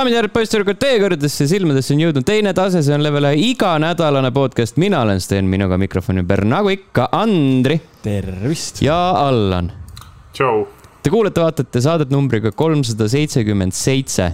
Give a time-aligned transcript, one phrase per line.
[0.00, 3.50] daamid ja härrad, poisssüdrukud, teie kõrgedesse silmadesse on jõudnud teine tase, see on level ühe
[3.50, 4.78] iganädalane podcast.
[4.80, 8.80] mina olen Sten, minuga mikrofoni ümber, nagu ikka, Andri tervist!
[8.80, 9.68] ja Allan.
[10.32, 10.62] tšau!
[11.04, 14.30] Te kuulete-vaatate saadet numbriga kolmsada seitsekümmend seitse.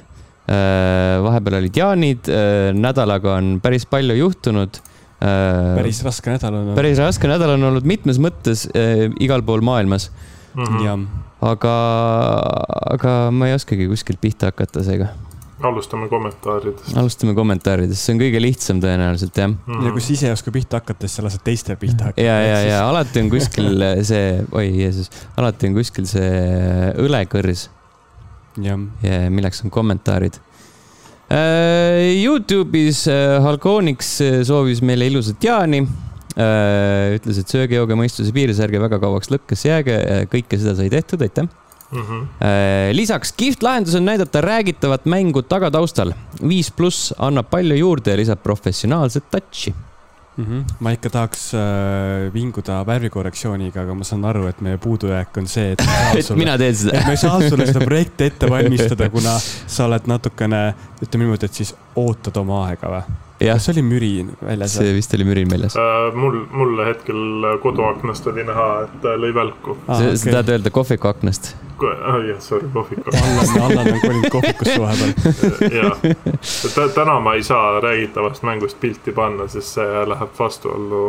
[1.26, 2.30] vahepeal olid jaanid,
[2.78, 4.78] nädalaga on päris palju juhtunud
[5.18, 6.78] päris raske nädal on olnud.
[6.78, 10.12] päris raske nädal on olnud mitmes mõttes äh, igal pool maailmas
[10.54, 10.62] mm.
[10.62, 10.84] -hmm.
[10.86, 11.06] jah.
[11.50, 11.76] aga,
[12.94, 15.16] aga ma ei oskagi kuskilt pihta hakata seega.
[15.68, 16.96] Alustame kommentaaridest.
[16.96, 19.60] alustame kommentaaridest, see on kõige lihtsam tõenäoliselt jah mm.
[19.66, 19.86] -hmm.
[19.86, 22.26] ja kui sa ise ei oska pihta hakata, siis sa lased teistel pihta hakata.
[22.26, 26.32] ja, ja, ja alati on kuskil see, oi Jeesus, alati on kuskil see
[27.06, 27.68] õlekõrs.
[28.62, 28.78] jah.
[29.30, 30.40] milleks on kommentaarid
[31.28, 35.86] Äh, Youtube'is äh, Halkonix äh, soovis meile ilusat jaani.
[36.36, 39.94] ütles, et sööge, jooge mõistuse piires, ärge väga kauaks lõkkesse jääge,
[40.28, 41.48] kõike seda sai tehtud, aitäh.
[41.96, 42.92] Mm -hmm.
[42.92, 46.12] lisaks kihvt lahendus on näidata räägitavat mängu tagataustal.
[46.48, 49.74] viis pluss annab palju juurde ja lisab professionaalset touch'i
[50.36, 50.44] mm.
[50.44, 50.64] -hmm.
[50.80, 55.72] ma ikka tahaks äh, vinguda värvikorrektsiooniga, aga ma saan aru, et meie puudujääk on see,
[55.72, 55.82] et
[56.16, 56.98] et sulle, mina teen seda.
[56.98, 60.62] et ma ei saa sulle seda projekti ette valmistada, kuna sa oled natukene,
[61.02, 63.22] ütleme niimoodi, et siis ootad oma aega või?
[63.40, 64.78] Kas oli mürin väljas?
[64.78, 66.08] see vist oli mürin väljas äh,.
[66.14, 70.00] mul, mulle hetkel koduaknast oli näha, et lõi välku ah,.
[70.00, 70.32] sa okay.
[70.32, 71.54] tahad öelda kohviku aknast?
[71.82, 73.10] oh, jah, sorry, kohviku.
[73.12, 75.12] Allan, Allan on kolinud kohvikusse vahepeal.
[75.80, 81.02] jah, täna ma ei saa räägitavast mängust pilti panna, sest see läheb vastuollu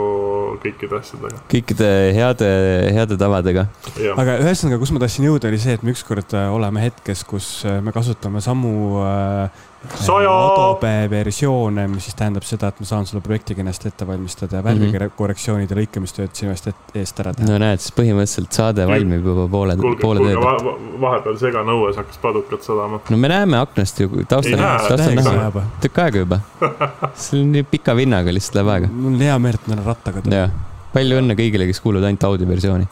[0.64, 1.42] kõikide asjadega.
[1.54, 2.52] kõikide heade,
[2.98, 3.68] heade tavadega.
[4.16, 7.50] aga ühesõnaga, kus ma tahtsin jõuda, oli see, et me ükskord äh, oleme hetkes, kus
[7.68, 9.66] äh, me kasutame samu äh.
[9.86, 14.64] Adobe versioone, mis siis tähendab seda, et ma saan selle projekti kenasti ette valmistada ja
[14.66, 17.48] värvikorrektsioonid ja lõikamistööd sinu eest, eest ära teha.
[17.48, 20.82] no näed, siis põhimõtteliselt saade valmib juba poole, poole töö pealt.
[21.04, 23.00] vahepeal seganõues hakkas padukat sadama.
[23.08, 26.42] no me näeme aknast ju, taustal, taustal näha, tükk aega juba.
[27.28, 28.90] see on nii pika vinnaga, lihtsalt läheb aega.
[28.96, 30.58] mul on hea meel, et ma olen rattaga tulnud.
[30.98, 32.90] palju õnne kõigile, kes kuulavad ainult audioversiooni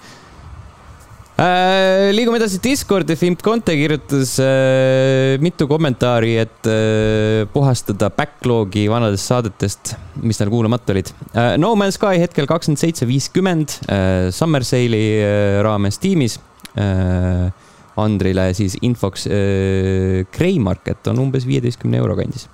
[1.38, 2.12] äh,.
[2.16, 9.96] liigume edasi Discordi, Fimp Conte kirjutas äh, mitu kommentaari, et äh, puhastada backlog'i vanadest saadetest,
[10.24, 11.56] mis tal kuulamata olid äh,.
[11.62, 16.40] No Man's Sky hetkel kakskümmend seitse viiskümmend äh, Summer Sale'i äh, raames tiimis
[16.80, 17.52] äh,.
[17.96, 22.50] Andrile siis infoks äh, Grey Market on umbes viieteistkümne euro kandis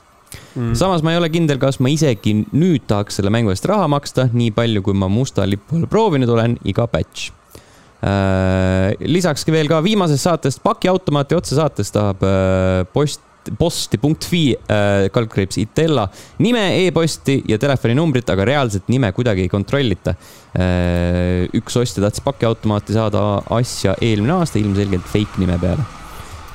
[0.55, 0.73] Mm.
[0.79, 4.29] samas ma ei ole kindel, kas ma isegi nüüd tahaks selle mängu eest raha maksta,
[4.31, 7.40] nii palju, kui ma musta lipu all proovinud olen, iga patch Äh,
[8.01, 16.03] lisaks veel ka viimasest saatest, pakiautomaati otsesaatest tahab äh, post posti.fi äh, kaldkriips Itella
[16.45, 20.13] nime e, e-posti ja telefoninumbrit, aga reaalset nime kuidagi ei kontrollita.
[21.57, 23.23] üks ostja tahtis pakiautomaati saada
[23.55, 26.00] asja eelmine aasta ilmselgelt fake nime peale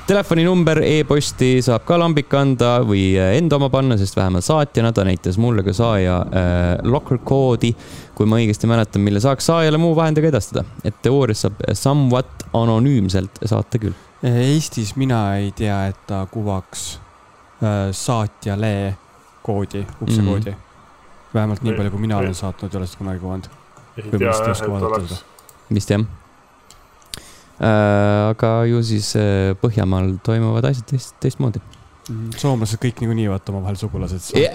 [0.07, 5.03] telefoninumber e-posti saab ka lambik anda või äh, enda oma panna, sest vähemalt saatjana ta
[5.07, 7.73] näitas mulle ka saaja äh, locker koodi,
[8.15, 13.41] kui ma õigesti mäletan, mille saaks saajale muu vahendiga edastada, et teoorias saab somewhat anonüümselt
[13.45, 13.97] saata küll.
[14.27, 16.85] Eestis mina ei tea, et ta kuvaks
[17.61, 18.71] äh, saatjale
[19.43, 20.55] koodi, uksekoodi mm.
[20.55, 21.33] -hmm.
[21.33, 23.51] vähemalt nii palju, kui mina olen saatnud, ei ole seda kunagi kuvanud.
[23.97, 25.25] ei tea jah, et oleks.
[25.73, 26.16] vist jah Äh,
[27.59, 32.35] aga ju siis äh, Põhjamaal toimuvad asjad teist, teistmoodi mhm.
[32.37, 34.53] soomlased kõik niikuinii vaata omavahel sugulased yeah.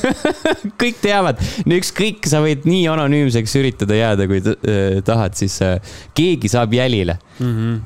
[0.80, 5.76] kõik teavad, ükskõik, sa võid nii anonüümseks üritada jääda, kui äh, tahad, siis äh,
[6.16, 7.54] keegi saab jälile mm.
[7.54, 7.78] -hmm.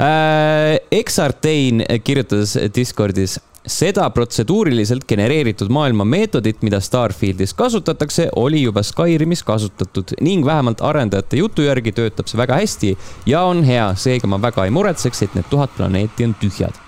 [0.00, 9.42] Äh, Exartein kirjutas Discordis seda protseduuriliselt genereeritud maailma meetodit, mida Starfieldis kasutatakse, oli juba Skyrimis
[9.44, 12.94] kasutatud ning vähemalt arendajate jutu järgi töötab see väga hästi
[13.28, 16.78] ja on hea, seega ma väga ei muretseks, et need tuhat planeeti on tühjad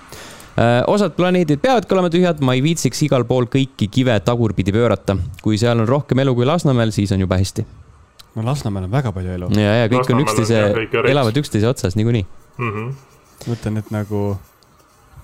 [0.56, 5.16] äh, osad planeedid peavadki olema tühjad, ma ei viitsiks igal pool kõiki kive tagurpidi pöörata.
[5.42, 7.66] kui seal on rohkem elu kui Lasnamäel, siis on jube hästi.
[8.34, 9.50] no Lasnamäel on väga palju elu.
[9.60, 12.24] ja, ja kõik Lasnamäel on üksteise, elavad üksteise otsas niikuinii
[12.58, 12.72] mm.
[12.72, 12.96] -hmm.
[13.52, 14.24] mõtlen, et nagu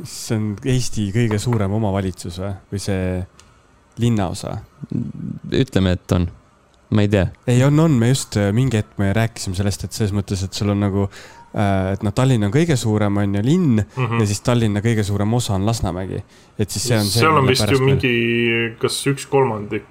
[0.04, 3.02] see on Eesti kõige suurem omavalitsus või, või see
[3.98, 4.58] linnaosa?
[5.54, 6.28] ütleme, et on,
[6.94, 7.26] ma ei tea.
[7.46, 10.54] ei, on, on, me just äh, mingi hetk me rääkisime sellest, et selles mõttes, et
[10.54, 14.22] sul on nagu äh, et noh, Tallinn on kõige suurem, on ju, linn mm -hmm.
[14.22, 16.22] ja siis Tallinna kõige suurem osa on Lasnamägi.
[16.58, 17.20] et siis see on see.
[17.20, 18.14] seal on vist ju mingi,
[18.78, 19.84] kas üks kolmandik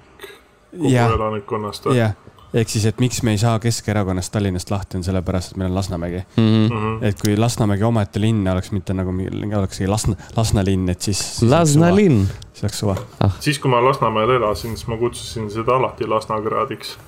[0.72, 2.00] kogu elanikkonnast või?
[2.00, 2.16] jah
[2.54, 5.74] ehk siis, et miks me ei saa Keskerakonnast Tallinnast lahti, on sellepärast, et meil on
[5.74, 6.68] Lasnamägi mm.
[6.68, 7.04] -hmm.
[7.10, 9.12] et kui Lasnamägi omaette linn oleks mitte nagu,
[9.58, 11.50] olekski Lasna, Lasna linn, et siis, siis.
[11.50, 12.26] Lasna linn.
[12.52, 13.36] siis oleks suva ah..
[13.40, 16.98] siis, kui ma Lasnamäel elasin, siis ma kutsusin seda alati Lasnakraadiks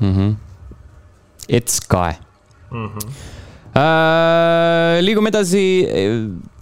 [0.00, 0.14] mm.
[0.14, 0.34] -hmm.
[1.48, 2.14] Etskae
[2.70, 2.86] mm.
[2.86, 3.35] -hmm
[3.76, 5.62] Äh, liigume edasi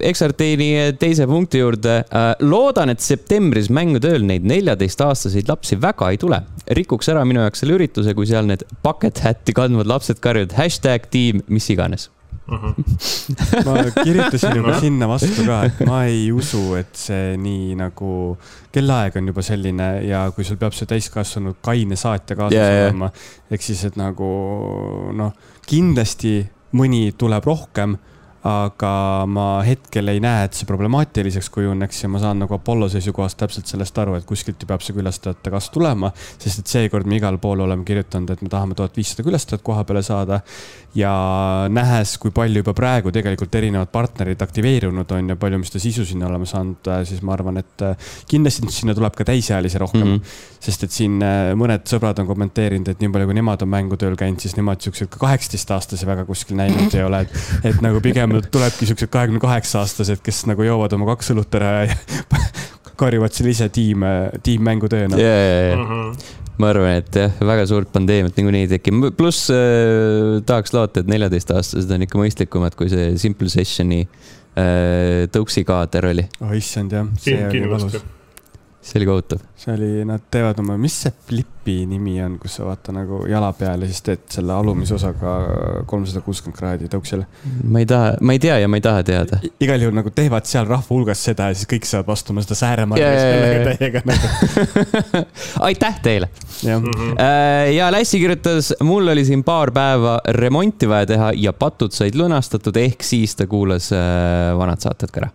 [0.03, 2.01] Exarteini teise punkti juurde.
[2.43, 6.43] loodan, et septembris mängutööl neid neljateistaastaseid lapsi väga ei tule.
[6.75, 11.09] rikuks ära minu jaoks selle ürituse, kui seal need bucket hat'i kandvad lapsed karjuvad hashtag
[11.13, 12.11] tiim, mis iganes
[12.45, 13.65] Mm -hmm.
[13.67, 18.37] ma kirjutasin juba sinna vastu ka, et ma ei usu, et see nii nagu,
[18.73, 23.09] kellaaeg on juba selline ja kui sul peab see täiskasvanud kaine saatja kaasas yeah, olema,
[23.51, 24.29] ehk siis, et nagu
[25.17, 25.33] noh,
[25.67, 26.35] kindlasti
[26.75, 27.97] mõni tuleb rohkem
[28.45, 33.39] aga ma hetkel ei näe, et see problemaatiliseks kujuneks ja ma saan nagu Apollo seisukohast
[33.41, 36.11] täpselt sellest aru, et kuskilt ju peab see külastajate kasv tulema.
[36.37, 39.87] sest et seekord me igal pool oleme kirjutanud, et me tahame tuhat viissada külastajat koha
[39.89, 40.43] peale saada.
[40.95, 41.13] ja
[41.73, 46.05] nähes, kui palju juba praegu tegelikult erinevad partnerid aktiveerunud on ja palju me seda sisu
[46.07, 50.21] sinna oleme saanud, siis ma arvan, et äh, kindlasti sinna tuleb ka täisealisi rohkem mm.
[50.21, 50.61] -hmm.
[50.61, 54.21] sest et siin äh, mõned sõbrad on kommenteerinud, et nii palju, kui nemad on mängutööl
[54.21, 57.43] käinud, siis nemad siukseid ka kaheksateistaastasi väga kuskil näinud ei ole, et,
[57.73, 61.75] et nagu pigem tulebki siuksed kahekümne kaheksa aastased, kes nagu joovad oma kaks õlut ära
[61.89, 61.99] ja
[63.01, 64.07] karjuvad seal ise tiim,
[64.47, 65.45] tiimmängutööna yeah,.
[65.45, 65.79] Yeah, yeah.
[65.79, 70.75] mm -hmm ma arvan, et jah, väga suurt pandeemiat niikuinii ei teki, pluss äh, tahaks
[70.75, 76.29] loota, et neljateistaastased on ikka mõistlikumad kui see Simple Sessioni äh, tõuksi kaader oli.
[76.45, 77.99] oh issand jah, see oli valus
[78.85, 79.39] see oli kohutav.
[79.57, 83.49] see oli, nad teevad oma, mis see flipi nimi on, kus sa vaata nagu jala
[83.57, 85.35] peal ja siis teed selle alumise osaga
[85.89, 87.25] kolmsada kuuskümmend kraadi tõuksele.
[87.65, 89.39] ma ei taha, ma ei tea ja ma ei taha teada.
[89.65, 93.01] igal juhul nagu teevad seal rahva hulgas seda ja siis kõik saavad vastuma seda Sääremaa
[93.71, 94.33] täiega nagu.
[95.69, 96.29] aitäh teile.
[96.67, 96.81] ja,
[97.15, 102.19] äh, ja Lassi kirjutas, mul oli siin paar päeva remonti vaja teha ja patud said
[102.21, 105.33] lunastatud, ehk siis ta kuulas äh, vanad saated ka ära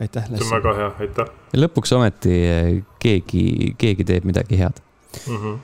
[0.00, 0.44] aitäh, Lassi.
[0.44, 1.32] see on väga hea, aitäh.
[1.64, 2.70] lõpuks ometi eh,
[3.02, 4.80] keegi, keegi teeb midagi head
[5.26, 5.36] mm.
[5.36, 5.58] -hmm.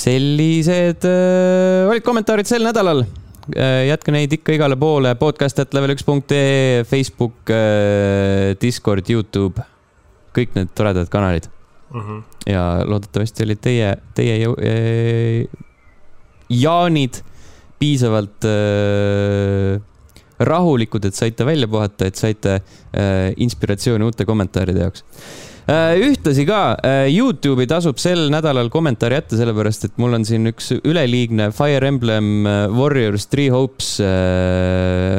[0.00, 3.86] sellised äh, olid kommentaarid sel nädalal äh,.
[3.88, 9.62] jätke neid ikka igale poole, podcast.level1.ee, Facebook äh,, Discord, Youtube,
[10.36, 11.48] kõik need toredad kanalid
[11.92, 12.00] mm.
[12.00, 12.22] -hmm.
[12.52, 15.46] ja loodetavasti olid teie, teie äh,
[16.50, 17.22] jaanid
[17.78, 19.80] piisavalt äh,
[20.38, 25.04] rahulikud, et saite välja puhata, et saite äh, inspiratsiooni uute kommentaaride jaoks
[25.70, 30.50] äh, ühtlasi ka äh, Youtube'i tasub sel nädalal kommentaari jätta, sellepärast et mul on siin
[30.52, 33.96] üks üleliigne Fire Emblem Warriors Three Hopes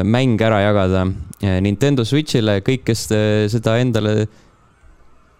[0.07, 1.07] mäng ära jagada
[1.41, 2.59] Nintendo Switch'ile.
[2.65, 3.07] kõik, kes
[3.53, 4.27] seda endale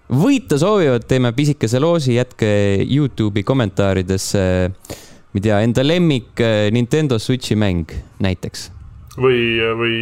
[0.07, 2.49] võita soovivad, teeme pisikese loosi, jätke
[2.85, 8.71] Youtube'i kommentaaridesse, ma ei tea, enda lemmik Nintendo Switch'i mäng näiteks
[9.17, 9.41] või,
[9.79, 9.97] või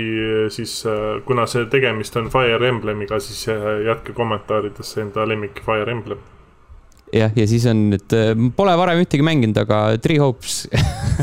[0.54, 0.78] siis
[1.26, 3.48] kuna see tegemist on Fire Emblemiga, siis
[3.86, 6.20] jätke kommentaaridesse enda lemmik Fire Emblem.
[7.14, 8.16] jah, ja siis on, et
[8.58, 10.66] pole varem ühtegi mänginud, aga Three Hopes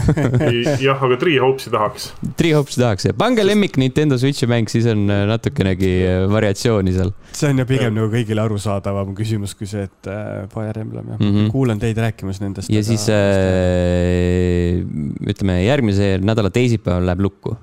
[0.87, 2.13] jah, aga Three Hopes'i tahaks.
[2.39, 5.93] Three Hopes'i tahaks jah, pange lemmik Nintendo Switch'i mäng, siis on natukenegi
[6.33, 7.13] variatsiooni seal.
[7.37, 11.19] see on ju pigem nagu kõigile arusaadavam küsimus kui see, et äh, Fire Emblem jah
[11.21, 12.71] mm -hmm., kuulan teid rääkimas nendest.
[12.71, 12.89] ja aga...
[12.89, 14.81] siis äh,
[15.29, 17.57] ütleme, järgmise nädala teisipäeval läheb lukku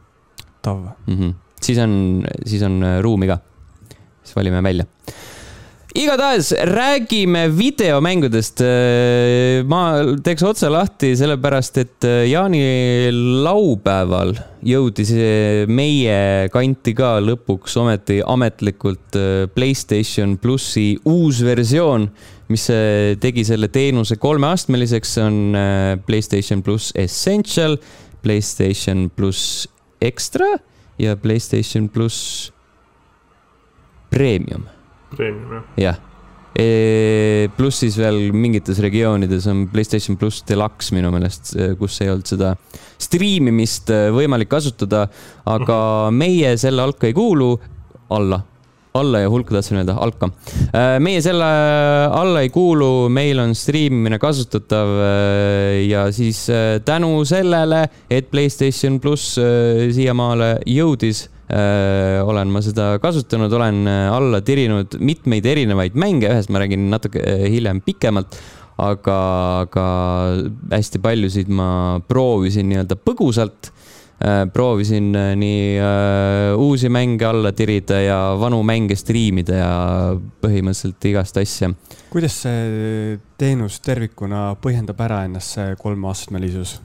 [0.62, 0.78] tav
[1.08, 1.18] mm.
[1.18, 1.34] -hmm.
[1.62, 3.40] siis on, siis on äh, ruumi ka.
[4.24, 4.86] siis valime välja
[5.96, 8.62] igatahes räägime videomängudest.
[8.62, 9.82] Äh, ma
[10.24, 13.10] teeks otse lahti, sellepärast et äh, Jaani
[13.44, 15.14] laupäeval jõudis
[15.68, 19.18] meie kanti ka lõpuks ometi ametlikult
[19.56, 22.10] Playstation plussi uus versioon,
[22.50, 22.68] mis
[23.22, 25.58] tegi selle teenuse kolmeastmeliseks, on
[26.06, 27.78] Playstation pluss Essential,
[28.22, 29.68] Playstation pluss
[30.02, 30.48] Extra
[31.00, 32.52] ja Playstation pluss
[34.10, 34.66] Premium.
[35.16, 35.74] Premium, jah.
[35.78, 36.00] jah
[36.60, 37.48] e,.
[37.58, 42.54] pluss siis veel mingites regioonides on Playstation pluss Deluxe minu meelest, kus ei olnud seda
[43.00, 45.06] striimimist äh, võimalik kasutada,
[45.50, 45.80] aga
[46.16, 47.54] meie selle hulka ei kuulu,
[48.10, 48.42] alla
[48.98, 50.30] alla ja hulka tahtsin öelda, Alka.
[50.74, 51.48] Äh, meie selle
[52.16, 59.00] alla ei kuulu, meil on striimimine kasutatav äh, ja siis äh, tänu sellele, et Playstation
[59.00, 59.38] pluss
[59.96, 66.84] siiamaale jõudis, olen ma seda kasutanud, olen alla tirinud mitmeid erinevaid mänge, ühest ma räägin
[66.92, 68.38] natuke hiljem pikemalt
[68.80, 69.18] aga,
[69.66, 69.88] aga
[70.72, 71.70] hästi paljusid ma
[72.06, 73.72] proovisin nii-öelda põgusalt
[74.54, 79.70] proovisin äh, nii äh, uusi mänge alla tirida ja vanu mänge striimida ja
[80.44, 81.72] põhimõtteliselt igast asja.
[82.12, 86.80] kuidas see teenus tervikuna põhjendab ära ennast, see kolmeastmelisus?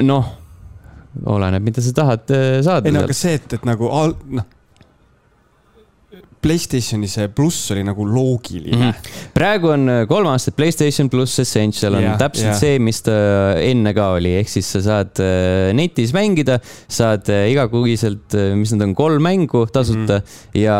[0.00, 0.30] noh,
[1.26, 2.30] oleneb, mida sa tahad
[2.64, 2.86] saada.
[2.86, 4.46] ei no aga see, et, et nagu al-, noh
[6.40, 9.08] Playstationi see pluss oli nagu loogiline mm.
[9.36, 12.56] praegu on äh, kolm aastat Playstation pluss Essential on yeah, täpselt yeah.
[12.56, 13.14] see, mis ta
[13.60, 16.56] enne ka oli, ehk siis sa saad äh, netis mängida,
[16.88, 20.58] saad äh, igakuiselt, mis need on, kolm mängu tasuta mm -hmm.
[20.62, 20.78] ja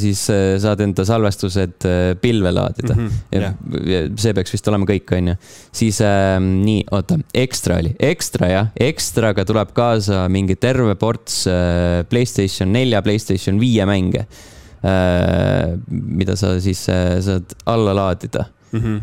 [0.00, 0.24] siis
[0.62, 1.86] saad enda salvestused
[2.20, 3.06] pilve laadida mm.
[3.06, 3.24] -hmm.
[3.32, 3.40] ja
[3.86, 4.10] yeah.
[4.16, 5.36] see peaks vist olema kõik, onju.
[5.72, 12.02] siis äh, nii, oota, ekstra oli, ekstra jah, ekstraga tuleb kaasa mingi terve ports äh,
[12.10, 18.80] Playstation nelja, Playstation viie mänge Äh, mida sa siis äh, saad alla laadida mm.
[18.80, 19.00] -hmm.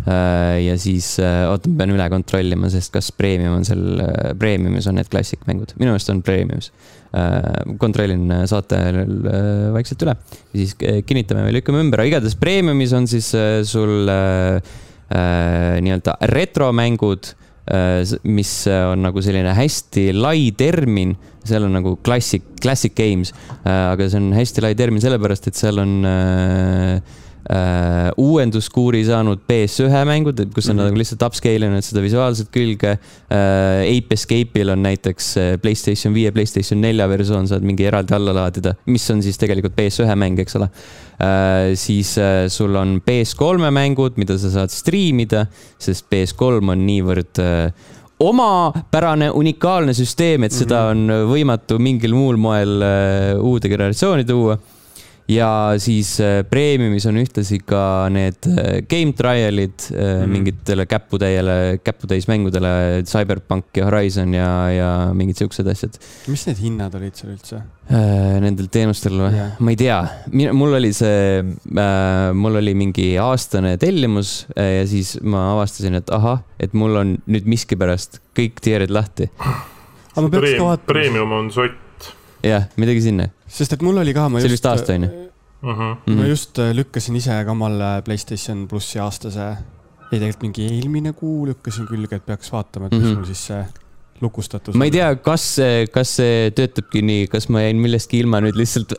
[0.65, 1.17] ja siis,
[1.49, 4.01] oota, ma pean üle kontrollima, sest kas premium on seal,
[4.39, 6.71] premiumis on need klassikmängud, minu meelest on premiumis.
[7.79, 8.77] kontrollin saate
[9.73, 10.15] vaikselt üle
[10.53, 10.75] ja siis
[11.07, 13.31] kinnitame või lükkame ümber, aga igatahes premiumis on siis
[13.63, 14.09] sul
[15.81, 17.31] nii-öelda retromängud
[18.23, 21.15] mis on nagu selline hästi lai termin
[21.47, 23.33] seal on nagu classic, classic games,
[23.63, 27.15] äh, aga see on hästi lai termin sellepärast, et seal on äh,
[27.47, 30.91] äh, uuenduskuuri saanud PS1 mängud, et kus on mm -hmm.
[30.91, 33.97] nagu lihtsalt upscale inud seda visuaalset külge äh,.
[33.97, 38.75] Ape Escape'il on näiteks äh, Playstation viie, Playstation nelja versioon, saad mingi eraldi alla laadida,
[38.85, 41.75] mis on siis tegelikult PS1 mäng, eks ole äh,.
[41.75, 45.45] siis äh, sul on PS3 mängud, mida sa saad striimida,
[45.79, 47.71] sest PS3 on niivõrd äh,
[48.19, 51.11] omapärane unikaalne süsteem, et seda mhm.
[51.11, 54.57] on võimatu mingil muul moel äh, uude generatsiooni tuua.
[55.27, 60.27] Ja siis äh, Premiumis on ühtlasi ka need äh, game trial'id mm -hmm.
[60.31, 65.99] mingitele käputäiele, käputäis mängudele, Cyberpunk ja Horizon ja, ja mingid siuksed asjad.
[66.27, 67.61] mis need hinnad olid seal üldse?
[68.41, 69.51] Nendel teenustel või yeah.?
[69.59, 69.99] ma ei tea,
[70.53, 76.43] mul oli see äh,, mul oli mingi aastane tellimus ja siis ma avastasin, et ahah,
[76.59, 79.29] et mul on nüüd miskipärast kõik tiered lahti.
[79.39, 80.87] aga ma peaks ka vaatama.
[80.87, 82.13] Premium on sott.
[82.43, 83.29] jah, midagi sinna.
[83.47, 84.51] Sest et mul oli ka, ma see just.
[84.51, 85.23] see oli vist aasta on ju?
[85.63, 86.13] Uh -huh.
[86.19, 89.49] ma just äh, lükkasin ise ka omale Playstation plussi aastase,
[90.11, 93.17] ei tegelikult mingi eelmine kuu lükkasin külge, et peaks vaatama, et mis mm -hmm.
[93.17, 93.65] mul siis see
[94.21, 94.75] lukustatus.
[94.75, 98.57] ma ei tea, kas see, kas see töötabki nii, kas ma jäin millestki ilma nüüd
[98.57, 98.93] lihtsalt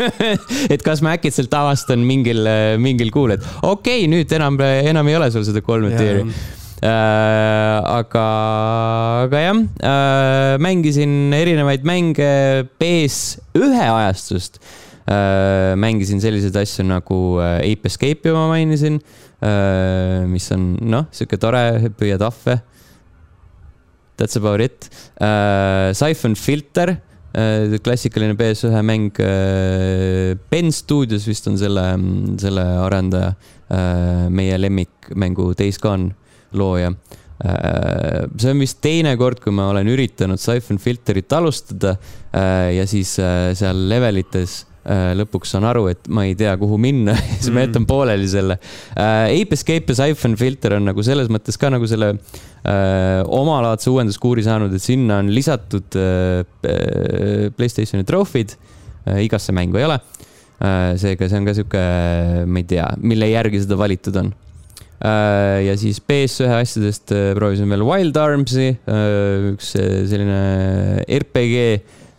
[0.74, 2.46] et kas ma äkitselt avastan mingil,
[2.78, 6.24] mingil kuul, et okei okay,, nüüd enam, enam ei ole sul seda kolme tiiri.
[6.76, 8.22] Äh, aga,
[9.24, 14.58] aga jah äh,, mängisin erinevaid mänge PS1 ajastust
[15.08, 15.72] äh,.
[15.72, 19.00] mängisin selliseid asju nagu Ape Escape'i ma mainisin
[20.28, 21.62] mis on noh, sihuke tore,
[21.96, 22.58] püüad ahve
[24.20, 25.96] That's about it uh,.
[25.96, 26.98] Siphon Filter
[27.84, 29.10] klassikaline PS1 mäng.
[30.48, 31.84] Ben Studios vist on selle,
[32.40, 33.34] selle arendaja
[34.32, 36.14] meie lemmikmängu Days Gone
[36.52, 38.28] looja uh,.
[38.38, 43.16] see on vist teine kord, kui ma olen üritanud Siphon Filterit alustada uh, ja siis
[43.22, 47.50] uh, seal levelites Äh, lõpuks saan aru, et ma ei tea, kuhu minna ja siis
[47.50, 47.88] ma jätan mm.
[47.90, 48.54] pooleli selle
[48.94, 49.32] äh,.
[49.34, 54.46] Ape Escape ja Siphon Filter on nagu selles mõttes ka nagu selle äh, omalaadse uuenduskuuri
[54.46, 59.24] saanud, et sinna on lisatud äh, äh Playstationi trofid äh,.
[59.26, 60.94] igasse mängu ei ole äh,.
[61.02, 61.86] seega see on ka sihuke,
[62.46, 64.45] ma ei tea, mille järgi seda valitud on äh,
[64.96, 68.70] ja siis PS1 asjadest proovisin veel Wild Arms'i,
[69.52, 70.40] üks selline
[71.04, 71.60] RPG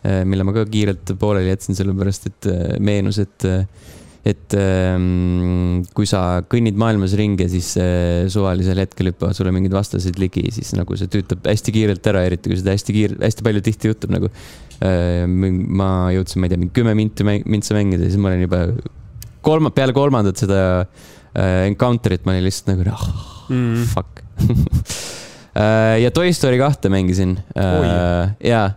[0.07, 3.65] Äh, mille ma ka kiirelt pooleli jätsin, sellepärast et äh, meenus, et, äh,
[4.27, 7.73] et ähm, kui sa kõnnid maailmas ringi siis
[8.33, 12.51] suvalisel hetkel hüppavad sulle mingid vastased ligi, siis nagu see tüütab hästi kiirelt ära, eriti
[12.51, 14.31] kui seda hästi kiir-, hästi palju tihti juhtub nagu.
[14.77, 18.59] ma jõudsin, ma ei tea, mingi kümme minti, mintsa mängida siis ma olin juba
[19.41, 20.59] kolma, peale kolmandat seda
[21.37, 23.07] encounter'it ma olin lihtsalt nagu oh,
[23.53, 23.85] mm.
[23.93, 24.23] fuck
[26.03, 27.37] ja Toy Story kahte mängisin.
[28.43, 28.67] jaa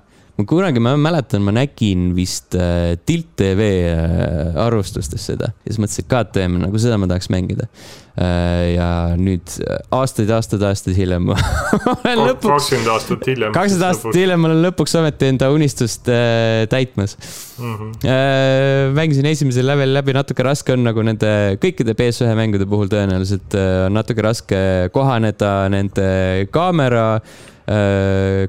[0.41, 5.81] ma kunagi, ma mäletan, ma nägin vist äh, Tilt tv äh, arvustustes seda ja siis
[5.83, 7.69] mõtlesin, et KTM, nagu seda ma tahaks mängida
[8.17, 8.75] äh,.
[8.75, 8.89] ja
[9.21, 12.49] nüüd äh, aastaid, aastaid, aastaid hiljem olen lõpuks.
[12.49, 13.55] kakskümmend aastat hiljem.
[13.57, 17.17] kakskümmend aastat hiljem olen lõpuks ometi enda unistust äh, täitmas
[17.59, 17.77] mm.
[17.77, 17.93] -hmm.
[18.01, 23.57] Äh, mängisin esimesel levelil läbi, natuke raske on nagu nende kõikide PS1 mängude puhul tõenäoliselt
[23.59, 24.61] äh, on natuke raske
[24.95, 26.11] kohaneda nende
[26.55, 27.50] kaamera Äh,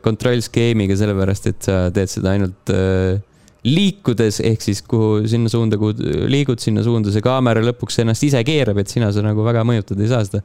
[0.02, 3.20] kontrollskeemiga, sellepärast et sa teed seda ainult äh,
[3.68, 5.94] liikudes, ehk siis kuhu, sinna suunda, kuhu
[6.32, 10.02] liigud, sinna suunda see kaamera lõpuks ennast ise keerab, et sina sa nagu väga mõjutada
[10.02, 10.42] ei saa seda.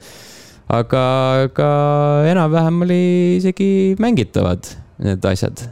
[0.68, 1.02] aga,
[1.46, 1.70] aga
[2.32, 3.00] enam-vähem oli
[3.38, 3.70] isegi
[4.02, 4.68] mängitavad
[5.06, 5.64] need asjad.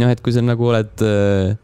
[0.00, 1.58] noh, et kui sa nagu oled äh,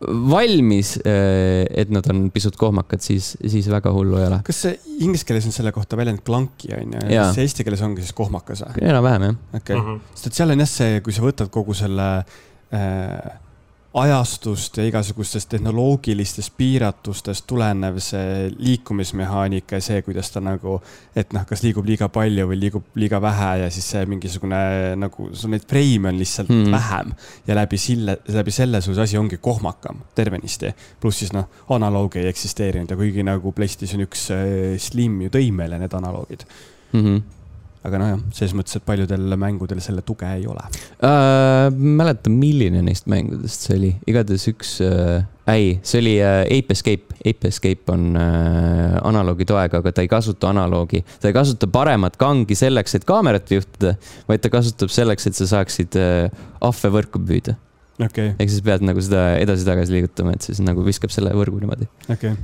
[0.00, 4.40] valmis, äh, et nad on pisut kohmakad, siis, siis väga hullu ei ole.
[4.46, 7.82] kas see inglise keeles on selle kohta väljend clunky on ju, kas see eesti keeles
[7.84, 8.86] ongi siis kohmakas või?
[8.88, 9.36] enam-vähem jah.
[9.52, 9.76] okei okay.
[9.76, 13.36] mm -hmm., sest et seal on jah see, kui sa võtad kogu selle äh,
[13.94, 20.76] ajastust ja igasugustest tehnoloogilistest piiratustest tulenev see liikumismehaanika ja see, kuidas ta nagu,
[21.18, 24.60] et noh, kas liigub liiga palju või liigub liiga vähe ja siis see mingisugune
[25.00, 26.70] nagu, sul neid freime on lihtsalt mm.
[26.76, 27.12] vähem.
[27.48, 30.70] ja läbi selle, läbi selle sul see asi ongi kohmakam tervenisti.
[31.00, 35.50] pluss siis noh, analooge ei eksisteerinud ja kuigi nagu PlayStation üks äh, Slim ju tõi
[35.50, 36.46] meile need analoogid
[36.92, 37.02] mm.
[37.02, 37.39] -hmm
[37.86, 41.70] aga nojah, selles mõttes, et paljudel mängudel selle tuge ei ole äh,.
[41.72, 47.16] mäletan, milline neist mängudest see oli, igatahes üks äh,, ei, see oli äh, Ape Escape.
[47.20, 51.02] Ape Escape on äh, analoogi toega, aga ta ei kasuta analoogi.
[51.20, 53.96] ta ei kasuta paremat kangi selleks, et kaamerat juhtida,
[54.28, 57.56] vaid ta kasutab selleks, et sa saaksid äh, ahve võrku püüda
[58.04, 58.34] okay..
[58.36, 61.88] ehk siis pead nagu seda edasi-tagasi liigutama, et siis nagu viskab selle võrgu niimoodi.
[62.08, 62.34] okei okay.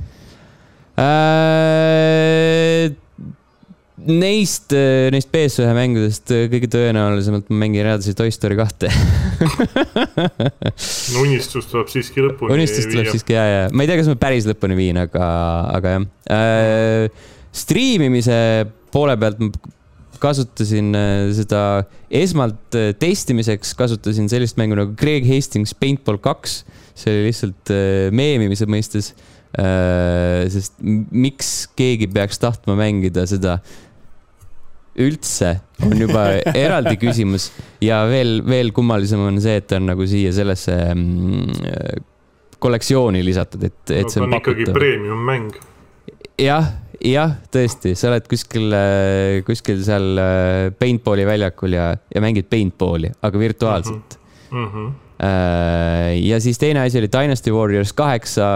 [1.05, 2.95] äh,
[3.97, 8.91] Neist, äh, neist PS1 mängudest äh, kõige tõenäolisemalt ma mängin edasi Toy Story kahte.
[11.13, 14.17] No unistus tuleb siiski lõpuni unistus tuleb siiski ja, ja ma ei tea, kas ma
[14.21, 15.29] päris lõpuni viin, aga,
[15.73, 16.05] aga jah.
[16.35, 17.25] Äh,.
[17.57, 18.37] striimimise
[18.93, 19.49] poole pealt ma
[20.21, 21.61] kasutasin äh, seda
[22.21, 26.59] esmalt testimiseks, kasutasin sellist mängu nagu Craig Hastings Paintball kaks.
[26.97, 27.73] see oli lihtsalt
[28.13, 29.15] meemimise mõistes.
[29.57, 31.49] Sest miks
[31.79, 33.55] keegi peaks tahtma mängida seda
[35.01, 35.53] üldse
[35.85, 36.25] on juba
[36.65, 37.51] eraldi küsimus
[37.83, 42.03] ja veel, veel kummalisem on see, et ta on nagu siia sellesse mm,
[42.63, 45.57] kollektsiooni lisatud, et, et no, see on, on ikkagi premium mäng.
[46.41, 46.71] jah,
[47.03, 48.77] jah, tõesti, sa oled kuskil,
[49.47, 54.17] kuskil seal äh, paintball'i väljakul ja, ja mängid paintball'i, aga virtuaalselt
[54.49, 54.69] mm.
[54.73, 54.93] -hmm.
[56.23, 58.47] ja siis teine asi oli Dynasty Warriors kaheksa,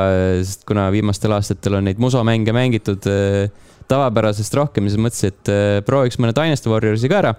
[0.42, 3.52] sest kuna viimastel aastatel on neid musomänge mängitud äh,
[3.92, 7.36] tavapärasest rohkem, siis mõtlesin, et äh, prooviks mõne Dynasty Warriorsi ka ära.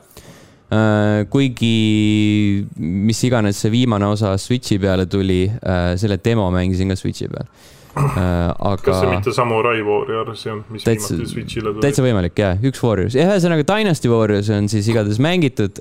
[0.73, 6.99] Äh, kuigi mis iganes see viimane osa Switch'i peale tuli, äh, selle demo mängisin ka
[6.99, 7.49] Switch'i peal
[7.92, 8.78] aga.
[8.80, 11.82] kas see mitte Samurai Warriors olnud, mis täitsa, viimati Switch'ile tuli?
[11.85, 15.76] täitsa võimalik ja, üks Warriors ja ühesõnaga Dynasty Warriors on siis igatahes mängitud.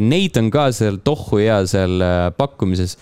[0.00, 2.00] Neid on ka seal tohhu hea seal
[2.38, 2.96] pakkumises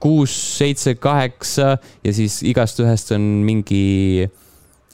[0.00, 4.28] kuus, seitse, kaheksa ja siis igast ühest on mingi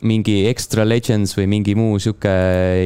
[0.03, 2.33] mingi Extra Legends või mingi muu sihuke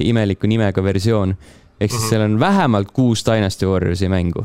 [0.06, 1.34] imeliku nimega versioon.
[1.80, 2.10] ehk siis mm -hmm.
[2.10, 4.44] seal on vähemalt kuus Dynasty Warriorsi mängu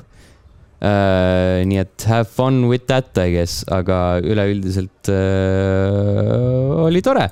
[0.82, 1.64] uh,.
[1.66, 7.30] nii et have fun with that, I guess, aga üleüldiselt uh, oli tore.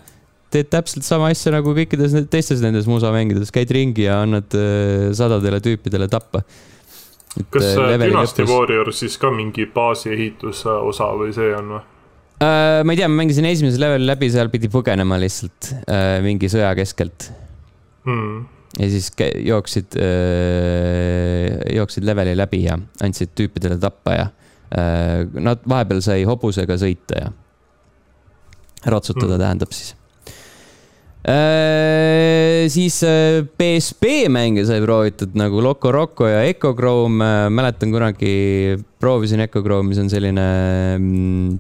[0.54, 5.62] teed täpselt sama asja nagu kõikides teistes nendes musamängudes, käid ringi ja annad uh, sadadele
[5.64, 6.44] tüüpidele tappa.
[7.50, 11.82] kas Dynasty Warriors siis ka mingi baasiehituse osa või see on või?
[12.44, 12.82] Uh,?
[12.84, 16.74] ma ei tea, ma mängisin esimese leveli läbi, seal pidi põgenema lihtsalt uh, mingi sõja
[16.78, 17.30] keskelt
[18.08, 18.44] hmm..
[18.82, 19.10] ja siis
[19.48, 26.80] jooksid uh,, jooksid leveli läbi ja andsid tüüpidele tappa ja uh, nad vahepeal sai hobusega
[26.82, 27.34] sõita ja
[28.84, 29.44] ratsutada hmm.
[29.46, 29.94] tähendab siis
[31.24, 37.50] Äh, siis äh, PSP mänge sai proovitud nagu Loco Roco ja Echo Chrome äh,.
[37.50, 40.48] mäletan kunagi proovisin Echo Chrome'i, see on selline
[41.00, 41.54] mm,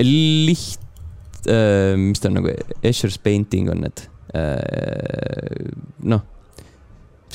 [0.00, 0.80] liht-
[1.46, 2.52] äh,, mis ta on nagu,
[2.82, 5.70] Escher's painting on need äh,.
[6.02, 6.24] noh,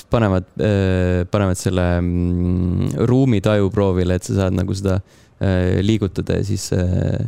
[0.09, 4.99] panevad äh,, panevad selle mm, ruumitaju proovile, et sa saad nagu seda
[5.39, 7.27] äh, liigutada ja siis äh,,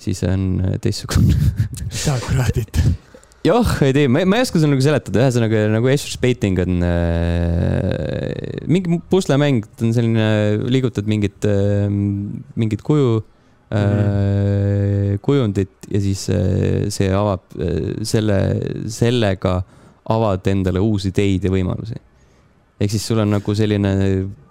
[0.00, 1.36] siis on teistsugune
[1.90, 2.82] mida kuradit?
[3.46, 8.60] jah, ei tea, ma, ei oska sulle nagu seletada, ühesõnaga nagu Escher's painting on äh,
[8.68, 10.26] mingi puslemäng, ta on selline,
[10.68, 11.86] liigutad mingit äh,,
[12.60, 13.20] mingit kuju
[13.70, 15.18] mm.
[15.22, 18.38] kujundit ja siis äh, see avab äh, selle,
[18.90, 19.60] sellega
[20.10, 21.98] avad endale uusi ideid ja võimalusi.
[22.80, 23.92] ehk siis sul on nagu selline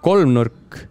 [0.00, 0.89] kolmnurk Äh,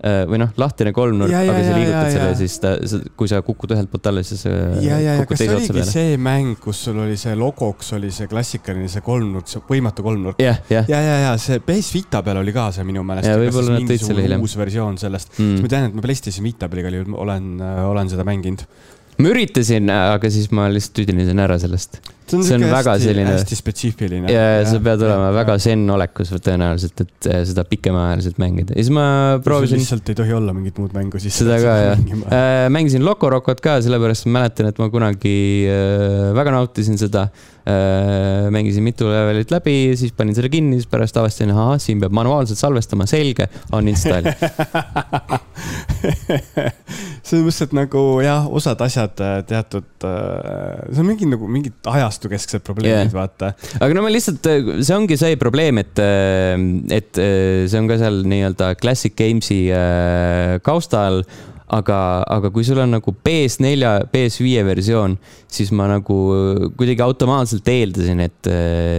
[0.00, 2.70] või noh, lahtine kolmnurk, aga sa liigutad ja, selle, siis ta,
[3.18, 5.88] kui sa kukud ühelt poolt alla, siis äh, ja, ja, ja kas see oligi peale.
[5.90, 10.40] see mäng, kus sul oli see logoks oli see klassikaline, see kolmnurk, see võimatu kolmnurk?
[10.40, 13.28] ja, ja, ja, ja, ja see PS Vita peal oli ka see minu meelest.
[13.28, 13.36] ja
[14.24, 14.40] hiljem.
[14.40, 17.82] uus versioon sellest mm., ma tean, et ma PlayStation Vita peal igal juhul olen, äh,
[17.90, 18.64] olen seda mänginud
[19.22, 22.00] ma üritasin, aga siis ma lihtsalt tüdinesin ära sellest.
[22.30, 23.32] see on, see on väga hästi, selline.
[23.34, 24.32] hästi spetsiifiline.
[24.32, 28.76] ja, ja sa pead olema ja, väga zen olekus tõenäoliselt, et eh, seda pikemaajaliselt mängida.
[28.76, 29.06] ja siis ma
[29.44, 29.82] proovisin.
[29.82, 31.36] lihtsalt ei tohi olla mingit muud mängu siis.
[31.42, 32.66] seda ka jah äh,.
[32.72, 35.36] mängisin Loco Rocot ka, sellepärast ma mäletan, et ma kunagi
[35.70, 37.28] äh, väga nautisin seda.
[38.50, 42.60] Mängisin mitu levelit läbi, siis panin selle kinni, siis pärast avastasin, ahah, siin peab manuaalselt
[42.60, 44.30] salvestama, selge, uninstall
[47.30, 51.90] selles mõttes, et nagu jah, osad asjad äh, teatud, äh, see on mingi nagu mingid
[51.90, 53.52] ajastukesksed probleemid yeah., vaata.
[53.78, 56.02] aga no ma lihtsalt, äh, see ongi see probleem, et,
[56.96, 59.62] et see on ka seal nii-öelda Classic Games'i
[60.66, 61.22] kausta all
[61.70, 65.16] aga, aga kui sul on nagu PS4, PS5 versioon,
[65.50, 66.16] siis ma nagu
[66.78, 68.50] kuidagi automaatselt eeldasin, et,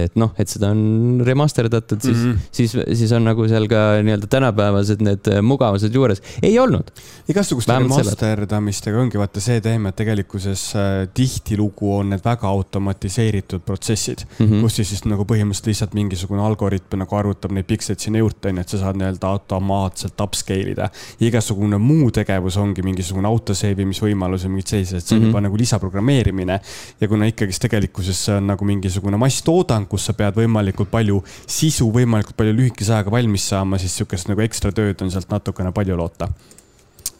[0.06, 2.48] et noh, et seda on remasterdatud, siis mm, -hmm.
[2.52, 6.22] siis, siis on nagu seal ka nii-öelda tänapäevased need mugavused juures.
[6.42, 6.90] ei olnud.
[7.28, 14.24] igasuguste remasterdamistega ongi vaata see teema, et tegelikkuses äh, tihtilugu on need väga automatiseeritud protsessid
[14.38, 14.62] mm, -hmm.
[14.62, 18.60] kus siis, siis nagu põhimõtteliselt lihtsalt mingisugune algoritm nagu arvutab neid piksleid sinna juurde, onju,
[18.60, 20.90] et sa saad nii-öelda automaatselt upscale ida.
[21.20, 25.32] igasugune muu tegevus ongi mingisugune autosave imisvõimalus ja mingid sellised, see on mm -hmm.
[25.32, 26.60] juba nagu lisaprogrammeerimine.
[27.00, 31.90] ja kuna ikkagist tegelikkuses see on nagu mingisugune masstoodang, kus sa pead võimalikult palju sisu
[31.92, 35.96] võimalikult palju lühikese ajaga valmis saama, siis sihukest nagu ekstra tööd on sealt natukene palju
[35.98, 36.28] loota.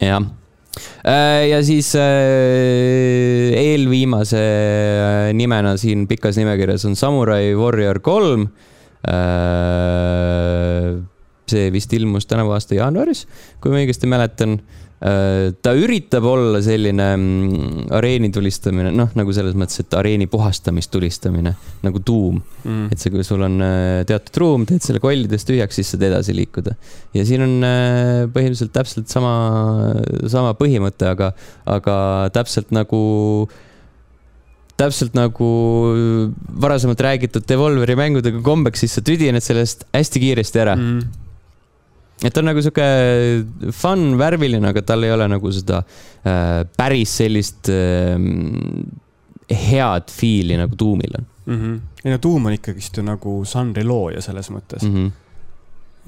[0.01, 0.23] jah
[1.05, 8.47] äh, ja siis äh, eelviimase äh, nimena siin pikas nimekirjas on Samurai Warrior kolm.
[11.53, 13.25] see vist ilmus tänavu aasta jaanuaris,
[13.61, 14.61] kui ma õigesti mäletan
[15.03, 21.51] ta üritab olla selline mm, areeni tulistamine, noh, nagu selles mõttes, et areeni puhastamist tulistamine
[21.83, 22.39] nagu tuum.
[22.63, 22.87] Mm..
[22.93, 26.35] et see, kui sul on äh, teatud ruum, teed selle kollidest tühjaks, siis saad edasi
[26.37, 26.77] liikuda.
[27.17, 29.33] ja siin on äh, põhimõtteliselt täpselt sama,
[30.31, 31.33] sama põhimõte, aga,
[31.67, 31.97] aga
[32.37, 33.03] täpselt nagu
[34.79, 35.49] täpselt nagu
[36.63, 40.77] varasemalt räägitud Devolveri mängudega kombeks, siis sa tüdined sellest hästi kiiresti ära.
[40.79, 41.22] Mm
[42.21, 42.85] et ta on nagu sihuke
[43.75, 48.15] fun, värviline, aga tal ei ole nagu seda äh, päris sellist äh,
[49.49, 51.59] head feel'i nagu Doomil on mm.
[51.59, 51.81] -hmm.
[52.05, 54.95] ei no Doom on ikkagist ju nagu žanri looja selles mõttes mm.
[54.95, 55.11] -hmm.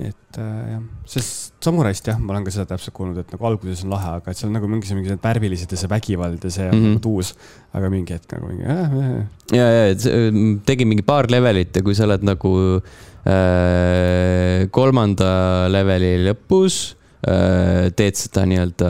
[0.08, 3.84] et äh, jah, sest Samuraist jah, ma olen ka seda täpselt kuulnud, et nagu alguses
[3.84, 6.84] on lahe, aga et seal nagu mingisugused värvilised ja see vägivald ja see on mm
[6.84, 6.94] -hmm.
[6.94, 7.34] nagu tuus.
[7.74, 8.94] aga mingi hetk nagu mingi äh,.
[8.94, 9.26] Äh.
[9.52, 13.14] ja, ja, et tegi mingi paar levelit ja kui sa oled nagu Äh,
[14.75, 15.29] kolmanda
[15.73, 16.75] leveli lõpus
[17.25, 18.89] äh, teed seda nii-öelda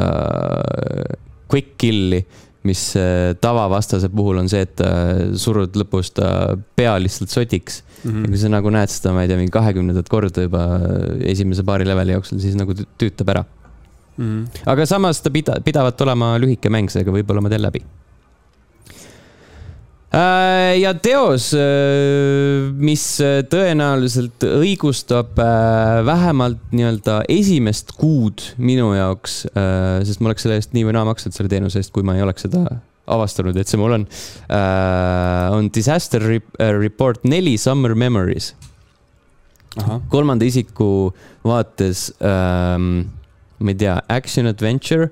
[1.51, 2.19] quick kill'i,
[2.67, 4.83] mis äh, tavavastase puhul on see, et
[5.39, 6.29] surud lõpus ta
[6.75, 8.11] pea lihtsalt sodiks mm.
[8.11, 8.23] -hmm.
[8.25, 10.65] ja kui sa nagu näed seda, ma ei tea, mingi kahekümnendat korda juba
[11.23, 14.25] esimese paari leveli jooksul, siis nagu tüütab ära mm.
[14.25, 14.63] -hmm.
[14.65, 18.13] aga samas ta pida-, pidavat olema lühike mäng, seega võib-olla ma teen läbi Äh,
[20.79, 25.35] ja teos, äh, mis äh, tõenäoliselt õigustab
[26.07, 29.41] vähemalt nii-öelda esimest kuud minu jaoks,
[30.07, 32.23] sest ma oleks selle eest nii või naa maksnud selle teenuse eest, kui ma ei
[32.23, 32.63] oleks seda
[33.11, 34.07] avastanud, et see mul on,
[35.53, 36.23] on Disaster
[36.79, 38.53] Report neli Summer Memories.
[40.09, 41.11] kolmanda isiku
[41.43, 43.11] vaates ähm,,
[43.59, 45.11] ma ei tea, action adventure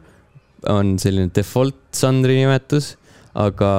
[0.72, 2.94] on selline default žanri nimetus
[3.34, 3.70] aga,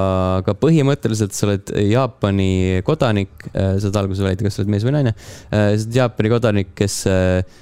[0.41, 4.95] aga põhimõtteliselt sa oled Jaapani kodanik, äh, saad alguses valida, kas sa oled mees või
[4.97, 5.15] naine.
[5.49, 7.61] Äh, sa oled Jaapani kodanik, kes äh,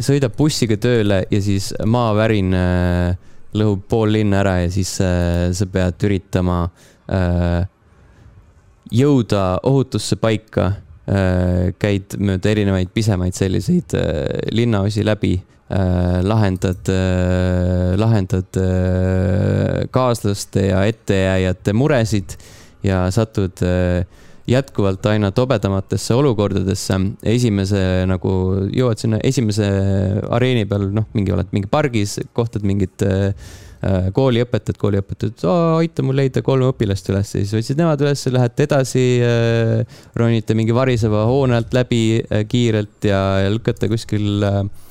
[0.00, 2.54] sõidab bussiga tööle ja siis maavärin
[3.58, 6.60] lõhub pool linna ära ja siis sa pead üritama
[8.94, 10.70] jõuda ohutusse paika.
[11.82, 13.96] käid mööda erinevaid pisemaid selliseid
[14.54, 15.34] linnaosi läbi
[16.26, 22.34] lahendad, äh, lahendad äh, kaaslaste ja ettejääjate muresid
[22.82, 23.62] ja satud
[24.50, 26.94] jätkuvalt aina tobedamatesse olukordadesse.
[27.22, 28.30] esimese nagu
[28.72, 29.68] jõuad sinna esimese
[30.30, 33.04] areeni peal, noh, mingi oled mingi pargis, kohtad mingit
[34.16, 35.44] kooliõpetajat, kooliõpetajad,
[35.76, 39.04] aita mul leida kolm õpilast üles, siis võtsid nemad üles, lähete edasi,
[40.16, 43.20] ronite mingi variseva hoone alt läbi kiirelt ja,
[43.52, 44.89] lükkate kuskil äh, Äh,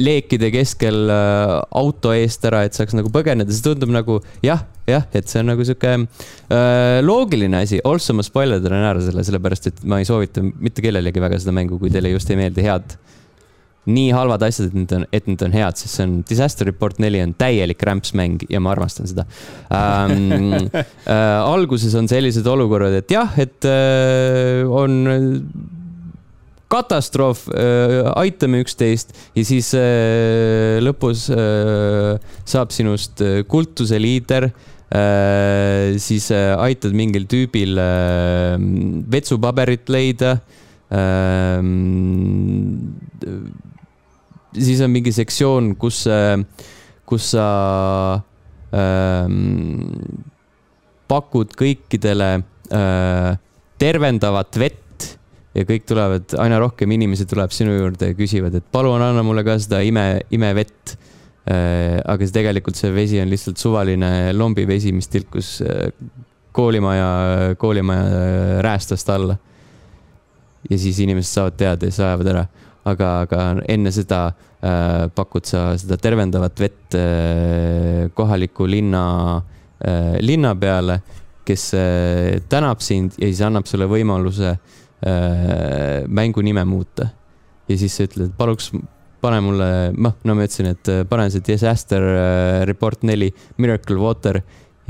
[0.00, 5.06] leekide keskel äh, auto eest ära, et saaks nagu põgeneda, see tundub nagu jah, jah,
[5.12, 7.80] et see on nagu sihuke äh, loogiline asi.
[7.88, 11.80] Also ma spoilerdan ära selle, sellepärast et ma ei soovita mitte kellelegi väga seda mängu,
[11.80, 12.96] kui teile just ei meeldi head.
[13.82, 17.00] nii halvad asjad, et need on, et need on head, sest see on Disaster Report
[17.02, 19.24] neli on täielik rämpsmäng ja ma armastan seda
[19.74, 25.02] ähm, äh, alguses on sellised olukorrad, et jah, et äh, on
[26.72, 32.16] katastroof äh,, aitame üksteist ja siis äh, lõpus äh,
[32.48, 35.98] saab sinust äh, kultuse liider äh,.
[36.00, 38.56] siis äh, aitad mingil tüübil äh,
[39.12, 40.38] vetsupaberit leida
[40.88, 41.60] äh,.
[44.52, 46.38] siis on mingi sektsioon, kus äh,,
[47.08, 47.46] kus sa
[48.72, 49.26] äh,
[51.12, 52.30] pakud kõikidele
[52.72, 53.32] äh,
[53.82, 54.81] tervendavat vett
[55.52, 59.44] ja kõik tulevad, aina rohkem inimesi tuleb sinu juurde ja küsivad, et palun anna mulle
[59.46, 60.96] ka seda ime, imevett.
[61.42, 65.88] Äh, aga see tegelikult see vesi on lihtsalt suvaline lombivesi, mis tilkus äh,
[66.52, 69.36] koolimaja, koolimaja äh, räästast alla.
[70.70, 72.46] ja siis inimesed saavad teada ja siis ajavad ära.
[72.84, 79.42] aga, aga enne seda äh, pakud sa seda tervendavat vett äh, kohaliku linna
[79.86, 81.00] äh,, linna peale,
[81.44, 81.74] kes
[82.48, 84.56] tänab sind ja siis annab sulle võimaluse
[85.02, 87.08] mängu nime muuta.
[87.68, 88.70] ja siis sa ütled, paluks
[89.22, 93.30] pane mulle, noh, no ma ütlesin, et äh, pane see disaster äh, report neli,
[93.62, 94.40] miracle water.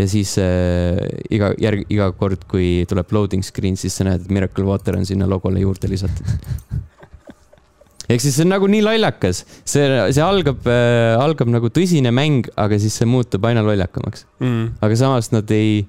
[0.01, 0.97] Ja siis äh,
[1.33, 5.05] iga järg, iga kord, kui tuleb loading screen, siis sa näed, et Miracle Water on
[5.05, 6.33] sinna logole juurde lisatud.
[8.11, 12.49] Ehk siis see on nagu nii lollakas, see, see algab äh,, algab nagu tõsine mäng,
[12.59, 14.27] aga siis see muutub aina lollakamaks.
[14.41, 14.79] Mm..
[14.83, 15.85] aga samas nad ei,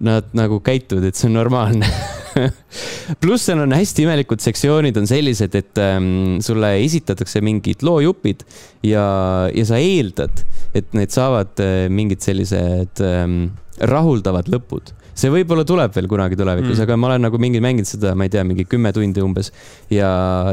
[0.00, 1.88] nad nagu käituvad, et see on normaalne
[3.22, 8.46] pluss seal on hästi imelikud sektsioonid on sellised, et ähm, sulle esitatakse mingid loojupid
[8.86, 9.04] ja,
[9.52, 10.44] ja sa eeldad,
[10.76, 16.76] et need saavad äh, mingid sellised ähm, rahuldavad lõpud see võib-olla tuleb veel kunagi tulevikus
[16.76, 19.52] mm., aga ma olen nagu mingi mänginud seda, ma ei tea, mingi kümme tundi umbes
[19.92, 20.08] ja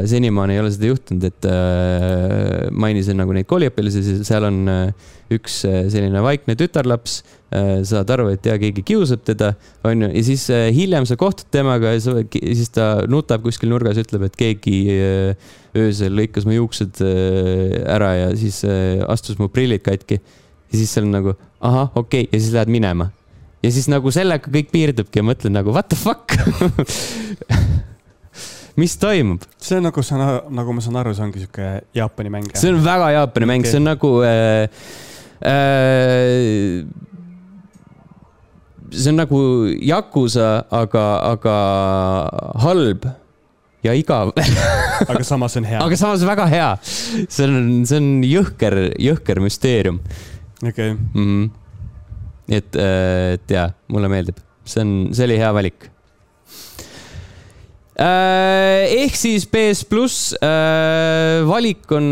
[0.08, 5.62] senimaani ei ole seda juhtunud, et äh, mainisin nagu neid kooliõpilasi, seal on äh, üks
[5.68, 7.20] äh, selline vaikne tütarlaps
[7.54, 7.80] äh,.
[7.86, 9.52] saad aru, et ja keegi kiusab teda,
[9.86, 14.00] onju, ja siis äh, hiljem sa kohtud temaga ja sa, siis ta nutab kuskil nurgas,
[14.02, 19.48] ütleb, et keegi äh, öösel lõikas mu juuksed äh, ära ja siis äh, astus mu
[19.52, 20.20] prillid katki.
[20.70, 22.30] ja siis seal on nagu ahah, okei okay.
[22.34, 23.10] ja siis lähed minema
[23.60, 26.32] ja siis nagu sellega kõik piirdubki ja mõtled nagu what the fuck
[28.80, 29.40] mis toimub?
[29.60, 30.14] see on nagu sa,
[30.48, 32.46] nagu ma saan aru, see ongi sihuke Jaapani mäng.
[32.56, 34.64] see on väga Jaapani mäng okay., see on nagu äh,
[35.44, 36.84] äh,
[38.90, 39.40] see on nagu
[39.92, 41.56] Yakuza, aga, aga
[42.64, 43.00] halb
[43.84, 44.26] ja igav
[45.10, 45.80] aga samas on hea.
[45.84, 46.72] aga samas väga hea.
[47.28, 49.98] see on, see on jõhker, jõhker müsteerium.
[50.64, 50.90] okei okay.
[50.96, 51.24] mm.
[51.24, 51.59] -hmm
[52.50, 55.90] et, äh, et jaa, mulle meeldib, see on, see oli hea valik.
[58.00, 62.06] Äh, ehk siis PS pluss äh, valik on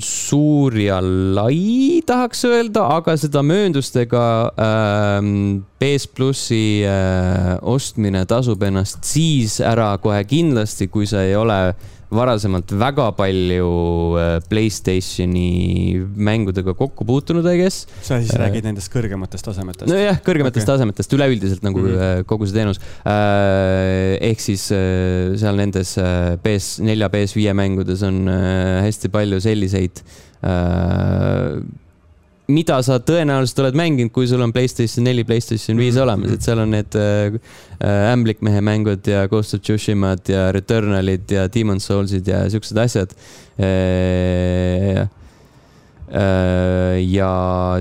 [0.00, 4.24] suur ja lai, tahaks öelda, aga seda mööndustega
[4.56, 5.28] äh,
[5.82, 6.62] PS plussi
[7.60, 11.60] ostmine tasub ennast siis ära kohe kindlasti, kui sa ei ole
[12.14, 13.70] varasemalt väga palju
[14.18, 17.86] äh, Playstationi mängudega kokku puutunud, I guess.
[18.02, 19.90] sa siis äh, räägid nendest kõrgematest tasemetest?
[19.90, 20.72] nojah, kõrgematest okay.
[20.72, 22.24] tasemetest üleüldiselt nagu mm -hmm.
[22.30, 22.80] kogu see teenus.
[24.30, 25.96] ehk siis seal nendes
[26.44, 30.02] PS4, PS5 mängudes on hästi palju selliseid
[32.50, 36.02] mida sa tõenäoliselt oled mänginud, kui sul on Playstation neli, Playstation viis -hmm.
[36.02, 41.46] olemas, et seal on need äh, ämblikmehe mängud ja Ghost of Tsushimad ja Returnalid ja
[41.48, 45.06] Demon's Soulsid ja siuksed asjad äh, Äh,
[46.10, 47.30] ja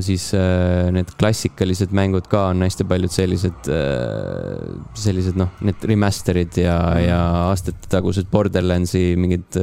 [0.05, 4.59] siis äh, need klassikalised mängud ka on hästi paljud sellised, äh,
[4.93, 9.57] sellised noh, need remaster'id ja mm., ja aastatetagused Borderlandsi mingid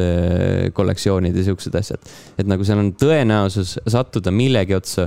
[0.75, 2.13] kollektsioonid ja siuksed asjad.
[2.39, 5.07] et nagu seal on tõenäosus sattuda millegi otsa,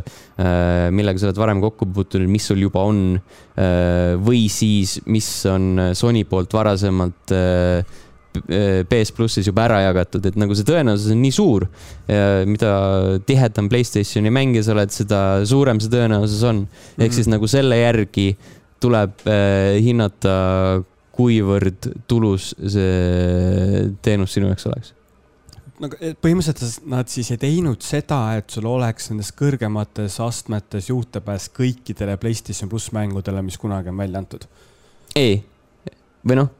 [0.95, 3.19] millega sa oled varem kokku puutunud, mis sul juba on.
[4.23, 7.33] või siis, mis on Sony poolt varasemalt
[8.89, 11.67] PS plussis juba ära jagatud, et nagu see tõenäosus on nii suur.
[12.49, 12.71] mida
[13.25, 16.67] tihedam Playstationi mängija sa oled, seda suurem see tõenäosus on.
[16.97, 17.15] ehk -hmm.
[17.15, 18.37] siis nagu selle järgi
[18.79, 20.83] tuleb äh, hinnata,
[21.19, 24.93] kuivõrd tulus see teenus sinu jaoks oleks
[25.79, 32.17] nagu põhimõtteliselt nad siis ei teinud seda, et sul oleks nendes kõrgemates astmetes juurdepääs kõikidele
[32.19, 34.47] PlayStation pluss mängudele, mis kunagi on välja antud.
[35.15, 35.39] ei,
[36.27, 36.51] või noh,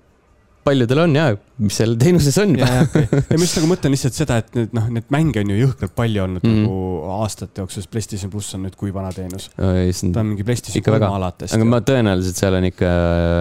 [0.70, 1.28] paljudel on ja,
[1.60, 2.56] mis seal teenuses on.
[2.56, 3.08] Okay.
[3.10, 5.96] ja ma just nagu mõtlen lihtsalt seda, et need noh, neid mänge on ju jõhkralt
[5.98, 6.60] palju olnud mm.
[6.64, 9.80] nagu aastate jooksul, sest PlayStation pluss on nüüd kui vana teenus oh,.
[9.90, 11.56] ta on mingi PlayStation kolme alatest.
[11.58, 12.94] aga ma tõenäoliselt seal on ikka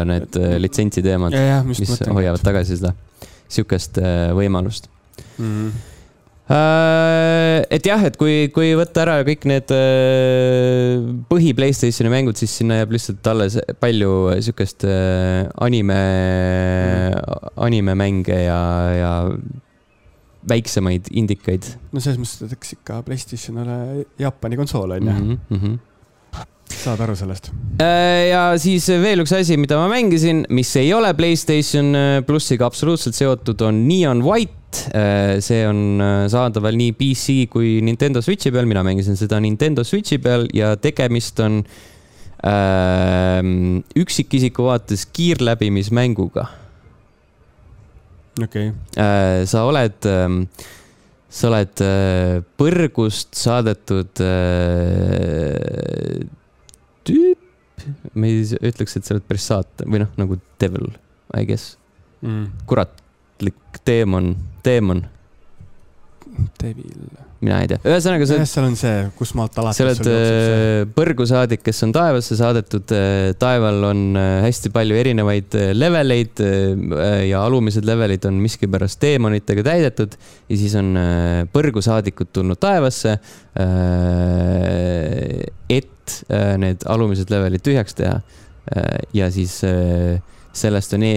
[0.09, 1.37] need äh, litsentsi teemad,
[1.69, 2.49] mis mõtlen, hoiavad et...
[2.51, 2.95] tagasi seda,
[3.49, 4.91] sihukest äh, võimalust
[5.39, 5.47] mm.
[5.47, 5.98] -hmm Äh,
[6.49, 12.81] et jah, et kui, kui võtta ära kõik need äh, põhi Playstationi mängud, siis sinna
[12.81, 14.13] jääb lihtsalt alles palju
[14.47, 15.99] sihukest äh, anime,
[17.69, 18.63] animemänge ja,
[18.97, 19.13] ja
[20.49, 21.69] väiksemaid indikaid.
[21.93, 23.79] no selles mõttes, et eks ikka Playstation ole
[24.21, 25.79] Jaapani konsool on ju mm -hmm
[26.79, 27.51] saad aru sellest?
[27.83, 32.69] Äh, ja siis veel üks asi, mida ma mängisin, mis ei ole Playstation äh, plussiga
[32.69, 34.58] absoluutselt seotud, on Neon White.
[34.69, 40.19] Äh, see on saadaval nii PC kui Nintendo Switchi peal, mina mängisin seda Nintendo Switchi
[40.21, 41.63] peal ja tegemist on
[42.45, 43.41] äh,
[43.97, 46.47] üksikisiku vaates kiirläbimismänguga.
[48.43, 48.69] okei.
[48.69, 49.47] Okay..
[49.49, 50.29] sa oled äh,
[51.29, 51.83] sa oled
[52.61, 54.21] põrgust saadetud
[57.09, 57.43] tüüp,
[58.15, 60.93] ma ei ütleks, et sa oled päris saatan või noh, nagu devil,
[61.37, 61.77] I guess.
[62.21, 62.49] Mm..
[62.69, 62.97] kurat,
[63.39, 63.79] ohtlik
[64.69, 65.15] teemon, teemon.
[66.61, 66.93] Devil.
[67.39, 71.63] mina ei tea, ühesõnaga jah, seal on see, kus maalt alates sa oled äh, põrgusaadik,
[71.67, 72.95] kes on taevasse saadetud.
[73.39, 79.65] taeval on äh, hästi palju erinevaid äh, leveleid äh, ja alumised levelid on miskipärast teemonitega
[79.71, 83.19] täidetud ja siis on äh, põrgusaadikud tulnud taevasse.
[85.79, 88.19] et äh, need alumised levelid tühjaks teha.
[89.15, 90.19] ja siis äh,
[90.53, 91.15] sellest on e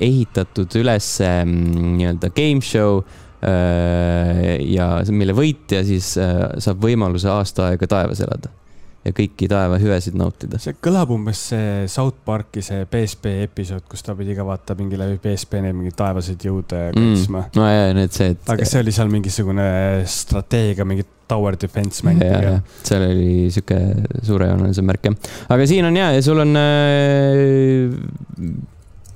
[0.00, 3.00] ehitatud üles mm, nii-öelda game show
[3.44, 8.52] äh, ja mille võitja siis äh, saab võimaluse aasta aega taevas elada
[9.00, 10.58] ja kõiki taeva hüvesid nautida.
[10.60, 14.98] see kõlab umbes see South Park'i see PSP episood, kus ta pidi ka vaata mingi
[15.00, 17.54] läbi PSP neid mingeid taevaseid jõude kaitsma mm..
[17.56, 18.44] no ja, need see, et.
[18.52, 19.70] aga see oli seal mingisugune
[20.10, 22.58] strateegia, mingi tower defense mäng ja, ja.
[22.84, 23.78] seal oli sihuke
[24.26, 27.96] suurejooneline märk jah, aga siin on ja, ja sul on äh,.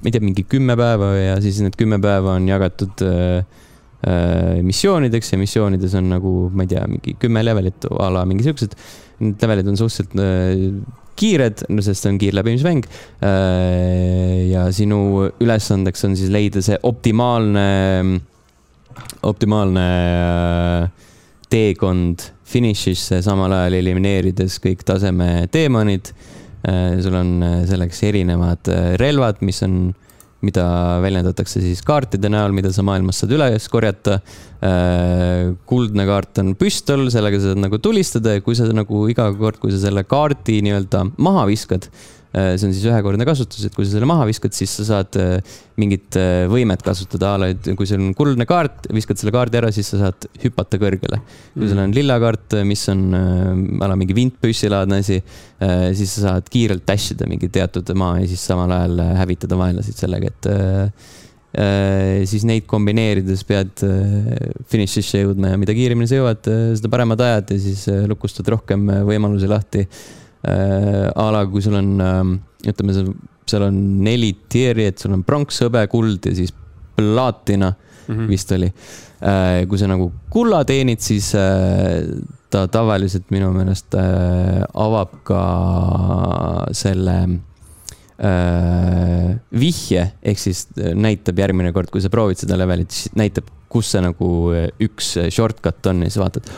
[0.01, 3.45] ma ei tea, mingi kümme päeva ja siis need kümme päeva on jagatud äh,
[4.09, 8.47] äh, missioonideks ja missioonides on nagu, ma ei tea, mingi kümme levelit a la mingi
[8.47, 8.77] siuksed.
[9.23, 12.85] Need levelid on suhteliselt äh, kiired, no sest see on kiirläbimismäng
[13.23, 14.51] äh,.
[14.51, 17.67] ja sinu ülesandeks on siis leida see optimaalne,
[19.23, 20.89] optimaalne äh,
[21.55, 26.11] teekond finišisse, samal ajal elimineerides kõik taseme teemonid.
[27.05, 29.91] sul on selleks erinevad relvad, mis on,
[30.45, 30.65] mida
[31.05, 34.21] väljendatakse siis kaartide näol, mida sa maailmas saad üles korjata.
[35.69, 39.59] kuldne kaart on püstol, sellega sa saad nagu tulistada ja kui sa nagu iga kord,
[39.61, 41.91] kui sa selle kaardi nii-öelda maha viskad,
[42.35, 45.57] see on siis ühekordne kasutus, et kui sa selle maha viskad, siis sa saad äh,
[45.81, 49.61] mingit äh, võimet kasutada, a la, et kui sul on kuldne kaart, viskad selle kaardi
[49.61, 51.21] ära, siis sa saad hüpata kõrgele.
[51.55, 55.21] kui sul on lilla kaart, mis on äh, a la mingi vintpüssilaadne asi,
[55.95, 59.59] siis sa saad kiirelt dash ida mingi teatud maa ja siis samal ajal äh, hävitada
[59.59, 61.07] vaenlaseid sellega, et äh,
[61.55, 64.35] äh, siis neid kombineerides pead äh,
[64.71, 68.89] finišisse jõudma ja mida kiiremini sa jõuad, seda paremad ajad ja siis äh, lukustad rohkem
[68.91, 69.87] äh, võimalusi lahti
[70.49, 72.21] äh, a la kui sul on äh,,
[72.71, 72.97] ütleme,
[73.45, 76.55] seal on neli tier'i, et sul on pronks, hõbe, kuld ja siis
[76.95, 77.75] plaatina
[78.09, 78.29] mm.
[78.31, 79.65] vist oli äh,.
[79.69, 82.05] kui sa nagu kulla teenid, siis äh,
[82.55, 85.41] ta tavaliselt minu meelest äh, avab ka
[86.77, 87.17] selle
[88.19, 93.91] äh, vihje, ehk siis näitab järgmine kord, kui sa proovid seda levelit, siis näitab, kus
[93.95, 96.53] see nagu äh, üks shortcut on ja siis vaatad.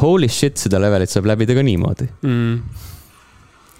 [0.00, 2.86] Holy shit, seda levelit saab läbida ka niimoodi mm..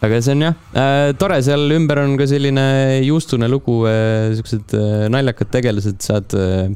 [0.00, 2.64] Aga see on jah äh,, tore, seal ümber on ka selline
[3.04, 6.72] juustune lugu äh,, siuksed äh, naljakad tegelased, saad äh,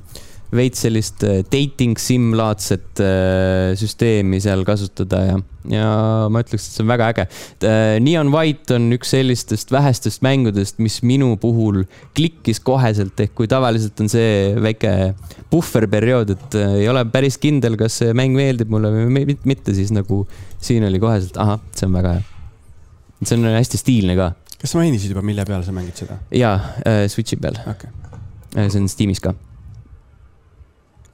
[0.54, 5.38] veits sellist äh, dating sim laadset äh, süsteemi seal kasutada ja,
[5.72, 5.86] ja
[6.30, 7.24] ma ütleks, et see on väga äge
[7.64, 7.96] äh,.
[8.04, 11.80] Neon White on üks sellistest vähestest mängudest, mis minu puhul
[12.14, 14.92] klikkis koheselt, ehk kui tavaliselt on see väike
[15.50, 19.74] puhverperiood, et äh, ei ole päris kindel, kas see mäng meeldib mulle või mi- mitte,
[19.74, 20.22] siis nagu
[20.62, 22.30] siin oli koheselt, ahah, see on väga hea
[23.28, 24.32] see on hästi stiilne ka
[24.64, 26.16] kas sa mainisid juba, mille peal sa mängid seda?
[26.32, 26.54] ja
[26.88, 27.90] äh, Switchi peal okei
[28.56, 29.34] äh,, see on Steamis ka.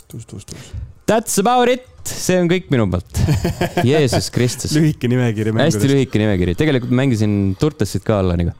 [0.07, 0.73] tuus, tuus, tuus.
[1.11, 3.19] That's about it, see on kõik minu poolt.
[3.89, 5.91] Jeesus Kristus, lühike nimekiri hästi mängudest.
[5.91, 8.55] lühike nimekiri, tegelikult mängisin Turtlesit ka Allaniga,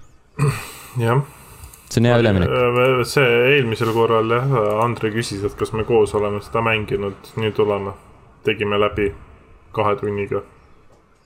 [0.99, 1.23] jah.
[1.87, 2.51] see on hea üleminek.
[3.07, 7.95] see eelmisel korral jah, Andre küsis, et kas me koos oleme seda mänginud, nüüd oleme.
[8.43, 9.13] tegime läbi
[9.77, 10.41] kahe tunniga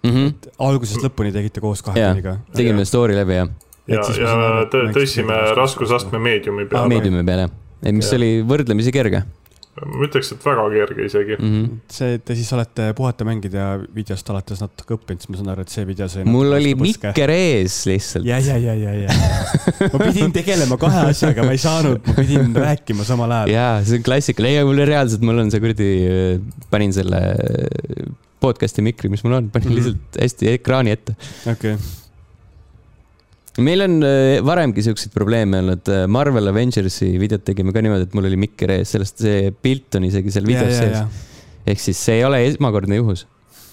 [0.04, 0.50] Mm -hmm.
[0.58, 2.38] algusest lõpuni tegite koos kahe tunniga?
[2.56, 3.46] tegime story läbi ja
[3.88, 6.88] ja Et, siis ma ja tõ- mängisite tõstsime raskusastme meediumi ah, peale.
[6.88, 7.48] meediumi peale,
[7.92, 8.18] mis Jaa.
[8.18, 9.24] oli võrdlemisi kerge
[9.82, 11.36] ma ütleks, et väga kerge isegi.
[11.38, 11.52] mm.
[11.52, 11.78] -hmm.
[11.90, 15.64] see, te siis olete puhata mängida ja videost alates natuke õppinud, siis ma saan aru,
[15.66, 16.24] et see video sai.
[16.24, 18.26] mul oli mikker ees lihtsalt.
[18.26, 19.08] ja, ja, ja, ja, ja.
[19.92, 23.54] ma pidin tegelema kahe asjaga, ma ei saanud, ma pidin rääkima samal ajal.
[23.56, 25.90] jaa, see on klassikaline, ei, mul reaalselt, mul on see kuradi,
[26.70, 27.24] panin selle
[28.40, 29.76] podcast'i mikri, mis mul on, panin Mhm.
[29.78, 31.14] lihtsalt hästi ekraani ette.
[31.50, 31.76] okei,
[33.64, 38.26] meil on äh, varemgi siukseid probleeme olnud, Marvel Avengersi videot tegime ka niimoodi, et mul
[38.30, 41.24] oli mikker ees, sellest see pilt on isegi seal videos ja, ja sees.,
[41.66, 43.26] ehk siis see ei ole esmakordne juhus.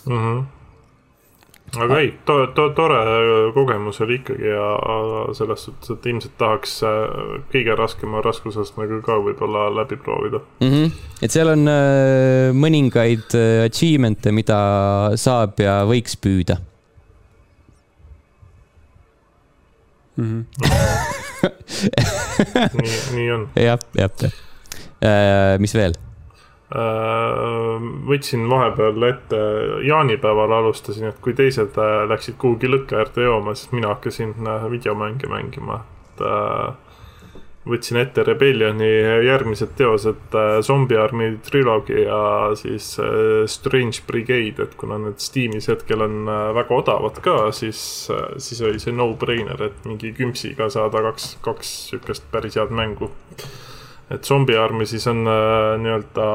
[0.06, 0.44] Mhm.
[1.80, 3.00] Aga ei to,, to, tore
[3.56, 4.66] kogemus oli ikkagi ja
[5.38, 10.42] selles suhtes, et ilmselt tahaks äh, kõige raskema raskusastmega ka võib-olla läbi proovida.
[10.60, 10.92] Mm -hmm.
[11.22, 14.60] et seal on äh, mõningaid äh, achievement'e, mida
[15.16, 16.60] saab ja võiks püüda.
[20.18, 20.42] Mhm.
[22.82, 23.50] nii, nii on.
[23.56, 24.32] jah, jah, jah
[25.02, 25.60] äh,.
[25.60, 25.96] mis veel?
[26.72, 29.40] Võtsin vahepeal ette,
[29.88, 34.70] jaanipäeval alustasin, et kui teised äh, läksid kuhugi lõkke äärde jooma, siis mina hakkasin äh,
[34.72, 35.82] videomänge mängima,
[36.14, 36.72] et äh,
[37.68, 38.90] võtsin ette Rebellioni
[39.28, 42.22] järgmised teosed äh, Zombie Army Trilogy ja
[42.58, 47.82] siis äh, Strange Brigade, et kuna need Steamis hetkel on äh, väga odavad ka, siis,
[48.42, 53.12] siis oli see no-brainer, et mingi kümpsiga saada kaks, kaks sihukest päris head mängu.
[54.12, 56.26] Et Zombie Army siis on nii-öelda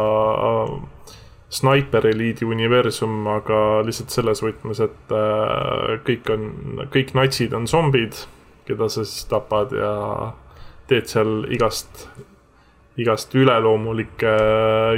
[1.57, 5.13] Sniper Elite'i universum, aga lihtsalt selles võtmes, et
[6.09, 6.49] kõik on,
[6.93, 8.19] kõik natsid on zombid,
[8.67, 9.93] keda sa siis tapad ja
[10.91, 12.07] teed seal igast,
[13.01, 14.35] igast üleloomulike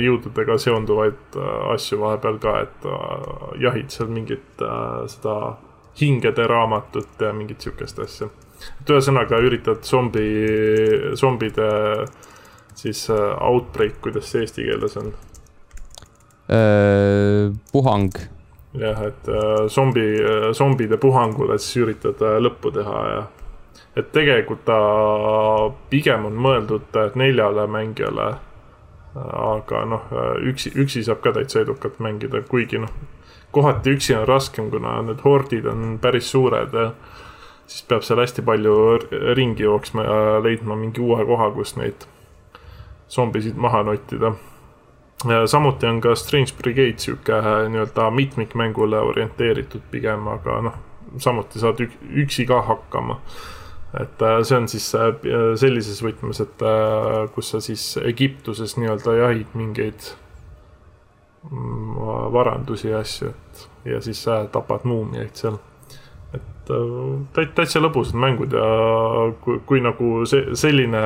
[0.02, 5.38] jõududega seonduvaid äh, asju vahepeal ka, et äh, jahid seal mingit äh, seda
[5.98, 8.28] hingede raamatut ja mingit sihukest asja.
[8.80, 10.28] et ühesõnaga üritad zombi,
[11.18, 11.68] zombide
[12.78, 15.12] siis outbreak, kuidas see eesti keeles on?
[17.72, 18.14] puhang.
[18.80, 19.26] jah, et
[19.68, 20.06] zombi,
[20.56, 23.26] zombide puhangule siis üritad lõppu teha ja
[23.98, 24.78] et tegelikult ta
[25.90, 28.34] pigem on mõeldud neljale mängijale.
[29.18, 30.10] aga noh,
[30.46, 32.92] üksi, üksi saab ka täitsa edukalt mängida, kuigi noh,
[33.50, 36.92] kohati üksi on raskem, kuna need hordid on päris suured ja
[37.66, 38.76] siis peab seal hästi palju
[39.34, 42.06] ringi jooksma ja leidma mingi uue koha, kus neid
[43.10, 44.32] zombisid maha nottida.
[45.46, 50.74] samuti on ka Strange Brigade sihuke nii-öelda mitmikmängule orienteeritud pigem, aga noh,
[51.18, 53.20] samuti saad üksi ka hakkama
[53.94, 55.12] et äh, see on siis äh,
[55.56, 60.10] sellises võtmes, et äh, kus sa siis Egiptuses nii-öelda jahid mingeid
[61.48, 61.96] mm,
[62.34, 64.20] varandusi ja asju, et ja siis
[64.52, 65.56] tapad muumiaid seal.
[66.70, 68.66] Et täit-, täitsa lõbusad mängud ja
[69.44, 71.02] kui, kui nagu see, selline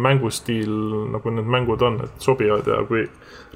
[0.00, 0.72] mängustiil,
[1.14, 3.06] nagu need mängud on, et sobivad ja kui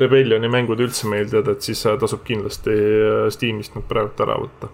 [0.00, 2.78] Rebellioni mängud üldse meeldivad, et siis tasub kindlasti
[3.34, 4.72] Steamist nad praegu ära võtta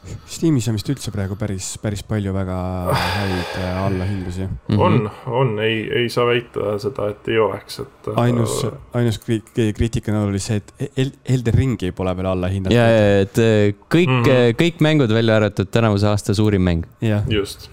[0.00, 2.56] Steamis on vist üldse praegu päris, päris palju väga
[2.96, 4.54] häid äh, allahindlusi mm.
[4.68, 4.80] -hmm.
[4.80, 8.08] on, on, ei, ei saa väita seda, et ei oleks, et.
[8.08, 8.54] Äh, ainus,
[8.96, 12.76] ainus kriitika oli see, et El Elden Ringi pole veel alla hinnatud.
[12.76, 14.56] ja, ja, et äh, kõik mm, -hmm.
[14.62, 16.86] kõik mängud välja arvatud tänavuse aasta suurim mäng.
[17.28, 17.70] just.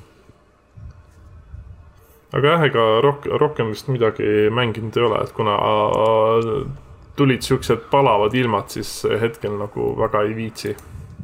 [2.34, 5.55] aga jah, ega rohkem, rohkem vist midagi mänginud ei ole, et kuna
[7.15, 10.75] tulid siuksed palavad ilmad, siis hetkel nagu väga ei viitsi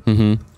[0.06, 0.16] mm.
[0.16, 0.53] -hmm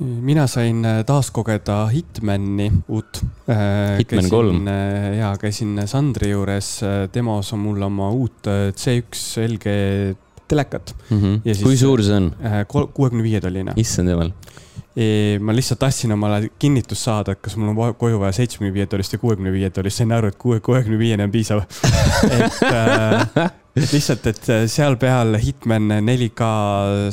[0.00, 3.22] mina sain äh, taas kogeda Hitmani uut.
[3.48, 4.66] Äh, Hitman kolm.
[4.68, 6.80] Äh, ja käisin Sandri juures,
[7.14, 9.76] demos on mul oma uut C1 LG
[10.48, 11.20] telekat mm.
[11.20, 11.62] -hmm.
[11.62, 12.30] kui suur see on?
[12.68, 13.72] kuuekümne viie tolline.
[13.76, 14.30] issand jumal.
[14.96, 19.12] Ma lihtsalt tahtsin omale kinnitust saada, et kas mul on koju vaja seitsmekümne viie tollist
[19.12, 21.60] või kuuekümne viie tollist, sain aru, et kuue, kuuekümne viiene on piisav
[22.38, 26.48] et äh, lihtsalt, et äh, seal peal Hitman 4K,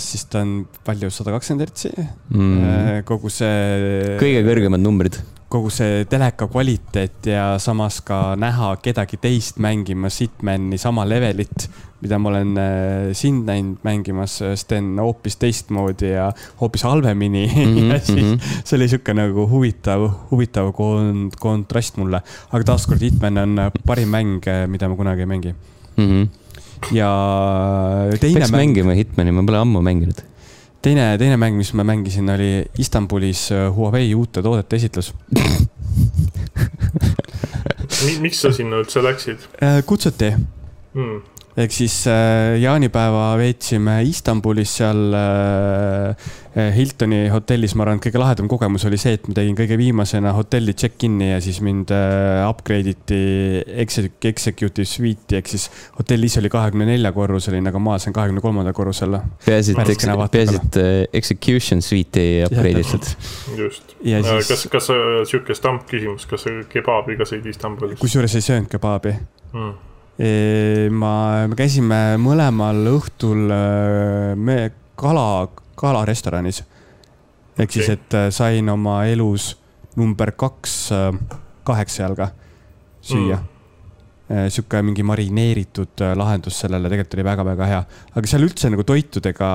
[0.02, 2.54] siis ta on palju, sada kakskümmend hertsi mm..
[2.64, 4.16] Äh, kogu see.
[4.22, 5.20] kõige kõrgemad numbrid.
[5.54, 11.68] Kogu see teleka kvaliteet ja samas ka näha kedagi teist mängimas Hitmani sama levelit,
[12.02, 16.32] mida ma olen äh, sind näinud mängimas, Sten, hoopis teistmoodi ja
[16.62, 17.64] hoopis halvemini mm.
[17.78, 18.62] -hmm, ja siis mm -hmm.
[18.64, 22.22] see oli sihuke nagu huvitav, huvitav kont-, kontrast mulle.
[22.52, 25.56] aga taaskord Hitman on parim mäng, mida ma kunagi ei mängi
[25.98, 26.10] mm.
[26.10, 26.28] -hmm
[26.92, 27.10] ja
[28.20, 28.60] teine Peaks mäng.
[28.60, 30.33] mängima Hitmani, ma pole ammu mänginud.
[30.84, 35.14] Teine, teine mäng, mis ma mängisin, oli Istanbulis äh, Huawei uute toodete esitlus.
[38.24, 39.48] Miks sa sinna üldse läksid?
[39.64, 40.34] Äh, kutsuti.
[40.94, 41.22] Hmm
[41.58, 46.32] ehk siis äh, jaanipäeva veetsime Istanbulis seal äh,
[46.74, 50.34] Hiltoni hotellis, ma arvan, et kõige lahedam kogemus oli see, et ma tegin kõige viimasena
[50.38, 53.22] hotelli check-in'i ja siis mind äh, upgrade iti
[53.84, 58.78] executive suite'i ehk siis hotell ise oli kahekümne nelja korruseline, aga ma olen kahekümne kolmandal
[58.78, 59.20] korrusel.
[59.46, 59.96] peaasi, et,
[60.34, 60.82] peaasi, et
[61.22, 63.14] execution suite'i upgrade itud.
[63.62, 63.98] just.
[64.04, 64.50] Siis...
[64.50, 64.92] kas, kas
[65.30, 68.02] sihuke stampküsimus, kas kebaabiga sõid Istanbulis?
[68.02, 69.18] kusjuures ei söönud kebaabi
[69.54, 69.93] mm
[70.94, 71.14] ma,
[71.50, 73.48] me käisime mõlemal õhtul
[74.38, 74.58] me
[75.00, 75.48] kala,
[75.80, 76.62] kalarestoranis.
[77.58, 77.80] ehk okay.
[77.80, 79.56] siis, et sain oma elus
[79.98, 80.76] number kaks
[81.66, 82.30] kaheksa jalga
[83.02, 83.50] süüa mm
[84.54, 87.82] sihuke mingi marineeritud lahendus sellele tegelikult oli väga-väga hea.
[88.16, 89.50] aga seal üldse nagu toitudega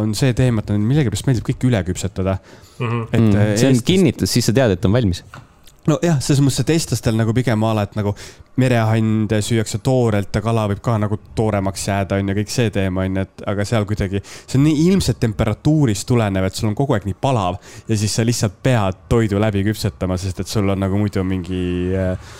[0.00, 2.86] on see teema, et millegipärast meeldib kõike üle küpsetada mm.
[2.86, 3.04] -hmm.
[3.12, 3.86] et mm, see on Eestis...
[3.86, 5.22] kinnitus, siis sa tead, et on valmis
[5.88, 8.12] nojah, selles mõttes, et eestlastel nagu pigem a la, et nagu
[8.60, 13.06] merehande süüakse toorelt ja kala võib ka nagu tooremaks jääda, on ju, kõik see teema
[13.06, 16.76] on ju, et aga seal kuidagi, see on nii ilmselt temperatuurist tulenev, et sul on
[16.78, 17.58] kogu aeg nii palav
[17.88, 21.62] ja siis sa lihtsalt pead toidu läbi küpsetama, sest et sul on nagu muidu mingi
[21.96, 22.30] äh,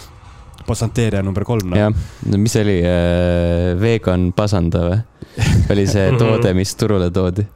[0.67, 1.81] pasanteeria number kolm no..
[1.81, 1.93] jah,
[2.29, 5.03] no mis see oli äh,, vegan pasanda või?
[5.73, 7.47] oli see toode, mis turule toodi?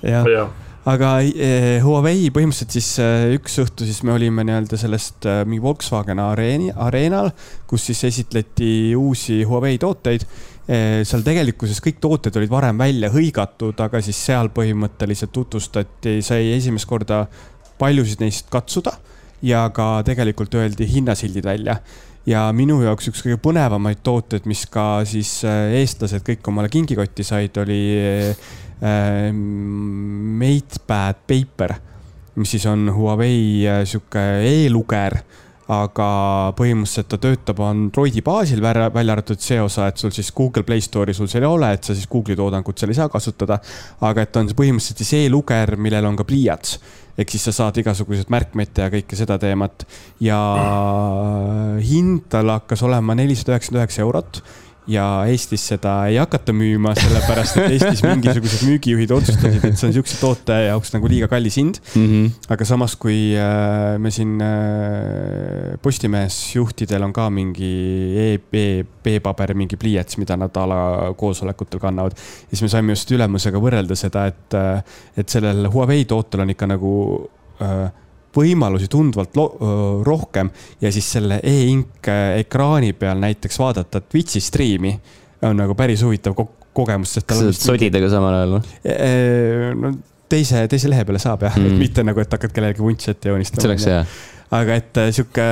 [0.00, 0.44] jah ja.
[0.44, 0.50] ja.,
[0.90, 5.64] aga eh, Huawei põhimõtteliselt siis eh, üks õhtu siis me olime nii-öelda sellest eh, mingi
[5.64, 7.30] Volkswagen areeni, areenal,
[7.68, 10.26] kus siis esitleti uusi Huawei tooteid.
[10.64, 16.88] Seal tegelikkuses kõik tooted olid varem välja hõigatud, aga siis seal põhimõtteliselt tutvustati, sai esimest
[16.88, 17.18] korda
[17.76, 18.94] paljusid neist katsuda
[19.44, 21.76] ja ka tegelikult öeldi hinnasildid välja.
[22.24, 27.60] Ja minu jaoks üks kõige põnevamaid tooteid, mis ka siis eestlased kõik omale kingikotti said,
[27.60, 27.82] oli
[30.44, 31.74] MatePad Paper,
[32.36, 35.22] mis siis on Huawei äh, sihuke e-luger
[35.72, 36.06] aga
[36.58, 41.16] põhimõtteliselt ta töötab Androidi baasil, välja arvatud see osa, et sul siis Google Play Store'i
[41.16, 43.58] sul seal ei ole, et sa siis Google'i toodangut seal ei saa kasutada.
[44.00, 46.78] aga et on põhimõtteliselt siis e-luger, millel on ka pliiats.
[47.16, 49.86] Ehk siis sa saad igasuguseid märkmete ja kõike seda teemat.
[50.20, 50.38] Ja
[51.90, 54.42] hind tal hakkas olema nelisada üheksakümmend üheksa eurot
[54.90, 59.94] ja Eestis seda ei hakata müüma, sellepärast et Eestis mingisugused müügijuhid otsustasid, et see on
[59.96, 62.04] siukse toote jaoks nagu liiga kallis hind mm.
[62.10, 62.52] -hmm.
[62.52, 67.72] aga samas, kui äh, me siin äh, Postimehes juhtidel on ka mingi
[68.44, 70.82] e-paber, mingi pliiats, mida nad a la
[71.16, 72.16] koosolekutel kannavad,
[72.48, 74.82] siis me saime just ülemusega võrrelda seda, et, äh,
[75.16, 76.94] et sellel Huawei tootel on ikka nagu
[77.62, 77.88] äh,
[78.36, 79.36] võimalusi tunduvalt
[80.06, 80.50] rohkem
[80.82, 82.10] ja siis selle e-ink
[82.40, 84.94] ekraani peal näiteks vaadata Twitch'i striimi
[85.44, 87.54] on nagu päris huvitav ko kogemus, sest tal on.
[87.54, 88.76] sodidega samal ajal või?
[88.82, 89.92] E, e, no
[90.30, 93.30] teise, teise lehe peale saab jah mm., et mitte nagu, et hakkad kellelegi vuntsi ette
[93.30, 93.62] joonistama.
[93.62, 94.04] see oleks hea
[94.54, 95.46] aga et äh, sihuke,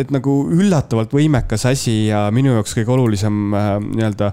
[0.00, 4.32] et nagu üllatavalt võimekas asi ja minu jaoks kõige olulisem äh, nii-öelda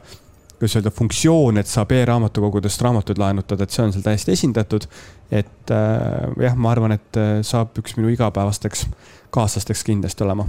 [0.58, 4.88] kuidas öelda, funktsioon, et saab e-raamatukogudest raamatuid laenutada, et see on seal täiesti esindatud.
[5.32, 8.86] et äh, jah, ma arvan, et äh, saab üks minu igapäevasteks
[9.34, 10.46] kaaslasteks kindlasti olema.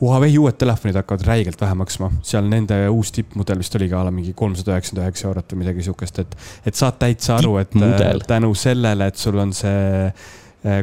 [0.00, 4.12] Huawei uued telefonid hakkavad räigelt vähe maksma, seal nende uus tippmudel vist oligi a la
[4.14, 6.36] mingi kolmsada üheksakümmend üheksa eurot või midagi sihukest, et,
[6.68, 10.12] et saad täitsa aru, et äh, tänu sellele, et sul on see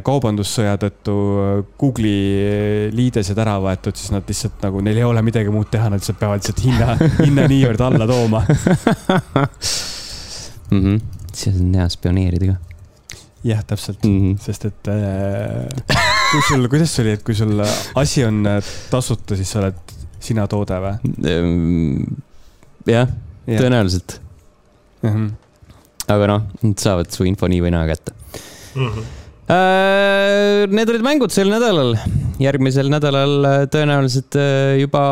[0.04, 5.20] kaubandussõja tõttu eh, Google'i eh, liidesed ära võetud, siis nad lihtsalt nagu, neil ei ole
[5.24, 6.94] midagi muud teha, nad lihtsalt peavad lihtsalt hinna,
[7.26, 8.40] hinna niivõrd alla tooma
[10.70, 10.80] mm.
[10.80, 11.02] -hmm.
[11.32, 12.56] siis on hea spioneerida ka.
[13.44, 14.38] jah, täpselt mm, -hmm.
[14.46, 14.96] sest et äh,
[16.32, 17.60] kui sul, kuidas see oli, et kui sul
[17.94, 18.48] asi on
[18.90, 21.12] tasuta, siis sa oled sina toode või?
[21.28, 22.16] Ehm,
[22.88, 23.12] jah
[23.46, 24.16] ja., tõenäoliselt
[25.02, 25.10] mm.
[25.12, 25.30] -hmm.
[26.16, 28.16] aga noh, nad saavad su info nii või naa kätte
[28.74, 28.88] mm.
[28.88, 31.92] -hmm need olid mängud sel nädalal,
[32.42, 35.02] järgmisel nädalal äh, tõenäoliselt äh, juba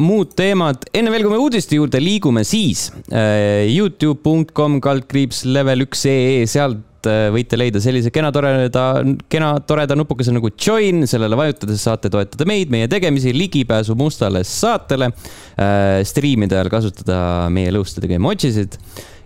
[0.00, 0.86] muud teemad.
[0.96, 7.58] enne veel, kui me uudiste juurde liigume, siis Youtube.com kaldkriips level üks ee, sealt võite
[7.58, 12.86] leida sellise kena toreda, kena toreda nupukese nagu join, sellele vajutades saate toetada meid, meie
[12.86, 15.08] tegemisi, ligipääsu mustale saatele,
[16.06, 17.18] striimide ajal kasutada
[17.50, 18.78] meie lõustadega emojisid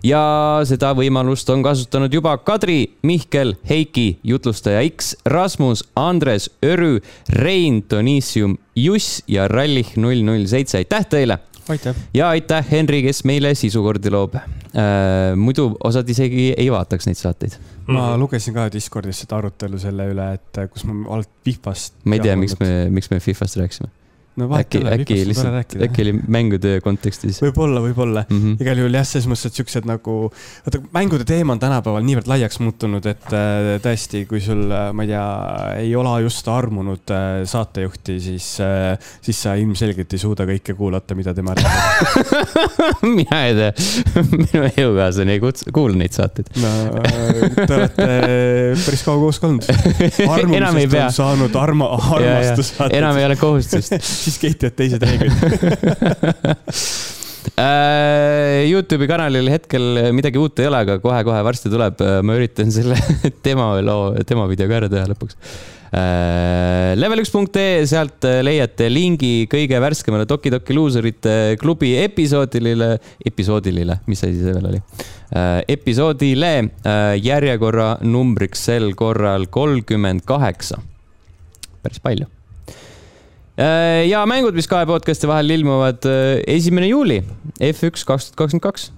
[0.05, 0.21] ja
[0.67, 8.57] seda võimalust on kasutanud juba Kadri, Mihkel, Heiki, jutlustaja X, Rasmus, Andres, Örü, Rein, Donissium,
[8.75, 11.39] Juss ja Rallih null null seitse, aitäh teile!
[11.69, 11.95] aitäh!
[12.13, 15.35] ja aitäh, Henri, kes meile sisukordi loob äh,.
[15.35, 17.57] muidu osad isegi ei vaataks neid saateid.
[17.91, 21.97] ma lugesin ka Discordis seda arutelu selle üle, et kus ma alt Fifast.
[22.05, 23.91] ma ei tea, miks me, miks me Fifast rääkisime
[24.37, 27.39] no äkki, äkki lihtsalt, äkki oli mängude kontekstis.
[27.41, 28.61] võib-olla, võib-olla mm -hmm.
[28.61, 30.17] igal juhul jah, selles mõttes, et siuksed nagu,
[30.65, 35.07] vaata mängude teema on tänapäeval niivõrd laiaks muutunud, et äh, tõesti, kui sul, äh, ma
[35.07, 35.25] ei tea,
[35.81, 38.49] ei ole just armunud äh, saatejuhti, siis,
[39.21, 42.37] siis sa ilmselgelt ei suuda kõike kuulata, mida tema räägib
[43.17, 43.71] mina ei tea,
[44.29, 46.53] minu elukaaslane ei kutsu, kuula neid saateid.
[46.61, 46.73] no
[47.57, 48.07] te olete
[48.85, 49.65] päris kaua koos ka olnud.
[50.37, 52.73] armumisest on saanud arma, armastus.
[52.91, 53.97] enam ei ole kohustust
[54.27, 55.37] siis kehtivad teised reeglid
[57.63, 61.95] äh, Youtube'i kanalil hetkel midagi uut ei ole, aga kohe-kohe varsti tuleb,
[62.27, 62.97] ma üritan selle
[63.45, 65.35] tema loo, tema video ka ära teha lõpuks.
[65.87, 72.89] Äh, Level1.ee, sealt leiate lingi kõige värskemale Toki Toki luuserite klubi episoodilile,
[73.31, 74.81] episoodilile, mis asi see veel oli?
[75.31, 76.51] Äh, episoodile
[77.23, 80.77] järjekorra numbriks sel korral kolmkümmend kaheksa.
[81.81, 82.27] päris palju
[83.57, 87.23] ja mängud, mis kahe podcast'i vahel ilmuvad äh, esimene juuli,
[87.57, 88.91] F1 kaks tuhat kakskümmend kaks.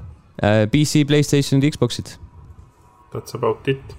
[0.44, 2.18] Äh, PC, Playstation, Xbox'id.
[3.14, 3.96] That's about it.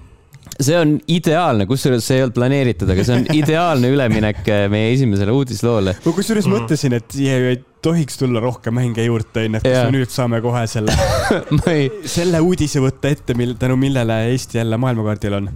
[0.61, 4.43] see on ideaalne, kusjuures see ei olnud planeeritud, aga see on ideaalne üleminek
[4.73, 5.95] meie esimesele uudisloole.
[6.05, 6.57] ma kusjuures mm.
[6.57, 10.67] mõtlesin, et ei tohiks tulla rohkem mänge juurde, onju, et kas me nüüd saame kohe
[10.69, 10.97] selle
[11.73, 11.89] ei...
[12.05, 15.49] selle uudise võtta ette, mil, tänu millele Eesti jälle maailmakaardil on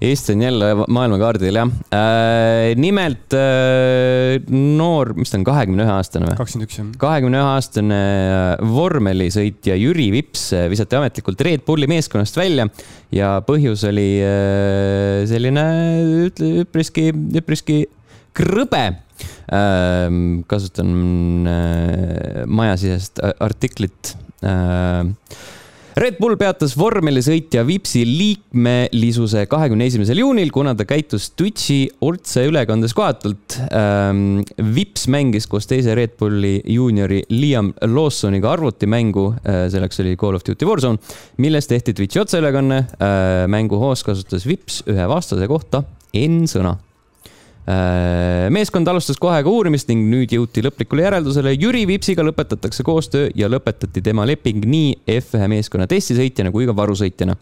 [0.00, 2.70] Eesti on jälle maailmakaardil jah äh,.
[2.80, 6.38] nimelt äh, noor, mis ta on, kahekümne ühe aastane või?
[6.38, 6.86] kakskümmend üks jah.
[7.02, 12.70] kahekümne ühe aastane äh, vormelisõitja Jüri Vips äh, visati ametlikult Red Bulli meeskonnast välja
[13.12, 15.66] ja põhjus oli äh, selline
[16.64, 17.10] üpriski,
[17.42, 17.82] üpriski
[18.40, 18.84] krõbe
[19.52, 20.96] ähm, kasutan
[22.48, 24.14] majasisest artiklit
[26.00, 33.58] Red Bull peatas vormelisõitja Vipsi liikmelisuse kahekümne esimesel juunil, kuna ta käitus Twitchi otseülekandes kohatult.
[33.68, 34.40] Ähm,
[34.78, 40.48] Vips mängis koos teise Red Bulli juuniori Liam Lawsoniga arvutimängu, äh, selleks oli Call of
[40.48, 42.86] Duty Warzone, milles tehti Twitchi otseülekanne.
[42.96, 45.84] Äh, mängu hoos kasutas Vips ühe vastase kohta
[46.16, 46.78] N-sõna
[48.50, 51.52] meeskond alustas kohe ka uurimist ning nüüd jõuti lõplikule järeldusele.
[51.54, 57.36] Jüri Vipsiga lõpetatakse koostöö ja lõpetati tema leping nii F1 meeskonna testisõitjana kui ka varusõitjana.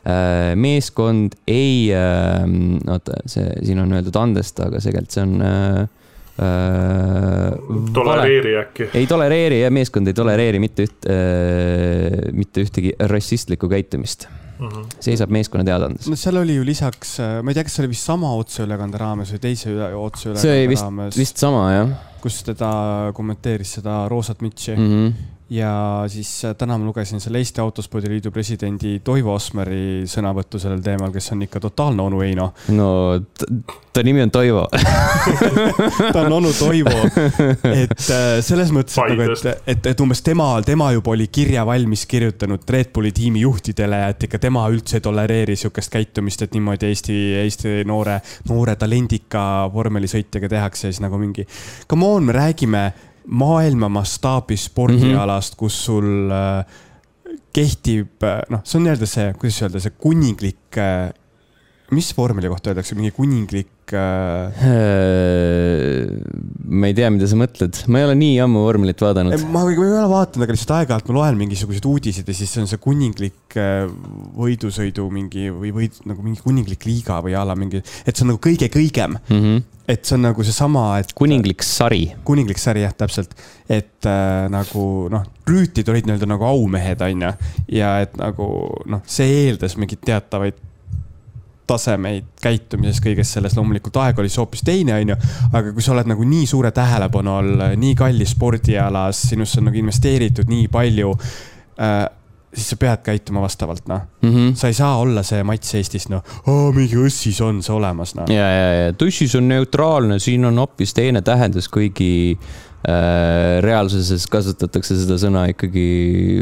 [0.00, 5.82] Äh, meeskond ei, ähm, oota, see siin on öeldud andesta, aga tegelikult see on äh,
[7.92, 8.86] tolereeri äkki.
[8.96, 14.24] ei tolereeri ja meeskond ei tolereeri mitte üht äh,, mitte ühtegi rassistlikku käitumist
[14.60, 14.68] mm.
[14.68, 15.00] -hmm.
[15.00, 16.08] seisab meeskonna teadaandes.
[16.10, 19.00] no seal oli ju lisaks, äh, ma ei tea, kas see oli vist sama otseülekande
[19.00, 21.92] raames või teise otseülekande vist, vist sama jah.
[22.20, 22.70] kus teda
[23.16, 24.88] kommenteeris seda roosat mütsi mm.
[24.88, 30.82] -hmm ja siis äh, täna ma lugesin selle Eesti Autospordiliidu presidendi Toivo Osmeri sõnavõttu sellel
[30.84, 32.46] teemal, kes on ikka totaalne onu Heino.
[32.76, 32.90] no
[33.90, 34.62] ta nimi on Toivo
[36.14, 36.94] ta on onu Toivo,
[37.66, 41.66] et äh, selles mõttes, et nagu, et, et, et umbes tema, tema juba oli kirja
[41.66, 46.54] valmis kirjutanud Red Bulli tiimi juhtidele, et ikka tema üldse ei tolereeri sihukest käitumist, et
[46.54, 49.42] niimoodi Eesti, Eesti noore, noore talendika
[49.74, 51.46] vormelisõitjaga tehakse ja siis nagu mingi.
[51.90, 52.86] Come on, me räägime
[53.26, 55.58] maailma mastaabis spordialast mm, -hmm.
[55.58, 56.64] kus sul äh,
[57.52, 61.10] kehtib, äh, noh, see on nii-öelda see, kuidas öelda, see kuninglik äh,
[61.94, 64.60] mis vormeli kohta öeldakse, mingi kuninglik äh...?
[66.70, 69.34] ma ei tea, mida sa mõtled, ma ei ole nii ammu vormelit vaadanud.
[69.50, 72.70] ma, ma ei ole vaadanud, aga lihtsalt aeg-ajalt ma loen mingisuguseid uudiseid ja siis on
[72.70, 73.90] see kuninglik äh,
[74.38, 78.32] võidusõidu mingi või võid nagu mingi kuninglik liiga või a la mingi, et see on
[78.34, 79.42] nagu kõige kõigem mm.
[79.42, 79.66] -hmm.
[79.90, 81.12] et see on nagu seesama, et.
[81.18, 82.04] kuninglik sari.
[82.24, 83.34] kuninglik sari jah, täpselt,
[83.66, 87.34] et äh, nagu noh, rüütid olid nii-öelda nagu aumehed, onju.
[87.74, 88.50] ja et nagu
[88.86, 90.69] noh, see eeldas mingeid teatavaid
[91.70, 95.18] tasemeid käitumises, kõiges selles, loomulikult aeg oli siis hoopis teine, onju.
[95.50, 99.80] aga kui sa oled nagu nii suure tähelepanu all, nii kallis spordialas, sinusse on nagu
[99.80, 102.08] investeeritud nii palju äh,
[102.54, 104.30] siis sa pead käituma vastavalt, noh mm.
[104.30, 104.54] -hmm.
[104.58, 106.24] sa ei saa olla see Mats Eestis, noh,
[106.74, 108.30] mingi õssis on see olemas, noh.
[108.30, 114.98] ja, ja, ja tussis on neutraalne, siin on hoopis teine tähendus, kuigi äh, reaalsuses kasutatakse
[115.04, 115.86] seda sõna ikkagi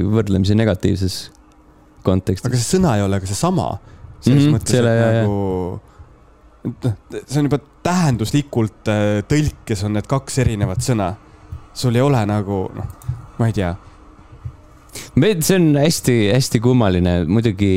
[0.09, 1.21] võrdlemisi negatiivses
[2.03, 2.49] kontekstis.
[2.49, 3.75] aga see sõna ei ole ka seesama
[4.21, 5.81] selles mm -hmm, mõttes, et nagu
[6.85, 6.95] noh,
[7.25, 11.15] see on juba tähenduslikult äh, tõlkes on need kaks erinevat sõna.
[11.75, 12.89] sul ei ole nagu noh,
[13.39, 13.77] ma ei tea
[15.45, 17.75] see on hästi-hästi kummaline, muidugi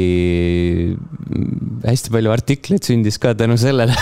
[1.85, 3.95] hästi palju artikleid sündis ka tänu sellele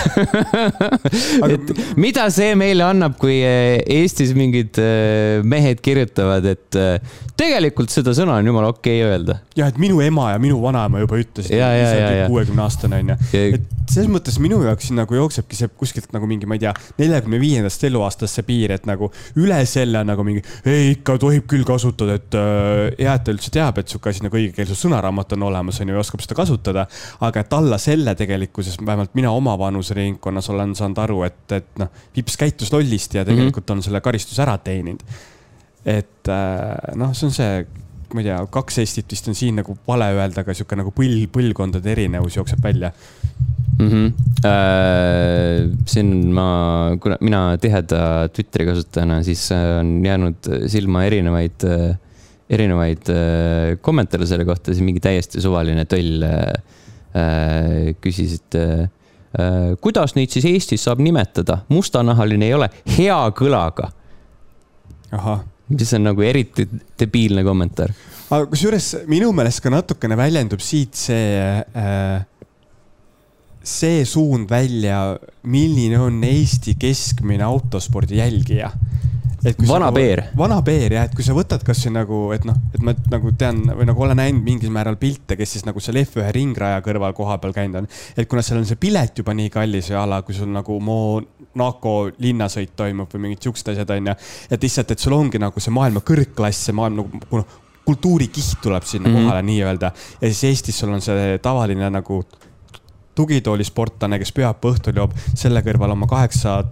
[1.53, 7.93] et mida see meile annab, kui eh, Eestis mingid eh, mehed kirjutavad, et eh, tegelikult
[7.93, 9.39] seda sõna on jumala okei okay öelda.
[9.57, 11.55] jah, et minu ema ja minu vanaema juba ütlesid,
[12.29, 13.19] kuuekümne aastane onju.
[13.39, 16.73] et selles mõttes minu jaoks siin nagu jooksebki see kuskilt nagu mingi, ma ei tea,
[16.99, 21.65] neljakümne viiendast eluaastast see piir, et nagu üle selle nagu mingi, ei ikka tohib küll
[21.67, 22.39] kasutada, et
[22.99, 26.03] hea, et ta üldse teab, et sihuke asi nagu õigekeelsus sõnaraamat on olemas, onju, ja
[26.03, 26.85] oskab seda kasutada.
[27.25, 31.91] aga et alla selle tegelikkuses, vähemalt mina oma vanuseringkonnas olen saanud aru, et, et noh,
[32.15, 33.77] vips käitus lollisti ja tegelikult mm -hmm.
[33.77, 35.03] on selle karistuse ära teeninud.
[35.85, 37.65] et äh, noh, see on see
[38.13, 41.27] ma ei tea, kaks Eestit vist on siin nagu vale öelda, aga sihuke nagu põl-,
[41.31, 42.91] põlvkondade erinevus jookseb välja
[43.79, 43.89] mm.
[43.89, 44.13] -hmm.
[44.45, 51.97] Äh, siin ma, kuna mina tiheda Twitteri kasutajana, siis äh, on jäänud silma erinevaid äh,,
[52.49, 56.77] erinevaid äh, kommentaare selle kohta, siis mingi täiesti suvaline töll äh,
[57.19, 63.91] äh küsis, et äh, kuidas neid siis Eestis saab nimetada, mustanahaline ei ole, hea kõlaga.
[65.69, 66.65] mis on nagu eriti
[66.99, 67.93] debiilne kommentaar.
[68.29, 72.25] aga kusjuures minu meelest ka natukene väljendub siit see äh,
[73.63, 78.71] see suund välja, milline on Eesti keskmine autospordi jälgija
[79.67, 80.23] vana peer.
[80.37, 83.61] vana peer jah, et kui sa võtad kasvõi nagu, et noh, et ma nagu tean
[83.77, 87.55] või nagu olen näinud mingil määral pilte, kes siis nagu seal F1 ringraja kõrval kohapeal
[87.55, 87.87] käinud on.
[88.17, 91.95] et kuna seal on see pilet juba nii kallis ja ala, kui sul nagu Monaco
[92.19, 94.19] linnasõit toimub või mingid siuksed asjad on ju.
[94.49, 97.45] et lihtsalt, et sul ongi nagu see maailma kõrgklass, see maailm nagu
[97.89, 99.23] kultuurikiht tuleb sinna mm -hmm.
[99.23, 99.91] kohale nii-öelda.
[100.21, 102.23] ja siis Eestis sul on see tavaline nagu
[103.15, 106.63] tugitoolisportlane, kes pühapäeva õhtul joob selle kõrval oma kaheksa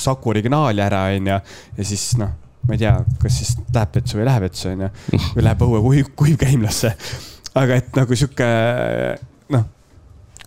[0.00, 1.40] Saku originaali ära, onju.
[1.78, 2.32] ja siis noh,
[2.66, 4.92] ma ei tea, kas siis läheb vetsu või ei lähe vetsu, onju.
[5.34, 6.94] või läheb õue kuiv, kuivkäimlasse.
[7.60, 8.48] aga et nagu sihuke
[9.54, 9.68] noh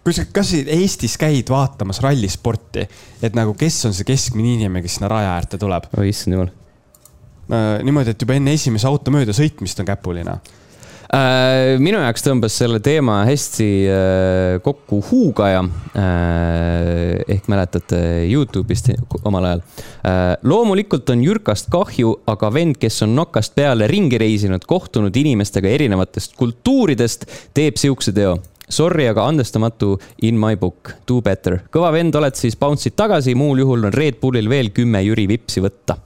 [0.03, 2.83] kui sa kas Eestis käid vaatamas rallisporti,
[3.23, 5.87] et nagu, kes on see keskmine inimene, kes sinna raja äärde tuleb?
[5.95, 6.51] oi issand jumal.
[7.87, 10.35] niimoodi, et juba enne esimese auto mööda sõitmist on käpuline
[11.13, 15.61] minu jaoks tõmbas selle teema hästi äh, kokku huugaja.
[15.93, 18.89] Äh, ehk mäletate Youtube'ist
[19.23, 19.61] omal ajal.
[20.43, 26.33] loomulikult on Jürkast kahju, aga vend, kes on nokast peale ringi reisinud, kohtunud inimestega erinevatest
[26.39, 28.39] kultuuridest, teeb siukse teo
[28.73, 31.59] Sorry, aga andestamatu in my book, do better.
[31.69, 35.61] kõva vend oled siis, bounce'id tagasi, muul juhul on Red Bullil veel kümme Jüri vipsi
[35.61, 35.97] võtta.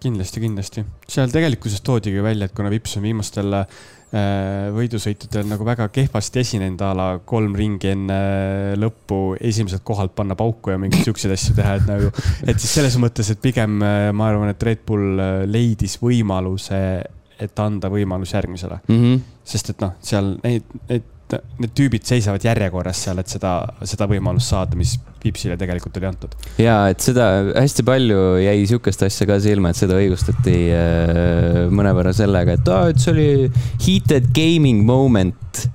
[0.00, 0.84] kindlasti, kindlasti.
[1.10, 3.66] seal tegelikkuses toodigi välja, et kuna vips on viimastel Äh,
[4.14, 8.18] võidusõitudel nagu väga kehvasti esinenud a la kolm ringi enne
[8.78, 12.12] lõppu esimeselt kohalt panna pauku ja mingeid siukseid asju teha, et nagu,
[12.46, 16.80] et siis selles mõttes, et pigem äh, ma arvan, et Red Bull äh, leidis võimaluse,
[17.42, 19.02] et anda võimalus järgmisele mm.
[19.02, 19.26] -hmm.
[19.44, 23.58] sest et noh, seal neid, neid need tüübid seisavad järjekorras seal, et seda,
[23.88, 26.34] seda võimalust saada, mis Pipsile tegelikult oli antud.
[26.62, 32.12] ja et seda hästi palju jäi sihukest asja ka silma, et seda õigustati äh, mõnevõrra
[32.16, 33.28] sellega, et aa, et see oli
[33.82, 35.66] heated gaming moment.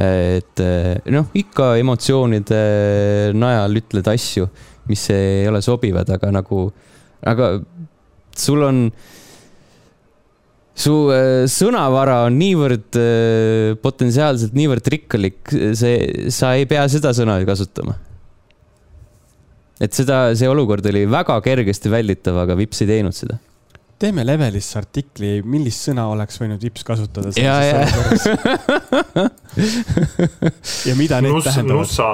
[0.00, 2.60] et äh, noh, ikka emotsioonide
[3.36, 4.48] najal ütled asju,
[4.90, 6.66] mis ei ole sobivad, aga nagu,
[7.28, 7.54] aga
[8.36, 8.84] sul on
[10.76, 15.40] su äh, sõnavara on niivõrd äh, potentsiaalselt niivõrd rikkalik,
[15.78, 17.96] see, sa ei pea seda sõna ju kasutama.
[19.80, 23.38] et seda, see olukord oli väga kergesti välditav, aga Vips ei teinud seda.
[24.00, 27.34] teeme Levelisse artikli, millist sõna oleks võinud Vips kasutada.
[27.36, 27.80] ja, ja.
[30.88, 31.82] ja mida need Nus, tähendavad?
[31.82, 32.12] nussa.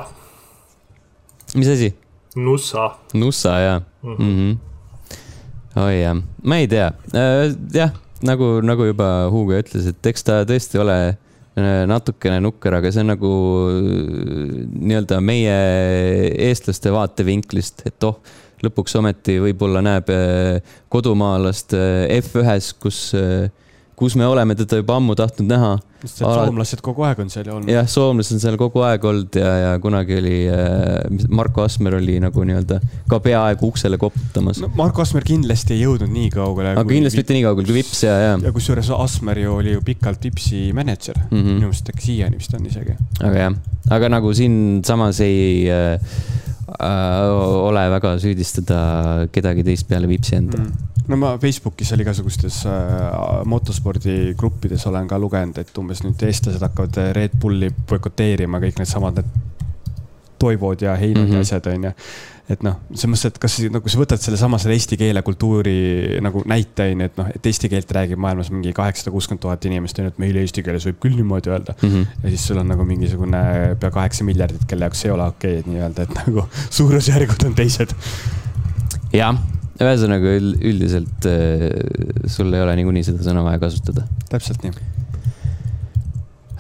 [1.54, 1.92] mis asi?
[2.36, 2.90] Nussa.
[3.14, 4.16] Nussa, jaa mm.
[4.16, 4.24] -hmm.
[4.24, 5.84] Mm -hmm.
[5.84, 7.94] oi jah, ma ei tea uh,, jah
[8.24, 13.04] nagu, nagu juba Hugo ütles, et eks ta tõesti ole äh, natukene nukker, aga see
[13.04, 13.32] on nagu
[13.72, 15.56] äh, nii-öelda meie
[16.48, 18.20] eestlaste vaatevinklist, et oh,
[18.64, 23.00] lõpuks ometi võib-olla näeb äh, kodumaalast F1-s, kus
[23.96, 25.76] kus me oleme teda juba ammu tahtnud näha.
[26.06, 27.70] soomlased kogu aeg on seal ju olnud.
[27.72, 32.18] jah, soomlased on seal kogu aeg olnud ja, ja kunagi oli äh,, Marko Asmer oli
[32.22, 32.78] nagu nii-öelda
[33.08, 34.70] ka peaaegu uksele koputamas no,.
[34.76, 36.74] Marko Asmer kindlasti ei jõudnud nii kaugele.
[36.76, 38.38] aga kindlasti mitte nii kaugele kui Vips ja, ja.
[38.44, 42.42] ja kusjuures Asmer ju oli ju pikalt Vipsi mänedžer mm -hmm., minu meelest äkki siiani
[42.42, 42.98] vist on isegi.
[43.22, 43.60] aga jah,
[43.96, 45.96] aga nagu siinsamas ei äh,
[46.66, 48.78] ole väga süüdistada
[49.32, 55.18] kedagi teist peale Vipsi enda mm no ma Facebookis seal igasugustes äh, motospordigruppides olen ka
[55.22, 59.36] lugenud, et umbes nüüd eestlased hakkavad Red Bulli boikoteerima, kõik needsamad need
[60.36, 61.32] Toivod ja Heinod mm -hmm.
[61.32, 61.46] ja mhm.
[61.46, 61.92] asjad, onju.
[62.52, 66.44] Et noh, selles mõttes, et kas nagu sa võtad sellesama selle eesti keele kultuuri nagu
[66.48, 70.12] näite, onju, et noh, et eesti keelt räägib maailmas mingi kaheksasada kuuskümmend tuhat inimest, onju,
[70.14, 71.88] et meil eesti keeles võib küll niimoodi öelda mm.
[71.88, 72.22] -hmm.
[72.22, 73.42] ja siis sul on nagu mingisugune
[73.82, 76.46] pea kaheksa miljardit, kelle jaoks ei ole okei okay, nii-öelda, et nagu
[76.78, 77.94] suurusjärgud on teised.
[79.12, 79.42] jah
[79.76, 81.66] ühesõnaga üldiselt äh,
[82.30, 84.06] sul ei ole niikuinii seda sõna vaja kasutada.
[84.30, 84.72] täpselt nii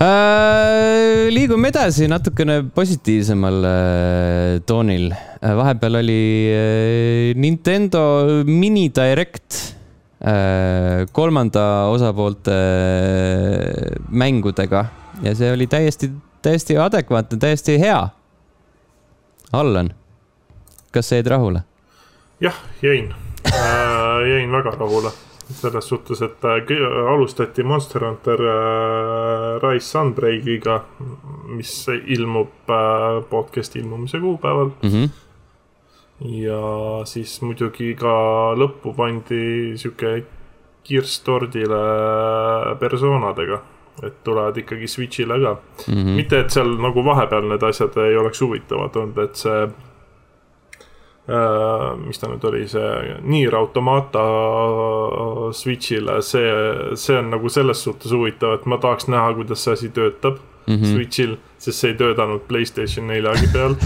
[0.00, 1.28] äh,.
[1.32, 5.10] liigume edasi natukene positiivsemal äh, toonil.
[5.12, 6.20] Äh, vahepeal oli
[6.52, 8.02] äh, Nintendo
[8.44, 9.74] mini direct
[11.12, 12.54] kolmanda osapoolte
[14.08, 14.80] mängudega
[15.22, 16.08] ja see oli täiesti,
[16.42, 18.00] täiesti adekvaatne, täiesti hea.
[19.52, 19.92] Allan,
[20.90, 21.62] kas sa jäid rahule?
[22.40, 23.14] jah, jäin
[23.46, 25.12] äh,, jäin väga rahule
[25.54, 30.80] selles suhtes, et äh, alustati Monster Hunter äh, Rise Sunbreakiga,
[31.48, 34.90] mis ilmub äh, podcast'i ilmumise kuupäeval mm.
[34.90, 35.08] -hmm.
[36.20, 36.60] ja
[37.04, 38.16] siis muidugi ka
[38.56, 40.24] lõppu pandi sihuke
[40.84, 41.82] kirss tordile
[42.80, 43.60] personadega,
[44.02, 45.56] et tulevad ikkagi Switch'ile ka
[45.88, 45.94] mm.
[45.94, 46.16] -hmm.
[46.16, 49.68] mitte, et seal nagu vahepeal need asjad ei oleks huvitavad olnud, et see
[51.26, 54.22] mis ta nüüd oli, see Nier Automata
[55.56, 56.52] Switch'ile, see,
[56.94, 60.76] see on nagu selles suhtes huvitav, et ma tahaks näha, kuidas see asi töötab mm
[60.76, 60.92] -hmm.
[60.92, 63.74] Switch'il, sest see ei töötanud Playstation neljagi peal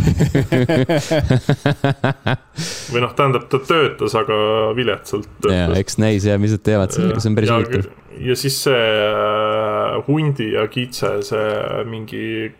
[2.92, 4.34] või noh, tähendab, ta töötas, aga
[4.76, 5.78] viletsalt töötas.
[5.78, 7.84] eks näis ja mis nad teevad sellega, see on päris huvitav.
[8.18, 12.52] ja siis see äh, hundi ja kitse, see mingi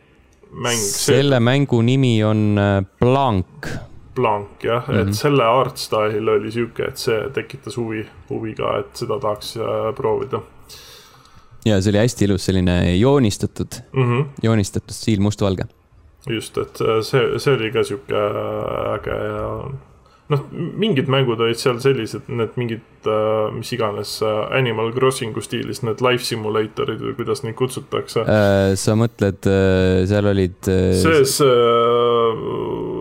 [0.53, 0.81] mäng.
[0.81, 1.45] selle see...
[1.53, 5.01] mängu nimi on äh, Blank Blanc jah mm, -hmm.
[5.01, 5.13] et mhm.
[5.13, 9.91] selle art style oli sihuke, et see tekitas huvi, huvi ka, et seda tahaks äh,
[9.97, 10.41] proovida.
[11.65, 14.25] ja see oli hästi ilus, selline joonistatud mm, -hmm.
[14.43, 15.65] joonistatud stiil mustvalge.
[16.29, 18.27] just, et see, see oli ka sihuke
[18.97, 19.47] äge ja
[20.31, 25.83] noh, mingid mängud olid seal sellised, need mingid, äh, mis iganes äh, Animal Crossingu stiilis,
[25.87, 28.73] need life simulatorid või kuidas neid kutsutakse äh,.
[28.81, 30.93] sa mõtled, äh, seal olid äh,.
[31.01, 32.99] see, see.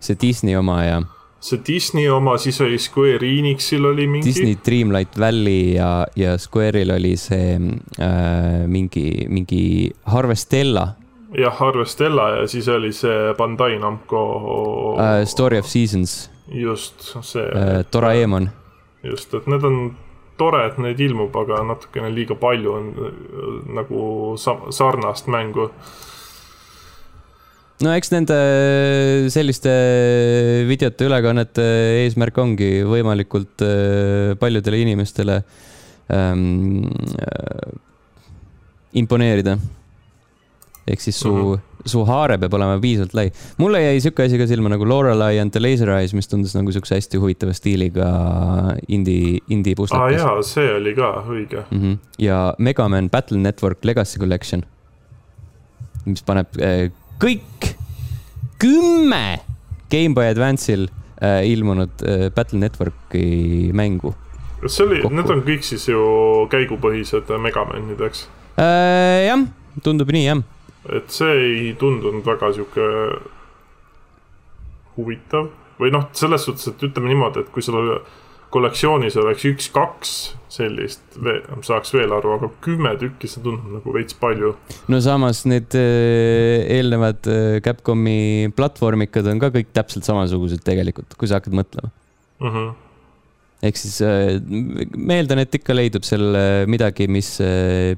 [0.00, 1.02] See Disney oma ja.
[1.40, 4.26] see Disney oma, siis oli Square Enixil oli mingi.
[4.26, 10.88] Disney Dreamlight Valley ja, ja Square'il oli see äh, mingi, mingi Harvestella
[11.36, 14.24] jah, Harvestella ja siis oli see Bandai Namco
[14.94, 15.00] uh,.
[15.24, 16.30] Story of Seasons.
[16.48, 17.84] just, see uh,.
[17.92, 18.50] Doraemon.
[19.02, 19.96] just, et need on
[20.38, 22.92] tore, et neid ilmub, aga natukene liiga palju on
[23.74, 24.02] nagu
[24.38, 25.70] sa-, sarnast mängu
[27.84, 28.36] no eks nende
[29.30, 29.72] selliste
[30.68, 31.66] videote ülekannete
[32.04, 33.64] eesmärk ongi võimalikult
[34.40, 35.40] paljudele inimestele
[36.10, 36.88] ähm,
[38.98, 39.58] imponeerida
[40.88, 41.88] ehk siis su mm, -hmm.
[41.92, 43.30] su haare peab olema piisavalt lai.
[43.58, 46.72] mulle jäi sihuke asi ka silma nagu Lorelei and the Laser Eyes, mis tundus nagu
[46.72, 48.08] siukse hästi huvitava stiiliga
[48.88, 50.22] indie, indie pustlekas.
[50.22, 51.82] aa ah, jaa, see oli ka õige mm.
[51.82, 51.98] -hmm.
[52.18, 54.64] ja Megaman Battle Network Legacy Collection,
[56.04, 56.90] mis paneb äh,
[57.22, 57.72] kõik
[58.62, 59.38] kümme
[59.92, 60.88] GameBoy Advance'il
[61.22, 64.14] äh, ilmunud äh, Battle Networki mängu.
[64.60, 66.02] kas see oli, need on kõik siis ju
[66.50, 68.26] käigupõhised Megamanid, eks
[68.58, 69.28] äh,?
[69.28, 69.44] jah,
[69.82, 70.46] tundub nii jah
[70.88, 72.86] et see ei tundunud väga sihuke
[74.96, 77.78] huvitav või noh, selles suhtes, et ütleme niimoodi, et kui sul
[78.54, 80.14] kollektsioonis oleks üks-kaks
[80.52, 81.02] sellist,
[81.66, 84.54] saaks veel aru, aga kümme tükki, see tundub nagu veits palju.
[84.90, 91.30] no samas need äh, eelnevad äh, Capcomi platvormikad on ka kõik täpselt samasugused tegelikult, kui
[91.30, 92.52] sa hakkad mõtlema mm.
[92.52, 92.76] -hmm
[93.68, 94.38] ehk siis äh,
[94.94, 96.36] ma eeldan, et ikka leidub seal
[96.70, 97.32] midagi, mis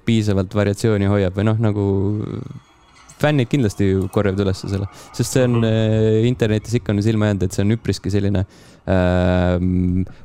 [0.09, 1.85] piisavalt variatsiooni hoiab või noh, nagu
[3.21, 6.27] fännid kindlasti korjavad üles selle, sest see on mm -hmm.
[6.31, 8.47] internetis ikka on silma jäänud, et see on üpriski selline äh,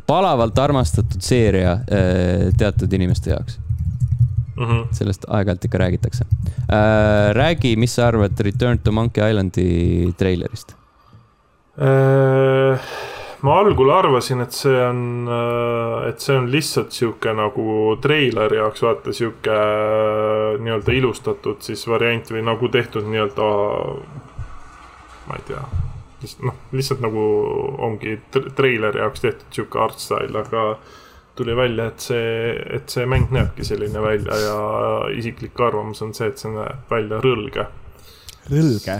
[0.08, 3.60] palavalt armastatud seeria äh, teatud inimeste jaoks
[4.56, 4.66] mm.
[4.66, 4.88] -hmm.
[4.91, 7.34] sellest aeg-ajalt ikka räägitakse äh,.
[7.34, 10.76] räägi, mis sa arvad Return to Monkey Islandi treilerist
[11.80, 12.80] äh,?
[13.46, 18.84] Ma algul arvasin, et see on, äh, et see on lihtsalt sihuke nagu treileri jaoks
[18.86, 23.50] vaata sihuke äh, nii-öelda ilustatud siis variant või nagu tehtud nii-öelda.
[25.26, 25.64] ma ei tea,
[26.46, 27.24] noh, lihtsalt nagu
[27.88, 30.68] ongi treileri jaoks tehtud sihuke art style, aga
[31.36, 34.60] tuli välja, et see, et see mäng näebki selline välja ja
[35.18, 37.68] isiklik arvamus on see, et see näeb välja rõlge
[38.52, 38.98] rõlge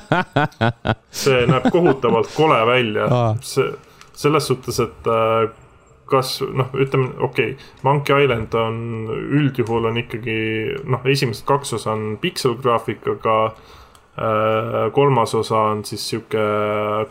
[1.22, 3.08] see näeb kohutavalt kole välja
[3.44, 3.72] see,
[4.20, 5.50] selles suhtes, et äh,
[6.10, 8.80] kas noh, ütleme okei okay,, Monkey Island on
[9.10, 10.38] üldjuhul on ikkagi
[10.90, 14.90] noh, esimesed kaks osa on pikselgraafikaga äh,.
[14.92, 16.44] kolmas osa on siis sihuke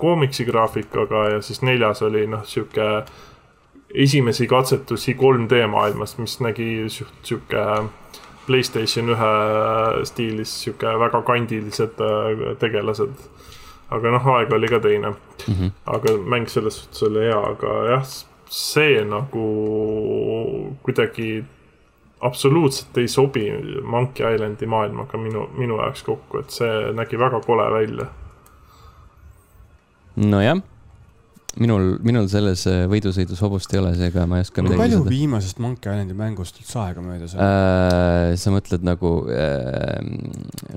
[0.02, 2.90] koomiksi graafikaga ja siis neljas oli noh, sihuke
[3.94, 7.64] esimesi katsetusi 3D maailmast, mis nägi sihuke
[8.50, 9.34] Playstation ühe
[10.10, 13.28] stiilis sihuke väga kandilised äh, tegelased.
[13.89, 15.54] aga noh, aeg oli ka teine mm.
[15.54, 15.72] -hmm.
[15.86, 18.04] aga mäng selles suhtes oli hea, aga jah,
[18.50, 19.45] see nagu
[20.84, 21.43] kuidagi
[22.22, 23.45] absoluutselt ei sobi
[23.84, 28.06] Monkey Islandi maailmaga minu, minu jaoks kokku, et see nägi väga kole välja.
[30.16, 30.62] nojah
[31.58, 35.14] minul, minul selles äh, võidusõidus hobust ei ole, seega ma ei oska midagi palju lisada.
[35.14, 38.34] viimasest Monkey Islandi mängust üldse aega möödas on äh,?
[38.39, 39.97] sa mõtled nagu äh,,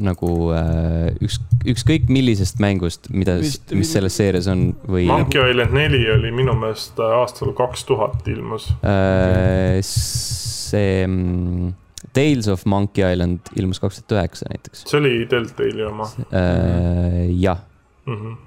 [0.03, 1.39] nagu äh, üks,
[1.75, 5.07] ükskõik millisest mängust, mida, mis selles seerias on või?
[5.11, 9.83] Monkey Island neli oli minu meelest äh, aastal kaks tuhat ilmus äh,.
[9.85, 11.75] see mm,
[12.17, 14.87] Tales of Monkey Island ilmus kaks tuhat üheksa näiteks.
[14.89, 17.29] see oli Deltali oma äh,?
[17.37, 17.61] jah
[18.07, 18.17] mm.
[18.17, 18.41] -hmm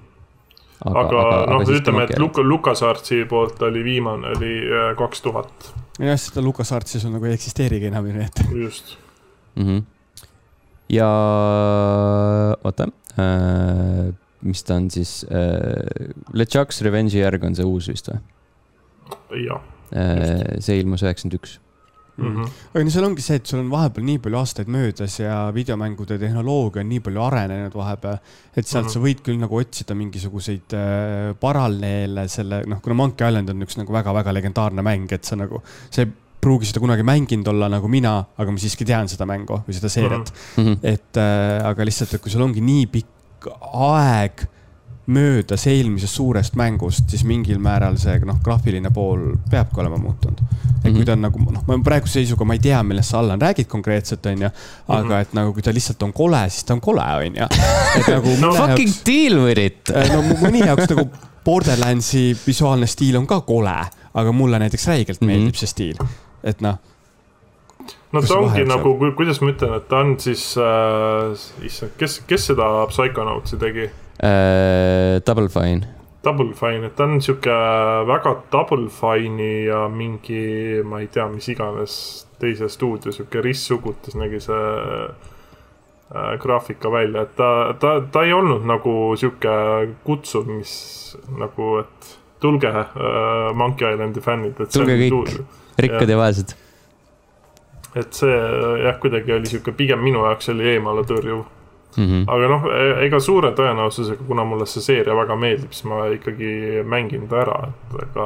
[0.83, 5.71] aga, aga, aga noh, ütleme, et Luka, LucasArtsi poolt oli viimane, oli äh, kaks tuhat.
[6.01, 8.43] jah, seda LucasArtsi sul nagu ei eksisteerigi enam ju, nii et.
[8.65, 8.95] just
[9.55, 9.65] mm.
[9.65, 9.83] -hmm.
[10.89, 11.09] ja
[12.63, 18.19] oota äh,, mis ta on siis äh,, LeChuck's Revenge'i järg on see uus vist või?
[19.45, 19.61] jah
[19.95, 20.59] äh,.
[20.59, 21.59] see ilmus üheksakümmend üks
[22.17, 22.51] Mm -hmm.
[22.73, 26.17] aga no seal ongi see, et sul on vahepeal nii palju aastaid möödas ja videomängude
[26.19, 28.19] tehnoloogia on nii palju arenenud vahepeal,
[28.55, 28.93] et sealt mm -hmm.
[28.93, 33.75] sa võid küll nagu otsida mingisuguseid äh, paralleele selle, noh, kuna Monkey Island on üks
[33.77, 36.11] nagu väga-väga legendaarne mäng, et sa nagu, sa ei
[36.45, 39.89] pruugi seda kunagi mänginud olla nagu mina, aga ma siiski tean seda mängu või seda
[39.89, 40.63] seeriat mm.
[40.63, 40.77] -hmm.
[40.83, 44.47] et äh, aga lihtsalt, et kui sul ongi nii pikk aeg
[45.05, 50.41] möödas eelmisest suurest mängust, siis mingil määral see noh, graafiline pool peabki olema muutunud.
[50.85, 53.41] et kui ta on nagu noh, ma praeguse seisuga ma ei tea, millest sa, Allan,
[53.41, 54.49] räägid konkreetselt, onju.
[54.87, 55.21] aga mm -hmm.
[55.21, 57.47] et nagu, kui ta lihtsalt on kole, siis ta on kole, onju.
[57.99, 59.89] et nagu no, fucking jaoks, deal with it.
[59.95, 61.09] Äh, no mõni jaoks nagu
[61.45, 63.75] Borderlandsi visuaalne stiil on ka kole,
[64.13, 65.31] aga mulle näiteks räigelt mm -hmm.
[65.31, 65.97] meeldib see stiil,
[66.43, 66.77] et noh
[68.11, 72.45] no ta ongi nagu, kuidas ma ütlen, et ta on siis äh,, issand, kes, kes
[72.45, 74.04] seda Psychonautsi tegi äh,.
[74.15, 75.95] Double Fine.
[76.25, 77.53] Double Fine, et ta on sihuke
[78.09, 81.97] väga Double Fine'i ja mingi, ma ei tea, mis iganes
[82.41, 84.63] teise stuudio sihuke ristsugutis nägi see
[85.05, 87.49] äh, graafika välja, et ta,
[87.79, 89.55] ta, ta ei olnud nagu sihuke
[90.07, 90.73] kutsuv, mis
[91.37, 94.73] nagu, et tulge äh, Monkey Islandi fännid, et.
[94.73, 95.35] tulge kõik,
[95.85, 96.55] rikkad ja, ja vaesed.
[98.01, 98.39] et see
[98.81, 101.45] jah, kuidagi oli sihuke, pigem minu jaoks oli eemale tõrjuv
[101.97, 102.23] Mm -hmm.
[102.27, 106.83] aga noh, e-, ega suure tõenäosusega, kuna mulle see seeria väga meeldib, siis ma ikkagi
[106.83, 108.25] mängin ta ära, et ega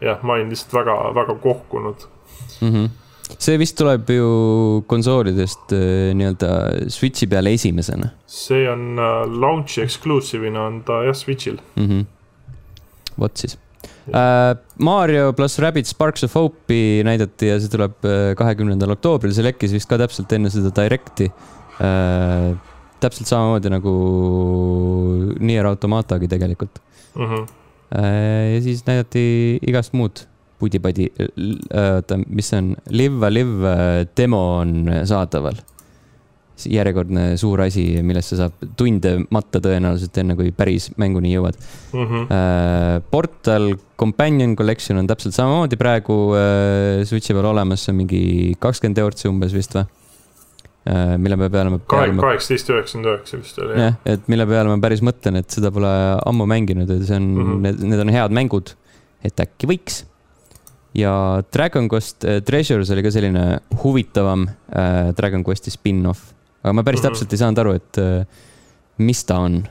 [0.00, 2.04] jah, ma olin lihtsalt väga, väga kohkunud
[2.60, 2.72] mm.
[2.72, 2.90] -hmm.
[3.38, 4.28] see vist tuleb ju
[4.86, 6.52] konsoolidest äh, nii-öelda
[6.88, 8.10] Switchi peale esimesena.
[8.26, 11.86] see on uh, launch'i exclusive'ina on ta jah, Switch'il mm.
[11.86, 12.04] -hmm.
[13.18, 13.58] vot siis
[14.10, 17.92] Uh, Mario pluss Rabbit Sparks of Hope'i näidati ja see tuleb
[18.36, 22.56] kahekümnendal oktoobril, see lekkis vist ka täpselt enne seda Directi uh,
[23.02, 23.94] täpselt samamoodi nagu
[25.40, 26.80] Nier Automatagi tegelikult
[27.14, 27.24] mm.
[27.24, 27.46] -hmm.
[28.54, 29.22] ja siis näidati
[29.66, 30.26] igast muud
[30.60, 35.66] pudi-padi, äh, oota, mis see on, Live a Live äh, demo on saadaval.
[36.60, 42.02] järjekordne suur asi, millesse saab tunde matta tõenäoliselt, enne kui päris mänguni jõuad mm.
[42.04, 43.06] -hmm.
[43.10, 46.34] Portal Companion Collection on täpselt samamoodi praegu
[47.04, 48.20] Switchi peal olemas, see on mingi
[48.60, 49.99] kakskümmend eurot umbes vist või Äh,
[51.20, 51.78] mille peale ma.
[51.84, 53.74] kaheksateist üheksakümmend üheksa vist oli.
[53.76, 55.90] jah, et mille peale ma päris mõtlen, et seda pole
[56.26, 57.66] ammu mänginud ja see on mm, -hmm.
[57.66, 58.72] need, need on head mängud.
[59.24, 60.04] et äkki võiks.
[60.96, 66.32] ja Dragon Quest äh, Treasures oli ka selline huvitavam äh, Dragon Questi spin-off.
[66.62, 67.12] aga ma päris mm -hmm.
[67.12, 68.26] täpselt ei saanud aru, et äh,
[68.98, 69.62] mis ta on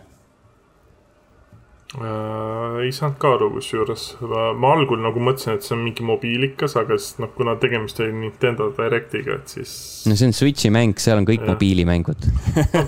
[1.98, 2.84] äh,?
[2.86, 6.98] ei saanud ka aru, kusjuures ma algul nagu mõtlesin, et see on mingi mobiilikas, aga
[7.00, 9.74] siis noh, kuna tegemist oli Nintendo Directiga, et siis.
[10.10, 11.52] no see on Switch'i mäng, seal on kõik ja.
[11.54, 12.30] mobiilimängud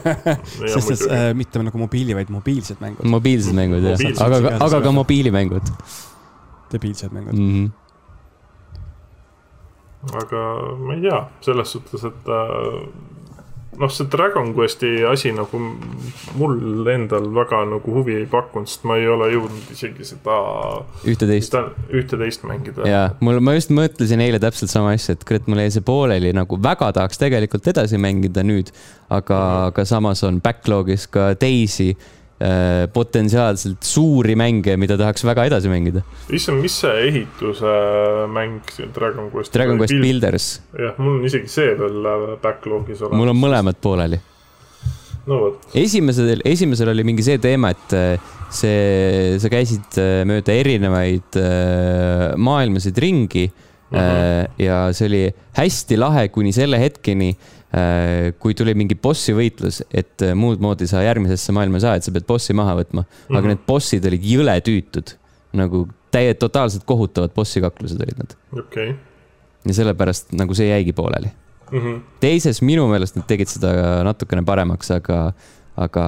[0.75, 3.05] sest et äh, mitte nagu mobiili, vaid mobiilsed mängud.
[3.17, 5.75] mobiilsed mängud jah, aga, aga, aga ka mobiilimängud.
[6.71, 7.53] debiilsed mängud mm.
[7.53, 7.77] -hmm
[10.09, 10.41] aga
[10.81, 13.30] ma ei tea, selles suhtes, et äh,
[13.81, 15.59] noh, see Dragon Questi asi nagu
[16.37, 20.37] mul endal väga nagu huvi ei pakkunud, sest ma ei ole jõudnud isegi seda.
[21.07, 21.57] ühte-teist.
[21.89, 22.87] ühte-teist mängida.
[22.87, 26.33] ja mul, ma just mõtlesin eile täpselt sama asja, et kurat, mul jäi see pooleli
[26.37, 28.71] nagu väga tahaks tegelikult edasi mängida nüüd.
[29.11, 31.91] aga aga samas on backlog'is ka teisi
[32.93, 36.01] potentsiaalselt suuri mänge, mida tahaks väga edasi mängida.
[36.33, 37.75] issand, mis see ehituse
[38.31, 39.53] mäng siin Dragon Quest?
[39.53, 40.07] Dragon Quest Build...
[40.07, 40.49] Builders.
[40.79, 43.21] jah, mul on isegi see veel äh, backlog'is olemas.
[43.21, 44.21] mul on mõlemad pooleli.
[45.29, 45.71] no vot.
[45.77, 51.37] esimesel, esimesel oli mingi see teema, et äh, see, sa käisid mööda erinevaid
[52.41, 53.95] maailmasid ringi mm.
[53.95, 54.59] -hmm.
[54.65, 55.23] ja see oli
[55.55, 57.60] hästi lahe kuni selle hetkeni Äh,
[58.41, 62.07] kui tuli mingi bossi võitlus, et äh, muud moodi sa järgmisesse maailma ei saa, et
[62.07, 63.13] sa pead bossi maha võtma mm.
[63.13, 63.37] -hmm.
[63.39, 65.15] aga need bossid olid jõle tüütud.
[65.55, 68.35] nagu täie-, totaalselt kohutavad bossi kaklused olid nad.
[68.51, 68.97] okei okay..
[69.65, 71.31] ja sellepärast nagu see jäigi pooleli
[71.71, 71.79] mm.
[71.79, 72.01] -hmm.
[72.19, 75.33] teises minu meelest nad tegid seda natukene paremaks, aga,
[75.77, 76.05] aga,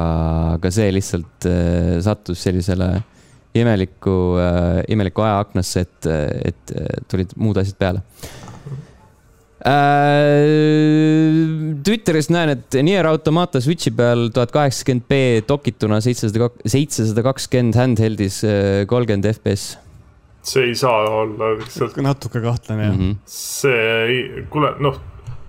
[0.59, 3.01] aga see lihtsalt äh, sattus sellisele
[3.55, 6.11] imeliku äh,, imeliku ajaaknasse, et,
[6.43, 6.71] et
[7.07, 8.52] tulid muud asjad peale Äh,
[11.83, 18.41] Twitteris näen, et Nier Automata Switchi peal tuhat kaheksakümmend B dokituna seitsesada, seitsesada kakskümmend handheld'is
[18.43, 19.77] äh, kolmkümmend FPS.
[20.43, 21.95] see ei saa olla lihtsalt.
[22.03, 23.15] natuke kahtlane jah mm -hmm..
[23.25, 24.99] see, kuule, noh,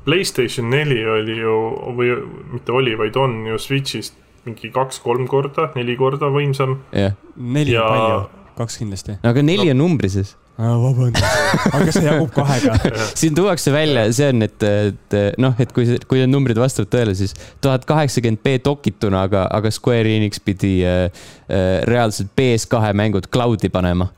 [0.05, 1.55] Playstation neli oli ju,
[1.97, 2.13] või
[2.53, 6.79] mitte oli, vaid on ju Switch'ist mingi kaks-kolm korda, neli korda võimsam.
[6.93, 7.89] jah yeah., neli ja...
[7.89, 9.19] palju, kaks kindlasti.
[9.23, 9.71] aga neli no.
[9.71, 12.77] on numbri sees vabandust, aga see jagub kahega
[13.21, 17.15] siin tuuakse välja, see on, et, et noh, et kui, kui need numbrid vastavad tõele,
[17.19, 17.35] siis
[17.65, 21.09] tuhat kaheksakümmend B dokituna, aga, aga Square Enix pidi äh,
[21.49, 24.13] äh, reaalselt PS2 mängud cloud'i panema.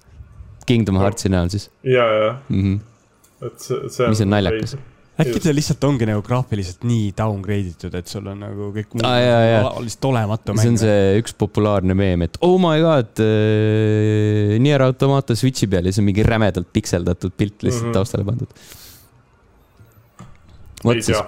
[0.66, 1.70] Kingdom Heartsi näol siis.
[1.87, 2.62] ja, ja mm.
[2.62, 3.47] -hmm.
[3.47, 4.11] et see, see on.
[4.11, 4.76] mis on naljakas
[5.23, 9.07] äkki ta lihtsalt ongi nagu graafiliselt nii downgrade itud, et sul on nagu kõik muu
[9.09, 10.62] ah, lihtsalt olematu mäng.
[10.62, 15.89] see on see üks populaarne meem, et oh my god äh,, Nier Automata Switchi peal
[15.89, 17.97] ja siis on mingi rämedalt pikseldatud pilt lihtsalt mm -hmm.
[17.97, 18.53] taustale pandud.
[20.93, 21.25] ei tea,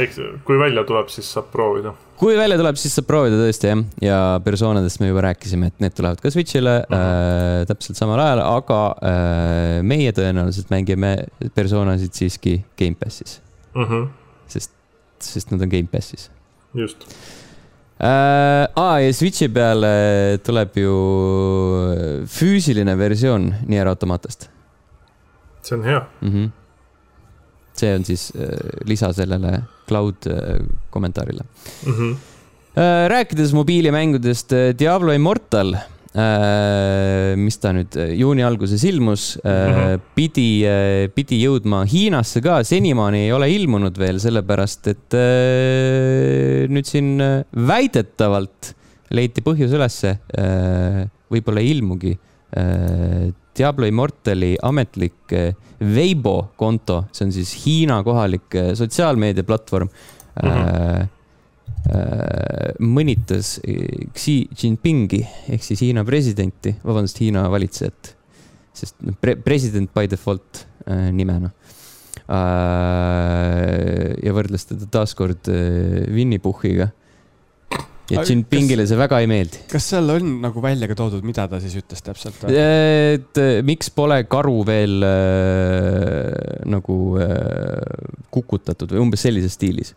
[0.00, 1.94] eks kui välja tuleb, siis saab proovida.
[2.20, 5.96] kui välja tuleb, siis saab proovida tõesti jah, ja persoonadest me juba rääkisime, et need
[5.96, 7.60] tulevad ka Switch'ile mm -hmm.
[7.60, 11.16] äh, täpselt samal ajal, aga äh, meie tõenäoliselt mängime
[11.54, 13.40] persoonasid siiski Gamepassis
[13.74, 13.84] mm.
[13.84, 14.08] -hmm.
[14.46, 14.72] sest,
[15.18, 16.30] sest nad on Gamepassis.
[16.74, 17.06] just
[18.00, 18.68] äh,.
[18.76, 20.96] aa, ja Switch'i peale tuleb ju
[22.26, 24.50] füüsiline versioon Nier Automatast.
[25.62, 26.30] see on hea mm.
[26.30, 26.63] -hmm
[27.78, 28.52] see on siis äh,
[28.88, 29.58] lisa sellele
[29.88, 30.60] cloud äh,
[30.90, 31.44] kommentaarile
[31.86, 31.92] mm.
[31.92, 32.14] -hmm.
[33.08, 35.76] rääkides mobiilimängudest, Diablo Immortal,
[37.36, 40.00] mis ta nüüd juuni alguses ilmus mm, -hmm.
[40.14, 40.48] pidi,
[41.14, 45.16] pidi jõudma Hiinasse ka, senimaani ei ole ilmunud veel, sellepärast et
[46.70, 47.22] nüüd siin
[47.54, 48.74] väidetavalt
[49.10, 50.16] leiti põhjus ülesse,
[51.30, 52.16] võib-olla ei ilmugi
[53.54, 61.08] Diablo Immortali ametlik eh, Weibo konto, see on siis Hiina kohalik eh, sotsiaalmeediaplatvorm mm, -hmm.
[62.80, 63.58] mõnitas
[64.16, 65.20] Xi Jinpingi
[65.52, 68.16] ehk siis Hiina presidenti, vabandust, Hiina valitsejat,
[68.72, 70.66] sest pre president by default
[71.12, 71.50] nimena.
[74.24, 75.48] ja võrdles teda taaskord
[76.08, 76.88] Winny Puhhiga
[78.12, 79.64] ja Jinpingile see väga ei meeldi.
[79.70, 82.42] kas seal on nagu välja ka toodud, mida ta siis ütles täpselt?
[82.50, 89.94] et miks pole karu veel äh, nagu äh, kukutatud või umbes sellises stiilis.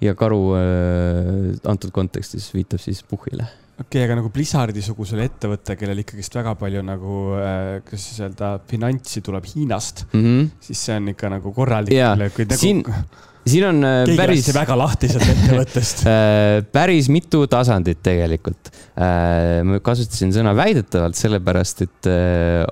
[0.00, 3.48] ja karu äh, antud kontekstis viitab siis Puhhile
[3.80, 9.22] okei okay,, aga nagu Blizzardi-sugusele ettevõtte, kellel ikkagist väga palju nagu äh,, kuidas öelda, finantsi
[9.24, 10.52] tuleb Hiinast mm, -hmm.
[10.64, 11.96] siis see on ikka nagu korralik.
[12.20, 12.48] Nagu...
[12.56, 12.84] siin
[13.48, 14.48] siin on äh, Keegi päris.
[14.54, 18.72] väga lahti sellest ettevõttest äh, päris mitu tasandit tegelikult.
[19.00, 22.10] Äh, ma kasutasin sõna väidetavalt sellepärast, et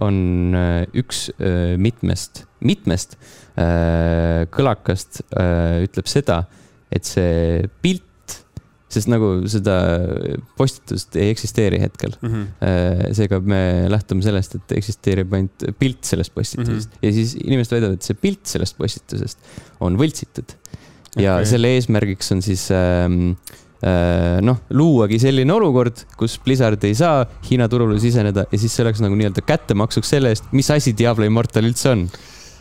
[0.05, 0.19] on
[0.99, 1.29] üks
[1.81, 3.17] mitmest, mitmest
[4.55, 6.43] kõlakast ütleb seda,
[6.95, 8.08] et see pilt
[8.89, 9.75] sest nagu seda
[10.59, 12.29] postitust ei eksisteeri hetkel mm.
[12.33, 13.13] -hmm.
[13.17, 13.61] seega me
[13.93, 17.07] lähtume sellest, et eksisteerib ainult pilt sellest postitusest mm -hmm.
[17.07, 19.39] ja siis inimesed väidavad, et see pilt sellest postitusest
[19.81, 20.57] on võltsitud.
[21.17, 21.47] ja okay.
[21.47, 23.37] selle eesmärgiks on siis ähm,
[23.85, 28.87] äh, noh, luuagi selline olukord, kus Blizzard ei saa Hiina turule siseneda ja siis see
[28.87, 32.09] oleks nagu nii-öelda kättemaksuks selle eest, mis asi Diablo Immortal üldse on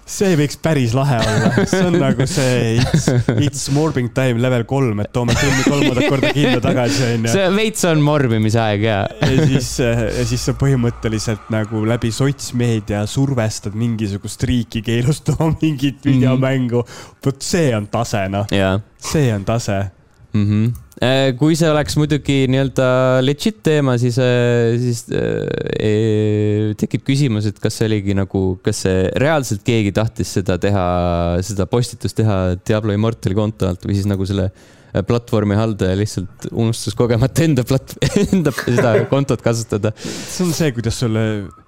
[0.07, 5.01] see võiks päris lahe olla, see on nagu see It's, it's morbing time level kolm,
[5.03, 7.33] et toome filmi kolmandat korda kinno tagasi, onju.
[7.33, 9.01] see veits on morbimise aeg ja.
[9.07, 16.09] ja siis, ja siis sa põhimõtteliselt nagu läbi sotsmeedia survestad mingisugust riiki keelustama mingit mhm.
[16.09, 16.83] videomängu.
[17.25, 18.47] vot see on tase, noh.
[19.11, 19.79] see on tase
[20.33, 20.45] mm.
[20.45, 20.86] -hmm.
[21.37, 22.87] Kui see oleks muidugi nii-öelda
[23.21, 29.03] legit teema, siis, äh, siis äh, tekib küsimus, et kas see oligi nagu, kas see
[29.21, 30.87] reaalselt keegi tahtis seda teha,
[31.45, 34.49] seda postitust teha Diablo Immortali konto alt või siis nagu selle
[35.07, 37.95] platvormi haldaja lihtsalt unustas kogemata enda plat-,
[38.31, 39.93] enda seda kontot kasutada.
[39.97, 41.23] see on see, kuidas sulle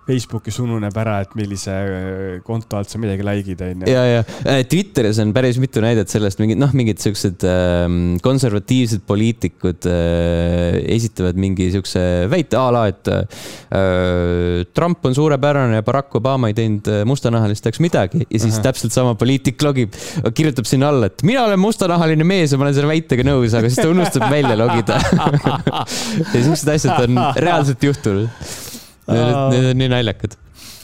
[0.10, 3.90] Facebookis ununeb ära, et millise äh, konto alt sa midagi like'id, onju.
[3.92, 7.86] ja, ja äh, Twitteris on päris mitu näidet sellest, mingid noh, mingid siuksed äh,
[8.26, 15.86] konservatiivsed poliitikud äh, esitavad mingi siukse väite a la, et äh, Trump on suurepärane ja
[15.86, 18.70] Barack Obama ei teinud äh, mustanahalisteks midagi ja siis Aha.
[18.70, 19.94] täpselt sama poliitik logib,
[20.34, 23.70] kirjutab sinna alla, et mina olen mustanahaline mees ja ma olen selle väitega nõus, aga
[23.70, 25.00] siis ta unustab välja logida
[26.34, 28.28] ja siuksed asjad on reaalselt juhtunud
[29.10, 30.36] Need on nii naljakad.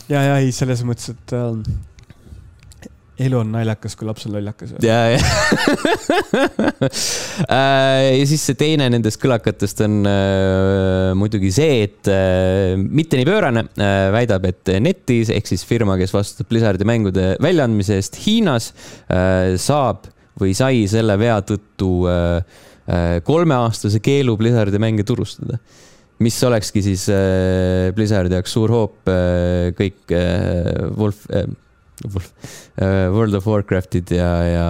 [0.09, 2.87] ja, ja ei, selles mõttes, et äh,
[3.27, 4.73] elu on naljakas, kui laps on lollakas.
[4.81, 5.19] ja, ja
[7.45, 13.29] äh, ja siis see teine nendest kõlakatest on äh, muidugi see, et äh, mitte nii
[13.29, 18.73] pöörane äh,, väidab, et Netis ehk siis firma, kes vastutab Blizzardi mängude väljaandmise eest Hiinas
[19.05, 20.09] äh,, saab
[20.41, 22.37] või sai selle vea tõttu äh,
[22.87, 25.59] äh, kolmeaastase keelu Blizzardi mänge turustada.
[26.23, 29.13] Mis olekski siis äh, Blizzardi jaoks suur hoop
[29.79, 30.15] kõik
[30.95, 31.25] Wolf
[32.05, 34.65] World of Warcraftid ja, ja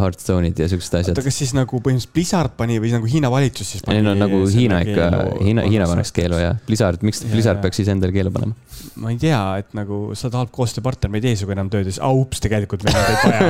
[0.00, 1.14] Hearthstone'id ja siuksed asjad.
[1.14, 4.00] oota, kas siis nagu põhimõtteliselt Blizzard pani või nagu Hiina valitsus siis pani?
[4.00, 5.08] ei no nagu Hiina ikka,
[5.40, 6.58] Hiina, Hiina paneks keelu jah.
[6.68, 7.64] Blizzard, miks ja, Blizzard ja.
[7.64, 8.56] peaks siis endale keelu panema?
[9.00, 11.94] ma ei tea, et nagu sa tahad koostööpartner, me ei tee sinuga enam tööd ja
[11.94, 13.40] siis, aa ups, tegelikult meil on teid vaja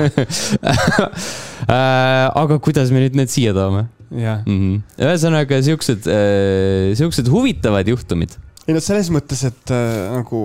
[1.74, 3.88] äh, aga kuidas me nüüd need siia toome?
[4.10, 4.78] -hmm.
[4.98, 8.34] ühesõnaga siuksed äh,, siuksed huvitavad juhtumid.
[8.68, 10.44] Ei no selles mõttes, et äh, nagu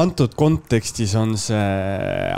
[0.00, 1.62] antud kontekstis on see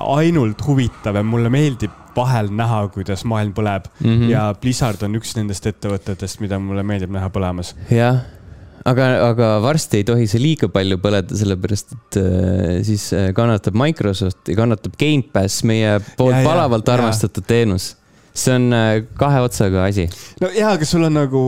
[0.03, 4.07] ainult huvitav ja mulle meeldib vahel näha, kuidas maailm põleb mm.
[4.07, 4.29] -hmm.
[4.33, 7.75] ja Blizzard on üks nendest ettevõtetest, mida mulle meeldib näha põlemas.
[7.91, 8.23] jah
[8.85, 13.79] aga, aga varsti ei tohi see liiga palju põleda, sellepärast et äh, siis äh, kannatab
[13.79, 17.51] Microsoft ja kannatab Gamepass, meie poolt ja, palavalt ja, armastatud ja.
[17.55, 17.93] teenus
[18.35, 20.09] see on äh, kahe otsaga asi.
[20.41, 21.43] no jaa, aga sul on nagu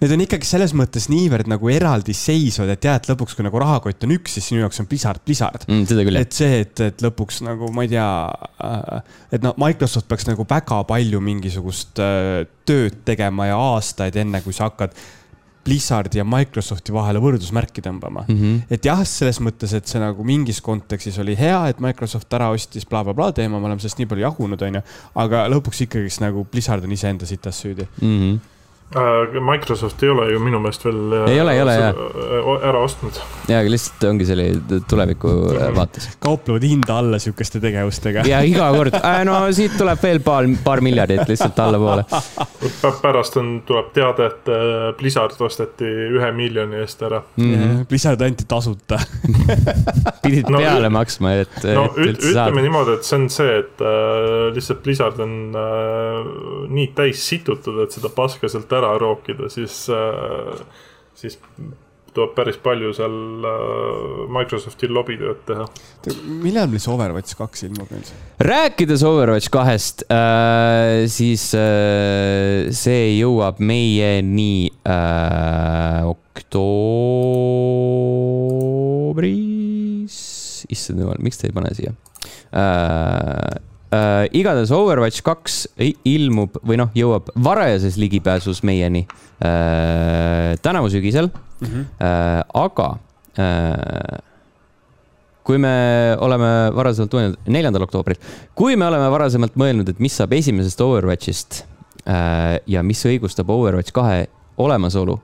[0.00, 4.06] need on ikkagi selles mõttes niivõrd nagu eraldiseisvad, et jah, et lõpuks, kui nagu rahakott
[4.06, 5.84] on üks, siis sinu jaoks on Blizzard, Blizzard mm,.
[5.90, 6.26] seda küll, jah.
[6.28, 8.08] et see, et, et lõpuks nagu ma ei tea,
[8.68, 14.42] äh, et noh, Microsoft peaks nagu väga palju mingisugust äh, tööd tegema ja aastaid, enne
[14.44, 14.96] kui sa hakkad
[15.68, 18.36] Blizzardi ja Microsofti vahele võrdusmärki tõmbama mm.
[18.36, 18.60] -hmm.
[18.72, 22.86] et jah, selles mõttes, et see nagu mingis kontekstis oli hea, et Microsoft ära ostis
[22.88, 24.84] blablabla bla, bla, teema, me oleme sellest nii palju jagunud, onju.
[25.24, 28.14] aga lõpuks ikkagist nagu Blizzard on iseenda sitas süüdi mm.
[28.14, 28.38] -hmm
[29.40, 31.98] Microsoft ei ole ju minu meelest veel äh, ei ole, ei ole, jah.
[31.98, 33.18] Äh, ära ostnud.
[33.48, 34.46] jaa, aga lihtsalt ongi selle
[34.88, 35.32] tuleviku
[35.76, 36.08] vaates.
[36.24, 38.24] kauplevad hinda alla sihukeste tegevustega.
[38.28, 38.96] ja iga kord,
[39.28, 42.06] no siit tuleb veel paar, paar miljardit lihtsalt allapoole.
[43.02, 44.52] pärast on, tuleb teade, et
[44.96, 47.52] Blizzard osteti ühe miljoni eest ära mm.
[47.54, 47.84] -hmm.
[47.88, 48.98] Blizzard anti tasuta
[50.24, 51.60] pidid no, peale maksma, et.
[51.76, 56.32] no et üt, ütleme niimoodi, et see on see, et äh, lihtsalt Blizzard on äh,
[56.72, 60.62] nii täis situtud, et seda paska sealt ära rookida, siis, äh,
[61.18, 61.38] siis
[62.18, 63.50] tuleb päris palju seal äh,
[64.32, 65.66] Microsoftil lobitööd teha.
[66.42, 68.06] millal meil see Overwatch kaks ilmub nüüd?
[68.42, 76.98] rääkides Overwatch kahest äh,, siis äh, see jõuab meieni äh, oktoobris.
[80.72, 81.92] issand jumal, miks te ei pane siia
[82.52, 83.67] äh,?
[83.94, 85.62] Äh, igatahes Overwatch kaks
[86.08, 91.66] ilmub või noh, jõuab varajases ligipääsus meieni äh, tänavu sügisel mm.
[91.66, 91.84] -hmm.
[92.00, 92.98] Äh, aga
[93.38, 94.18] äh,
[95.42, 98.18] kui me oleme varasemalt mõelnud, neljandal oktoobril,
[98.54, 101.64] kui me oleme varasemalt mõelnud, et mis saab esimesest Overwatchist
[102.04, 104.26] äh, ja mis õigustab Overwatch kahe
[104.58, 105.18] olemasolu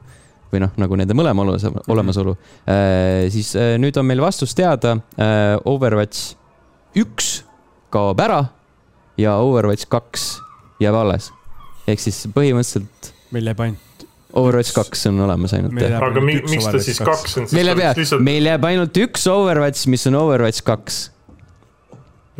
[0.53, 1.43] või noh, nagu nende mõlema
[1.89, 3.31] olemasolu mm, -hmm.
[3.31, 4.97] siis nüüd on meil vastus teada.
[5.65, 6.37] Overwatch
[6.95, 7.43] üks
[7.95, 8.43] kaob ära
[9.21, 10.29] ja Overwatch kaks
[10.83, 11.31] jääb alles.
[11.87, 13.15] ehk siis põhimõtteliselt.
[13.35, 14.07] meil jääb ainult.
[14.35, 15.79] Overwatch kaks on olemas ainult.
[15.79, 17.51] aga mi, miks ta siis kaks on?
[17.55, 21.05] meil jääb jah lihtsalt..., meil jääb ainult üks Overwatch, mis on Overwatch kaks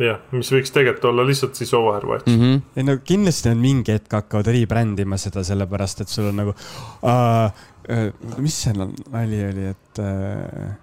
[0.01, 2.41] jah, mis võiks tegelikult olla lihtsalt siis Overwatch mm.
[2.41, 2.61] -hmm.
[2.75, 7.47] ei no kindlasti nad mingi hetk hakkavad rebrändima seda, sellepärast et sul on nagu uh,,
[7.87, 10.75] uh, mis seal nali oli, et uh,.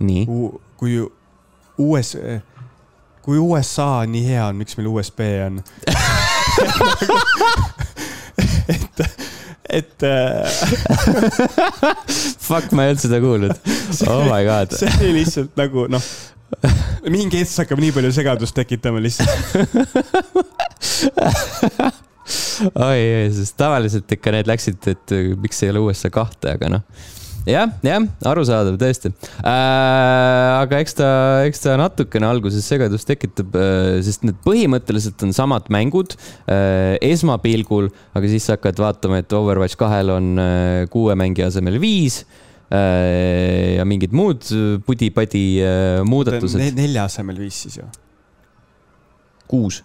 [0.00, 0.26] nii.
[0.76, 0.98] kui
[1.78, 2.40] uues uh,,
[3.26, 5.58] kui USA nii hea on, miks meil USB on
[8.74, 9.02] et,
[9.80, 10.46] et äh,
[12.46, 13.56] Fuck, ma ei olnud seda kuulnud.
[14.06, 14.76] Oh my god.
[14.78, 16.04] see oli lihtsalt nagu noh,
[17.10, 19.34] mingi hetk hakkab nii palju segadust tekitama lihtsalt
[22.78, 25.06] oi, oi, sest tavaliselt ikka need läksid, et
[25.42, 26.82] miks ei ole USA kahte, aga noh
[27.46, 29.46] jah, jah, arusaadav tõesti äh,.
[29.46, 31.10] aga eks ta,
[31.46, 37.90] eks ta natukene alguses segadust tekitab äh,, sest need põhimõtteliselt on samad mängud äh, esmapilgul,
[38.18, 42.24] aga siis sa hakkad vaatama, et Overwatch kahel on äh, kuue mängija asemel viis
[42.68, 44.46] äh, ja mingid muud
[44.86, 46.72] pudi-padi äh, muudatused ne.
[46.82, 47.90] nelja asemel viis siis ju?
[49.46, 49.84] kuus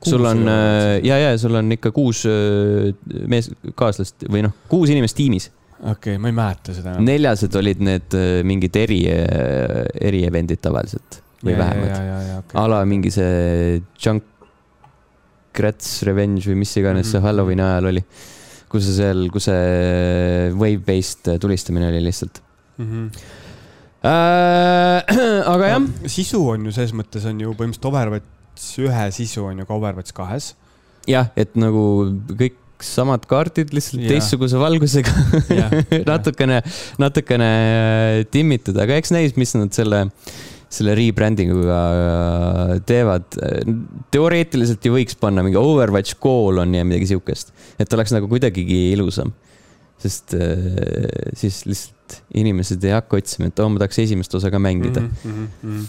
[0.00, 2.94] Kuus sul on, äh, ja, ja sul on ikka kuus äh,
[3.28, 5.50] mees, kaaslast või noh, kuus inimest tiimis
[5.80, 7.06] okei okay,, ma ei mäleta seda enam.
[7.08, 12.44] neljased olid need äh, mingid eri, äh, eri-event'id tavaliselt või ja, vähemalt.
[12.44, 12.60] Okay.
[12.60, 17.12] a la mingi see Junkrat's Revenge või mis iganes mm -hmm.
[17.16, 18.04] see Halloweeni ajal oli.
[18.70, 22.42] kus see seal, kus see wave-based tulistamine oli lihtsalt
[22.78, 22.86] mm.
[22.86, 23.38] -hmm.
[24.00, 25.04] Äh,
[25.52, 26.08] aga jah no,.
[26.08, 30.14] sisu on ju selles mõttes on ju põhimõtteliselt Overwatch ühe sisu on ju ka Overwatch
[30.16, 30.54] kahes.
[31.08, 34.14] jah, et nagu kõik samad kaardid, lihtsalt yeah.
[34.14, 35.12] teistsuguse valgusega
[35.52, 35.74] yeah.
[36.10, 36.60] natukene,
[37.00, 40.06] natukene äh, timmitud, aga eks näis, mis nad selle,
[40.72, 43.28] selle rebranding uga äh, teevad.
[44.14, 49.32] teoreetiliselt ju võiks panna mingi Overwatch koolon ja midagi siukest, et oleks nagu kuidagigi ilusam.
[50.00, 50.68] sest äh,
[51.36, 55.04] siis lihtsalt inimesed ei hakka otsima, et oo oh,, ma tahaks esimest osa ka mängida
[55.06, 55.48] mm.
[55.62, 55.88] -hmm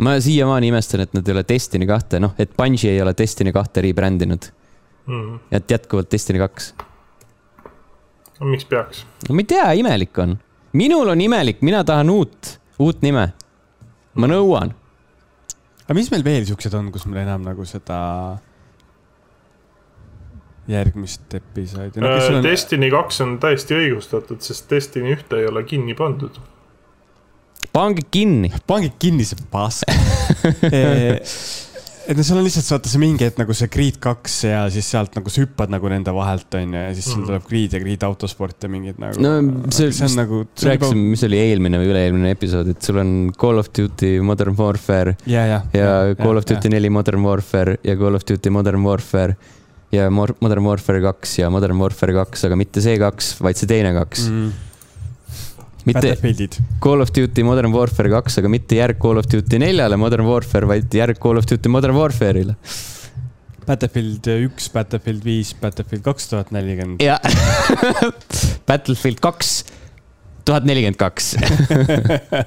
[0.00, 3.52] ma siiamaani imestan, et nad ei ole Destiny kahte, noh, et Bungi ei ole Destiny
[3.52, 4.46] kahte rebrändinud
[5.06, 5.38] mm..
[5.52, 6.74] et jätkuvalt Destiny kaks.
[8.40, 9.04] no miks peaks?
[9.28, 10.36] no ma ei tea, imelik on.
[10.72, 13.30] minul on imelik, mina tahan uut, uut nime.
[14.14, 14.74] ma nõuan.
[15.86, 17.98] aga mis meil veel siuksed on, kus meil enam nagu seda
[20.70, 22.14] järgmist episoodi no,?
[22.14, 22.42] Äh, on...
[22.44, 26.38] Destiny kaks on täiesti õigustatud, sest Destiny ühte ei ole kinni pandud.
[27.72, 28.52] pange kinni.
[28.66, 29.88] pange kinni, see pask
[32.10, 34.88] et no seal on lihtsalt vaata see mingi hetk nagu see Creed kaks ja siis
[34.90, 37.26] sealt nagu sa hüppad nagu nende vahelt onju ja siis sul Mhm.
[37.28, 39.20] tuleb Creed ja Creed autosport ja mingid nagu.
[39.22, 40.40] no see, see on nagu.
[40.66, 45.16] rääkisime, mis oli eelmine või üle-eelmine episood, et sul on Call of Duty Modern Warfare
[45.26, 45.60] ja, ja.
[45.72, 49.36] ja Call of Duty neli Modern Warfare ja Call of Duty Modern Warfare
[49.92, 53.94] ja Modern Warfare kaks ja Modern Warfare kaks, aga mitte see kaks, vaid see teine
[53.96, 54.26] kaks.
[54.30, 54.50] mm..
[55.88, 56.48] Mitte.
[56.82, 60.68] Call of Duty Modern Warfare kaks, aga mitte järg Call of Duty neljale Modern Warfare,
[60.70, 62.56] vaid järg Call of Duty Modern Warfare'ile.
[63.68, 67.02] Battlefield üks, Battlefield viis, Battlefield kaks tuhat nelikümmend.
[67.04, 67.18] ja
[68.68, 69.60] Battlefield kaks,
[70.48, 71.34] tuhat nelikümmend kaks.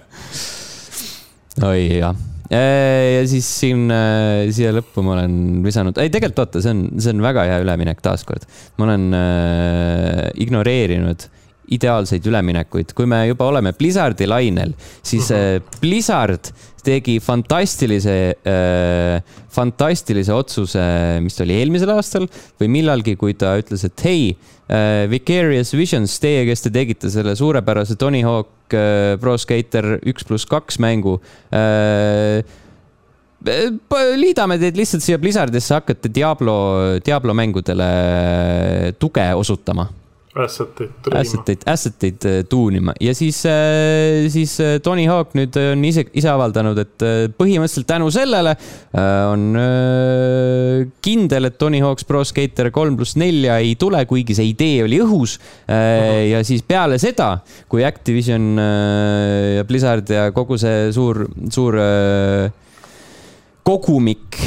[1.69, 2.17] oi jah,
[2.49, 7.13] ja siis siin äh, siia lõppu ma olen visanud, ei tegelikult oota, see on, see
[7.13, 8.49] on väga hea üleminek taaskord.
[8.77, 11.29] ma olen äh, ignoreerinud
[11.75, 14.75] ideaalseid üleminekuid, kui me juba oleme Blizzardi lainel,
[15.05, 16.51] siis äh, Blizzard
[16.83, 20.81] tegi fantastilise äh,, fantastilise otsuse,
[21.23, 22.25] mis oli eelmisel aastal
[22.59, 27.37] või millalgi, kui ta ütles, et hei äh,, Vicarious Visions, teie, kes te tegite selle
[27.39, 31.15] suurepärase Tony Hawk äh, Pro Skater üks pluss kaks mängu
[31.55, 32.43] äh,
[33.43, 36.55] p- liidame teid lihtsalt siia Blizzardisse, hakkate Diablo,
[37.05, 37.91] Diablo mängudele
[38.99, 39.87] tuge osutama
[40.33, 41.19] Asset'id triima.
[41.21, 43.43] asset'id, asset'id äh, tuunima ja siis,
[44.33, 49.03] siis äh, Tony Hawk nüüd on ise, ise avaldanud, et äh, põhimõtteliselt tänu sellele äh,
[49.29, 54.49] on äh, kindel, et Tony Hawk's Pro Skater kolm pluss nelja ei tule, kuigi see
[54.49, 55.37] idee oli õhus.
[55.67, 57.29] ja siis peale seda,
[57.69, 61.23] kui Activision äh, ja Blizzard ja kogu see suur,
[61.53, 62.47] suur äh,
[63.65, 64.39] kogumik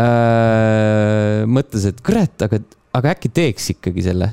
[0.00, 2.62] äh, mõtles, et kurat, aga,
[2.96, 4.32] aga äkki teeks ikkagi selle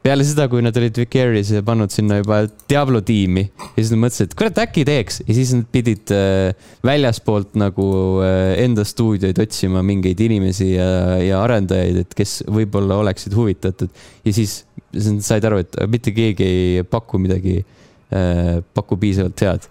[0.00, 4.30] peale seda, kui nad olid Vicarious'e pannud sinna juba Diablo tiimi ja siis nad mõtlesid,
[4.30, 7.90] et kurat, äkki teeks ja siis nad pidid äh, väljaspoolt nagu
[8.24, 10.88] äh, enda stuudioid otsima mingeid inimesi ja,
[11.20, 13.92] ja arendajaid, et kes võib-olla oleksid huvitatud
[14.24, 19.44] ja siis siis nad said aru, et mitte keegi ei paku midagi äh,, paku piisavalt
[19.44, 19.68] head.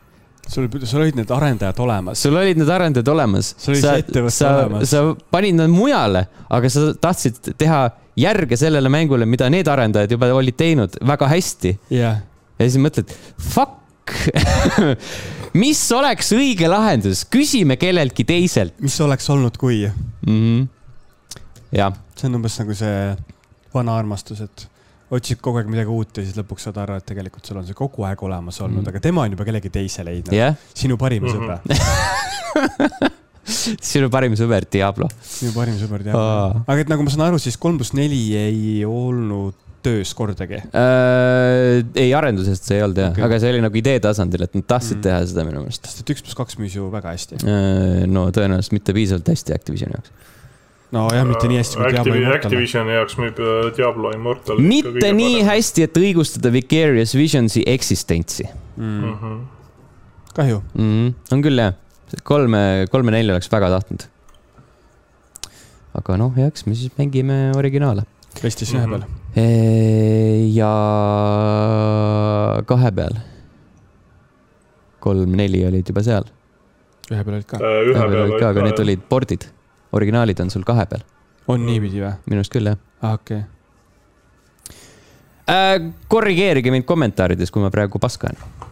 [0.49, 2.21] sul, sul olid need arendajad olemas.
[2.21, 3.53] sul olid need arendajad olemas.
[3.57, 4.89] Sul oli see ettevõte sa, olemas.
[4.89, 7.83] sa panid nad mujale, aga sa tahtsid teha
[8.19, 12.21] järge sellele mängule, mida need arendajad juba olid teinud väga hästi jah,
[12.59, 13.13] ja siis mõtled,
[13.53, 13.77] fuck
[15.61, 19.83] mis oleks õige lahendus, küsime kelleltki teiselt mis oleks olnud, kui?
[19.85, 20.33] mm.
[20.33, 20.67] -hmm.
[21.77, 23.15] jah, see on umbes nagu see
[23.73, 24.67] vana armastus, et
[25.13, 27.77] otsid kogu aeg midagi uut ja siis lõpuks saad aru, et tegelikult sul on see
[27.77, 30.33] kogu aeg olemas olnud mm., aga tema on juba kellegi teise leidnud.
[30.37, 31.33] jah, sinu parim Mhm.
[31.33, 31.59] sõber
[33.91, 35.07] sinu parim sõber Diablo.
[35.23, 36.63] sinu parim sõber Aa..
[36.65, 40.57] aga et nagu ma saan aru, siis kolm pluss neli ei olnud töös kordagi.
[40.75, 44.57] Äh, ei, arendusest see ei olnud jah okay., aga see oli nagu idee tasandil, et
[44.57, 44.99] nad tahtsid Mm.
[44.99, 45.05] mm.
[45.07, 45.85] teha seda minu meelest.
[45.87, 47.39] sest et üks pluss kaks müüs ju väga hästi.
[48.11, 50.11] no tõenäoliselt mitte piisavalt hästi Activisioni jaoks.
[50.91, 52.23] nojah, mitte nii hästi kui Diablo Activi-.
[52.25, 52.49] Immortal.
[52.49, 54.59] Activisioni jaoks müüb äh, Diablo Immortal.
[54.59, 55.43] mitte nii.
[55.47, 58.49] hästi, et õigustada Vicarious Visionsi eksistentsi
[58.79, 59.03] Mm.
[59.03, 59.39] -hmm.
[60.35, 60.83] kahju, mm.
[60.83, 61.13] -hmm.
[61.35, 61.73] on küll jah,
[62.23, 64.05] kolme, kolme-nelja oleks väga tahtnud.
[65.99, 68.03] aga noh, eks me siis mängime originaale.
[68.39, 68.93] PlayStation ühe Mhm.
[68.99, 70.53] peal.
[70.53, 70.73] ja
[72.69, 73.15] kahe peal.
[74.99, 76.25] kolm-neli olid juba seal.
[77.11, 77.57] ühe peal olid ka.
[77.57, 79.47] ühe kahe peal olid ka, aga need olid pordid.
[79.93, 81.01] originaalid on sul kahe peal,
[81.47, 82.13] on niipidi või?
[82.29, 83.41] minu arust küll jah aa, okei.
[85.49, 85.91] äh,.
[86.07, 88.68] korrigeerige mind kommentaarides, kui ma praegu paska olen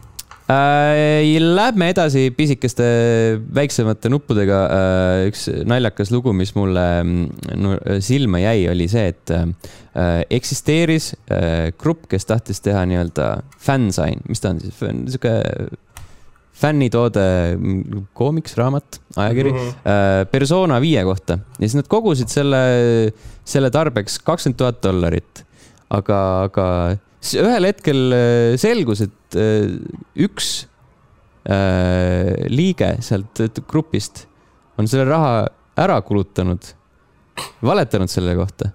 [0.50, 1.40] äh,.
[1.58, 2.86] Lähme edasi pisikeste
[3.56, 5.24] väiksemate nuppudega äh,.
[5.32, 11.74] üks naljakas lugu, mis mulle mm, no, silma jäi, oli see, et äh, eksisteeris äh,
[11.80, 15.36] grupp, kes tahtis teha nii-öelda fännsain, mis ta on siis, sihuke
[16.58, 17.24] fännitoode,
[18.18, 19.68] koomiks, raamat, ajakiri Mhm.
[19.86, 22.62] äh, persona viie kohta ja siis nad kogusid selle,
[23.46, 25.44] selle tarbeks kakskümmend tuhat dollarit.
[25.90, 29.78] aga, aga s- ühel hetkel äh, selgus, et äh,
[30.28, 30.48] üks
[31.48, 33.40] äh, liige sealt
[33.70, 34.26] grupist
[34.78, 35.36] on selle raha
[35.78, 36.64] ära kulutanud,
[37.66, 38.72] valetanud selle kohta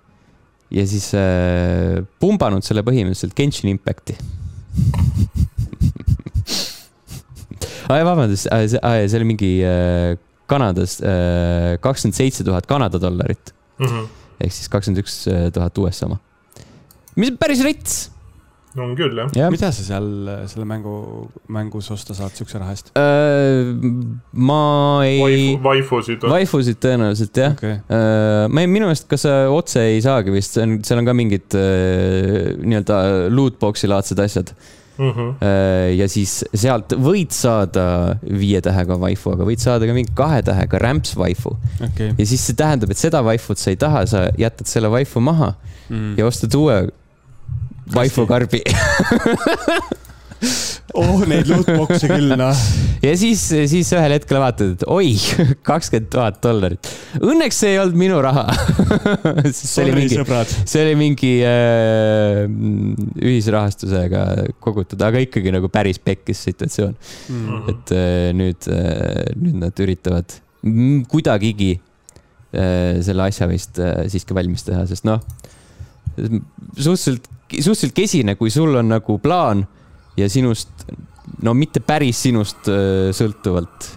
[0.72, 1.10] ja siis
[2.22, 4.14] pumbanud selle põhimõtteliselt Genshin Impacti
[7.92, 9.50] ai, vabandust, see oli mingi
[10.48, 10.94] Kanadas
[11.82, 13.52] kakskümmend seitse tuhat Kanada dollarit
[13.82, 14.04] Mhm.
[14.40, 15.14] ehk siis kakskümmend üks
[15.56, 16.18] tuhat USA oma.
[17.16, 18.10] mis päris rits.
[18.80, 19.50] On küll jah.
[19.52, 20.08] mida sa seal
[20.50, 20.94] selle mängu,
[21.52, 22.92] mängus osta saad siukse raha eest?
[22.96, 23.72] Äh,
[24.32, 24.60] ma
[25.04, 26.28] ei Waifu, waifusid.
[26.32, 27.56] vaifusid tõenäoliselt jah.
[27.56, 27.80] okei,
[28.48, 31.16] ma ei, minu meelest, kas sa otse ei saagi vist, see on, seal on ka
[31.16, 34.54] mingid äh, nii-öelda lootbox'i laadsed asjad.
[34.96, 35.10] mm.
[35.10, 35.52] -hmm.
[35.98, 40.80] ja siis sealt võid saada viie tähega waifu, aga võid saada ka mingi kahe tähega
[40.80, 42.12] rämps waifu okay..
[42.16, 45.54] ja siis see tähendab, et seda waifut sa ei taha, sa jätad selle waifu maha
[45.88, 46.16] mm.
[46.16, 46.82] ja ostad uue
[47.94, 48.62] waifu karbi
[50.98, 52.62] oh, neid lootbox'e küll, noh.
[53.04, 55.12] ja siis, siis ühel hetkel vaatad, et oi,
[55.68, 56.90] kakskümmend tuhat dollarit.
[57.22, 58.46] Õnneks see ei olnud minu raha
[59.52, 60.18] see oli mingi,
[60.64, 62.44] see oli mingi äh,
[63.22, 64.24] ühisrahastusega
[64.62, 67.44] kogutud, aga ikkagi nagu päris pekkis situatsioon mm.
[67.46, 67.72] -hmm.
[67.72, 70.38] et äh, nüüd äh,, nüüd nad üritavad
[71.10, 75.22] kuidagigi äh, selle asja vist äh, siiski valmis teha, sest noh,
[76.76, 77.30] suhteliselt,
[77.60, 79.66] suhteliselt kesine, kui sul on nagu plaan
[80.16, 80.86] ja sinust,
[81.42, 83.90] no mitte päris sinust äh, sõltuvalt,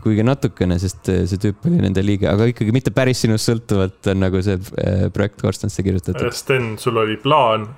[0.00, 4.12] kuigi natukene, sest äh, see tüüp oli nende liige, aga ikkagi mitte päris sinust sõltuvalt
[4.12, 6.30] on nagu see äh, projekt Korstnasse kirjutatud.
[6.36, 7.68] Sten, sul oli plaan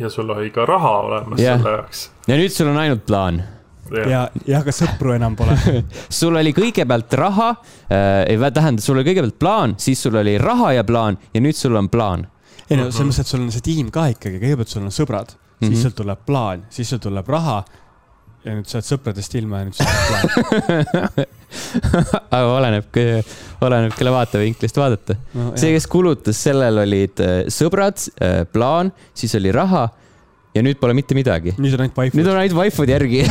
[0.00, 1.56] ja sul oli ka raha olemas ja.
[1.56, 2.06] selle jaoks.
[2.28, 3.42] ja nüüd sul on ainult plaan
[3.90, 5.56] ja, ja, ja ka sõpru enam pole
[6.20, 7.50] sul oli kõigepealt raha
[7.92, 11.76] äh,, tähendab, sul oli kõigepealt plaan, siis sul oli raha ja plaan ja nüüd sul
[11.78, 12.26] on plaan.
[12.72, 15.30] Ei no selles mõttes, et sul on see tiim ka ikkagi, kõigepealt sul on sõbrad
[15.34, 15.70] mm, -hmm.
[15.70, 17.62] siis sul tuleb plaan, siis sul tuleb raha.
[18.42, 20.22] ja nüüd sa oled sõpradest ilma ja nüüd sul tuleb
[20.90, 21.26] plaan
[22.32, 22.84] aga oleneb,
[23.62, 25.52] oleneb, kelle vaatevinklist vaadata no,.
[25.54, 29.84] see, kes kulutas, sellel olid äh, sõbrad, äh, plaan, siis oli raha
[30.56, 31.54] ja nüüd pole mitte midagi.
[31.58, 32.18] nüüd on ainult waifud.
[32.18, 33.22] nüüd on ainult waifud järgi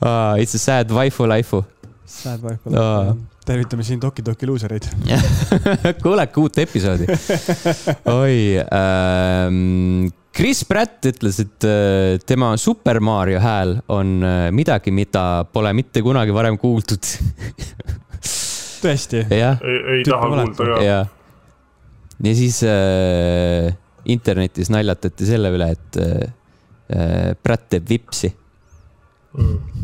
[0.00, 1.64] ah, It's a sad waifu life'u.
[2.06, 4.86] Sad waifu life'u tervitame siin Doki Doki luusereid.
[6.02, 7.08] Kuulake uut episoodi.
[8.12, 15.44] Oi ähm,, Chris Pratt ütles, et äh, tema Super Mario hääl on äh, midagi, mida
[15.52, 17.10] pole mitte kunagi varem kuuldud.
[18.82, 19.26] Tõesti?
[19.30, 20.78] ei, ei taha kuulda ka.
[20.82, 21.02] ja,
[22.22, 23.68] ja siis äh,
[24.10, 26.24] internetis naljatati selle üle, et äh,
[27.42, 28.28] Pratt teeb vipsi
[29.32, 29.82] mm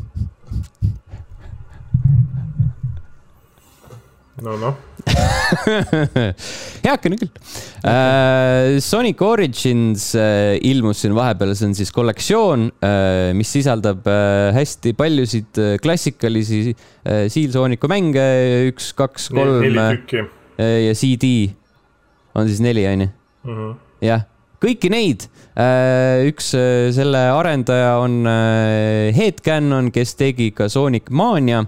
[4.45, 4.77] no noh
[6.85, 8.79] heakene küll uh,.
[8.85, 14.95] Sonic Origins uh, ilmus siin vahepeal, see on siis kollektsioon uh,, mis sisaldab uh, hästi
[14.99, 18.27] paljusid uh, klassikalisi uh, Seal-Sooniku mänge,
[18.71, 19.63] üks, kaks, kolm.
[19.65, 20.29] neli tükki uh,.
[20.89, 21.49] ja CD
[22.39, 23.09] on siis neli, onju.
[23.49, 23.73] Mhm.
[24.05, 24.27] jah,
[24.63, 26.29] kõiki neid uh,.
[26.29, 31.65] üks uh, selle arendaja on uh, Headcanon, kes tegi ka Sonic Mania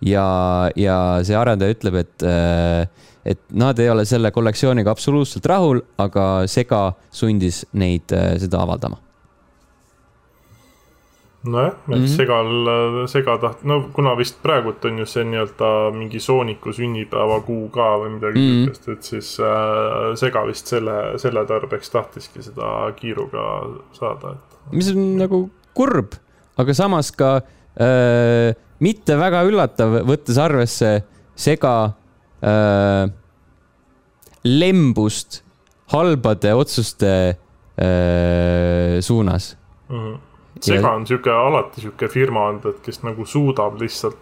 [0.00, 0.28] ja,
[0.76, 0.96] ja
[1.26, 2.86] see arendaja ütleb, et, äh,
[3.24, 9.00] et nad ei ole selle kollektsiooniga absoluutselt rahul, aga Sega sundis neid äh, seda avaldama
[11.48, 12.06] nojah, et mm -hmm.
[12.06, 12.48] segal,
[13.06, 18.08] sega taht-, no kuna vist praegult on ju see nii-öelda mingi Sooniku sünnipäevakuu ka või
[18.08, 18.64] midagi mm -hmm.
[18.64, 23.44] sihukest, et siis äh, sega vist selle, selle tarbeks tahtiski seda kiiruga
[23.92, 24.72] saada, et.
[24.72, 26.12] mis on nagu kurb,
[26.56, 30.92] aga samas ka äh, mitte väga üllatav, võttes arvesse
[31.38, 31.74] sega
[32.42, 33.08] äh,
[34.44, 35.42] lembust
[35.92, 39.56] halbade otsuste äh, suunas
[39.88, 39.96] mm.
[39.96, 40.16] -hmm.
[40.60, 44.18] sega on sihuke, alati sihuke firma olnud, et kes nagu suudab lihtsalt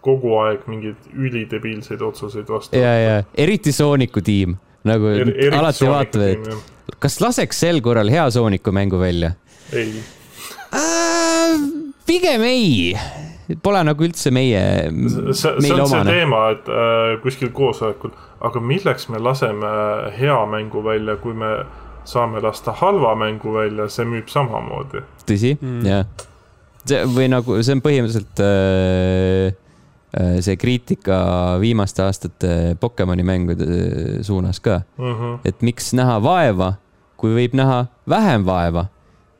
[0.00, 2.84] kogu aeg mingeid ülidebiilseid otsuseid vastu võtta.
[2.84, 8.30] ja, ja eriti Sooniku tiim nagu er, alati vaatavad, et kas laseks sel korral hea
[8.30, 9.32] Sooniku mängu välja?
[9.72, 9.92] ei
[10.72, 11.60] äh,.
[12.06, 12.96] pigem ei
[13.62, 14.62] pole nagu üldse meie,
[14.92, 15.88] meile see on omane.
[15.88, 18.12] see teema, et äh, kuskil koosolekul,
[18.46, 19.70] aga milleks me laseme
[20.16, 21.54] hea mängu välja, kui me
[22.08, 25.02] saame lasta halva mängu välja, see müüb samamoodi.
[25.28, 26.06] tõsi mm., jah.
[26.84, 29.56] see või nagu, see on põhimõtteliselt äh,
[30.20, 31.22] äh, see kriitika
[31.62, 33.66] viimaste aastate Pokemoni mängude
[34.26, 35.10] suunas ka mm.
[35.14, 35.40] -hmm.
[35.44, 36.74] et miks näha vaeva,
[37.20, 38.86] kui võib näha vähem vaeva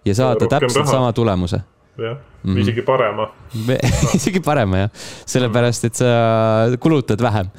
[0.05, 0.99] ja saada ja täpselt raha.
[0.99, 1.63] sama tulemuse
[2.01, 2.61] jah mm, -hmm.
[2.61, 3.29] isegi parema.
[4.19, 4.91] Isegi parema jah,
[5.27, 6.15] sellepärast et sa
[6.81, 7.51] kulutad vähem.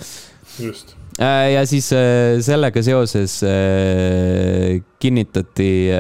[0.60, 0.96] just.
[1.20, 5.92] Äh, ja siis äh, sellega seoses äh, kinnitati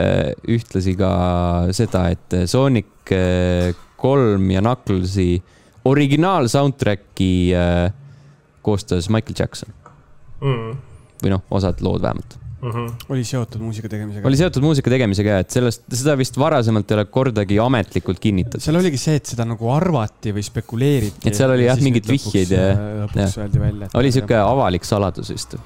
[0.47, 1.11] ühtlasi ka
[1.71, 3.11] seda, et Sonic
[3.97, 5.41] kolm ja Knucklesi
[5.85, 7.51] originaal soundtrack'i
[8.61, 9.73] koostas Michael Jackson.
[10.41, 10.77] Mm..
[11.21, 12.71] või noh, osad lood vähemalt mm.
[12.71, 12.93] -hmm.
[13.09, 14.27] oli seotud muusika tegemisega?
[14.27, 18.63] oli seotud muusika tegemisega ja et sellest, seda vist varasemalt ei ole kordagi ametlikult kinnitatud.
[18.63, 21.27] seal oligi see, et seda nagu arvati või spekuleeriti.
[21.27, 22.65] et seal oli jah, mingeid vihjeid ja.
[23.03, 23.91] lõpuks öeldi välja.
[24.01, 25.61] oli sihuke avalik saladus vist mm.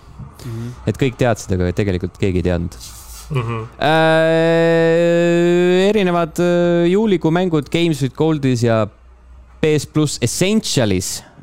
[0.46, 0.70] -hmm.
[0.92, 3.42] et kõik teadsid, aga tegelikult keegi ei teadnud mm.
[3.42, 3.62] -hmm.
[3.92, 8.88] Äh, erinevad äh, juulikuu mängud Games with Goldis ja
[9.62, 11.35] PS pluss Essentialis Äh,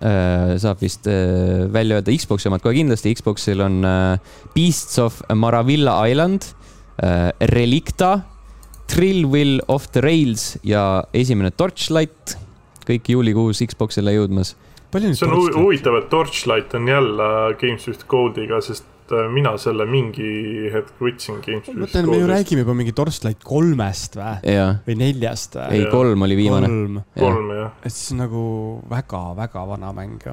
[0.58, 6.00] saab vist äh, välja öelda Xbox'i omad kohe kindlasti, Xbox'il on äh, Beasts of Maravilla
[6.08, 6.52] Island,
[7.50, 8.20] Relicta,
[8.86, 12.36] Trill Will of the Rails ja esimene Torchlight.
[12.86, 14.56] kõik juulikuus Xbox'ile jõudmas.
[14.92, 18.84] see on huvitav, et Torchlight on jälle Games with Code'iga, sest
[19.16, 22.10] äh, mina selle mingi hetk võtsin Games with Code'ist.
[22.10, 24.54] me ju räägime juba mingi Torchlight kolmest või?
[24.86, 25.80] või neljast või?
[25.80, 26.70] ei, kolm oli viimane.
[26.70, 27.74] kolm, kolm, jah.
[27.82, 28.44] et see on nagu
[28.92, 30.32] väga-väga vana mäng ju.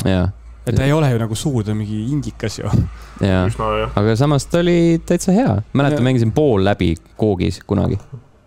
[0.66, 2.72] et ta ei ole ju nagu suur, ta on mingi indikas ju.
[3.26, 3.46] jaa,
[3.90, 5.60] aga samas ta oli täitsa hea.
[5.74, 8.00] mäletan, mängisin pool läbi Koogis kunagi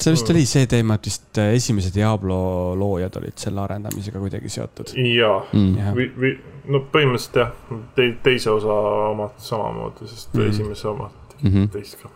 [0.03, 2.39] see vist oli see teema, et vist äh, esimese Diablo
[2.79, 4.95] loojad olid selle arendamisega kuidagi seotud.
[4.97, 6.33] jaa mm., või, või
[6.73, 7.53] no põhimõtteliselt jah
[7.97, 8.79] te,, teise osa
[9.11, 10.49] omad samamoodi, sest mm.
[10.51, 11.71] esimese omad tegid mm -hmm.
[11.75, 12.11] teist ka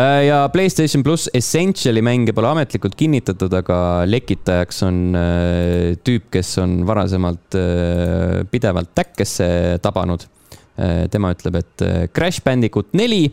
[0.00, 6.58] äh, ja Playstation pluss Essentiali mänge pole ametlikult kinnitatud, aga lekitajaks on äh, tüüp, kes
[6.58, 7.58] on varasemalt
[8.50, 10.26] pidevalt täkkesse tabanud
[11.10, 13.28] tema ütleb, et Crash Bandicoot neli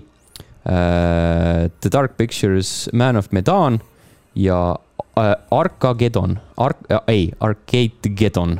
[0.63, 3.79] The Dark Pictures, Man of Medan
[4.35, 4.75] ja
[5.17, 8.59] uh, Arcagedon, Ark- äh,, ei, Arcadegeddon,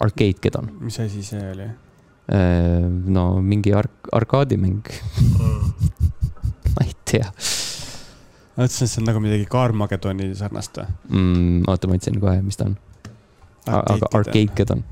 [0.00, 0.70] Arcadegeddon.
[0.80, 1.66] mis asi see oli
[3.06, 4.80] no mingi ark-, arkaadimäng
[6.74, 7.26] ma ei tea.
[8.54, 11.66] ma mõtlesin, et see on nagu midagi Carmagedoni sarnast või mm,?
[11.68, 12.78] oota, ma ütlesin kohe, mis ta on.
[13.66, 14.86] aga Arcadegeddon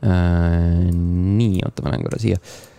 [0.00, 0.88] uh,.
[1.36, 2.75] nii, oota, ma lähen korra siia Äh,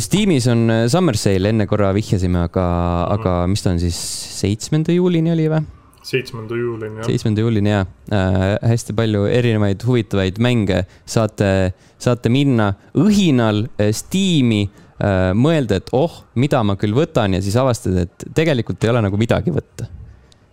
[0.00, 3.98] Steamis on äh, Summer Sale, enne korra vihjasime, aga mm., aga mis ta on siis,
[4.38, 5.66] seitsmenda juulini oli või?
[6.08, 7.04] seitsmenda juulini, jah.
[7.04, 8.44] seitsmenda juulini, jah äh,.
[8.70, 16.22] hästi palju erinevaid huvitavaid mänge saate, saate minna õhinal äh, Steam'i äh,, mõelda, et oh,
[16.40, 19.90] mida ma küll võtan ja siis avastada, et tegelikult ei ole nagu midagi võtta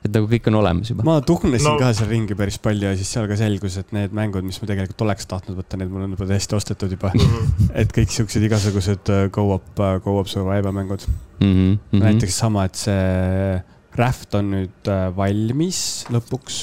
[0.05, 1.05] et nagu kõik on olemas juba.
[1.07, 1.75] ma tuhnesin no.
[1.81, 4.69] ka seal ringi päris palju ja siis seal ka selgus, et need mängud, mis ma
[4.69, 7.19] tegelikult oleks tahtnud võtta, need mul on juba täiesti ostetud juba mm.
[7.25, 7.71] -hmm.
[7.81, 11.47] et kõik siuksed igasugused äh, go-up, äh, go-up survival mängud mm.
[11.49, 12.03] -hmm.
[12.05, 13.61] näiteks sama, et see
[13.95, 16.55] Raft on nüüd äh, valmis lõpuks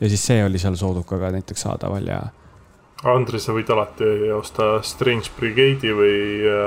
[0.00, 2.20] ja siis see oli seal soodukaga näiteks saadaval ja.
[3.04, 6.62] Andres, sa võid alati osta Strange Brigade'i või äh,.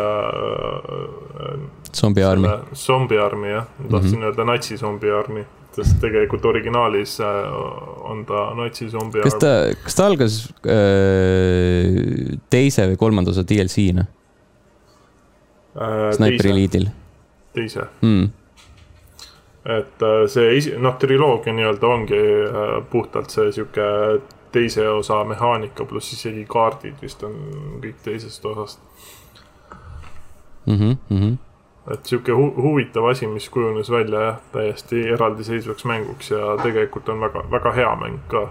[1.98, 2.48] Zombie Army.
[2.77, 4.26] Zombie Army jah, ma tahtsin mm -hmm.
[4.26, 5.45] öelda natsi Zombie Army
[5.78, 7.28] sest tegelikult originaalis äh,
[8.10, 9.22] on ta natsisombi.
[9.26, 14.08] kas ta, kas ta algas öö, äh, teise või kolmanda osa DLC-na
[15.78, 16.10] äh,?
[16.18, 16.90] Sniper Elite'il.
[17.58, 18.26] teise mm..
[19.78, 22.24] et äh, see noh, triloogia nii-öelda ongi
[22.91, 23.88] puhtalt see sihuke
[24.52, 27.36] teise osa mehaanika pluss isegi kaardid vist on
[27.84, 28.80] kõik teisest osast
[30.66, 30.74] mm.
[30.74, 31.47] -hmm, mm -hmm
[31.93, 37.22] et sihuke hu huvitav asi, mis kujunes välja jah, täiesti eraldiseisvaks mänguks ja tegelikult on
[37.23, 38.47] väga, väga hea mäng ka.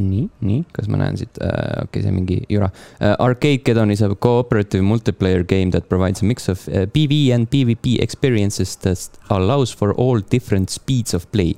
[0.00, 3.16] nii, nii, kas ma näen siit äh,, okei okay,, see on mingi jura uh,.
[3.18, 7.50] Arcade Gedon is a cooperative multiplayer game that provides a mix of uh, PV and
[7.50, 11.56] PvP experiences that allows for all different speeds of play.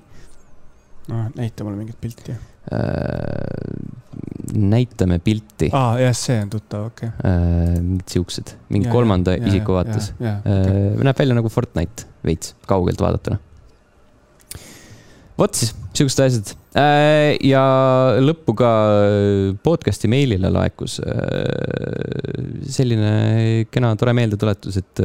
[1.08, 2.38] noh, näita mulle mingit pilti
[2.70, 4.01] Äh,
[4.52, 5.70] näitame pilti.
[5.72, 7.30] aa, jah, see on tuttav, okei okay..
[7.30, 10.12] Äh, mingid siuksed, mingi ja, kolmanda ja, isiku vaates.
[10.18, 10.98] Okay.
[11.02, 13.38] näeb välja nagu Fortnite veits, kaugelt vaadatuna.
[15.38, 16.52] vot siis, siuksed asjad.
[16.78, 17.62] Äh, ja
[18.24, 18.72] lõppu ka
[19.64, 20.98] podcast'i meilile laekus
[22.76, 25.04] selline kena tore meeldetuletus, et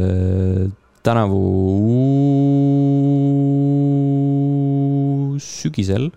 [1.07, 1.41] tänavu
[5.43, 6.09] sügisel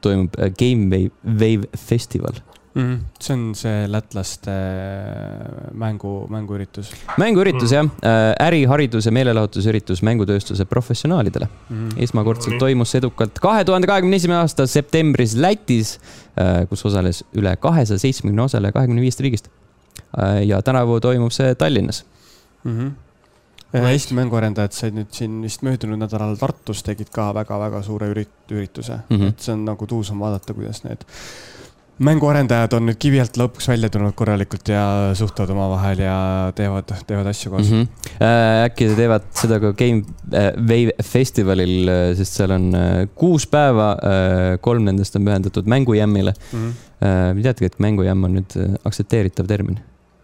[0.00, 2.34] toimub äh, Game Wave, Wave Festival
[2.74, 2.82] mm.
[2.82, 2.98] -hmm.
[3.20, 6.92] see on see lätlaste äh, mängu, mänguüritus.
[7.16, 7.90] mänguüritus mm -hmm.
[8.02, 11.88] jah, äh, äri, haridus ja meelelahutusüritus mängutööstuse professionaalidele mm.
[11.88, 12.02] -hmm.
[12.02, 12.60] esmakordselt mm -hmm.
[12.60, 16.00] toimus edukalt kahe tuhande kahekümne esimene aasta septembris Lätis,
[16.68, 19.48] kus osales üle kahesaja seitsmekümne osaleja kahekümne viiest riigist.
[20.46, 22.04] ja tänavu toimub see Tallinnas
[22.64, 22.78] mm.
[22.78, 23.07] -hmm
[23.72, 29.02] Eesti mänguarendajad said nüüd siin vist möödunud nädalal Tartus tegid ka väga-väga suure ürit-, ürituse
[29.02, 29.28] mm, -hmm.
[29.28, 31.04] et see on nagu tuusam vaadata, kuidas need
[31.98, 34.82] mänguarendajad on nüüd kivi alt lõpuks välja tulnud korralikult ja
[35.18, 36.16] suhtlevad omavahel ja
[36.56, 37.82] teevad, teevad asju koos mm.
[37.82, 38.12] -hmm.
[38.22, 43.46] Äh, äkki teevad seda ka Game äh, Wave festivalil, äh, sest seal on äh, kuus
[43.46, 46.58] päeva äh,, kolm nendest on pühendatud mängujämmile mm.
[46.58, 46.84] -hmm.
[46.98, 49.80] Äh, teadagi, et mängujämm on nüüd äh, aktsepteeritav termin.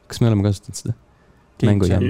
[0.07, 0.93] kas me oleme kasutanud seda?
[1.63, 2.01] Mängu jam.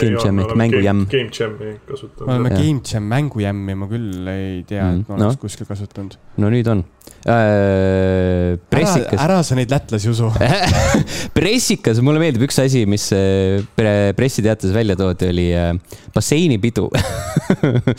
[0.00, 1.06] Game Jam'i, mängu jam.
[1.10, 2.26] Game Jam'i kasutanud.
[2.26, 2.58] me oleme Jah.
[2.62, 5.40] Game Jam mängu jämmi, ma küll ei tea, et ma Mm, oleks noh.
[5.40, 6.16] kuskil kasutanud.
[6.38, 7.17] no nüüd on äh,.
[8.68, 10.30] pressikas, ära sa neid lätlasi usu.
[11.38, 15.72] pressikas, mulle meeldib üks asi, mis äh, pre- pressiteates välja toodi, oli äh,
[16.14, 16.88] basseinipidu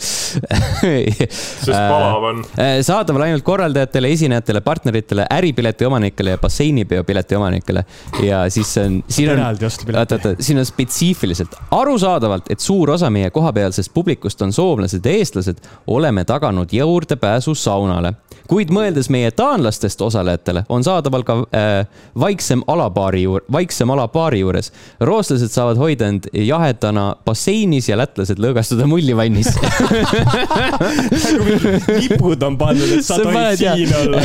[0.00, 2.42] sest palav on.
[2.56, 7.84] Äh, saadaval ainult korraldajatele, esinejatele, partneritele, äripileti omanikele ja basseinipeo pileti omanikele.
[8.22, 13.30] ja siis on, siin on, oota, oota, siin on spetsiifiliselt arusaadavalt, et suur osa meie
[13.30, 18.14] kohapealsest publikust on soomlased ja eestlased, oleme taganud juurdepääsu saunale.
[18.50, 21.86] Kuid mõeldes meie taanlastest osalejatele, on saadaval ka äh,
[22.18, 24.72] vaiksem alabaari juur-, vaiksem alabaari juures.
[25.06, 29.50] rootslased saavad hoida end jahedana basseinis ja lätlased lõõgastuda mullivannis.
[32.00, 34.24] lipud on pandud, et sa tohid siin olla.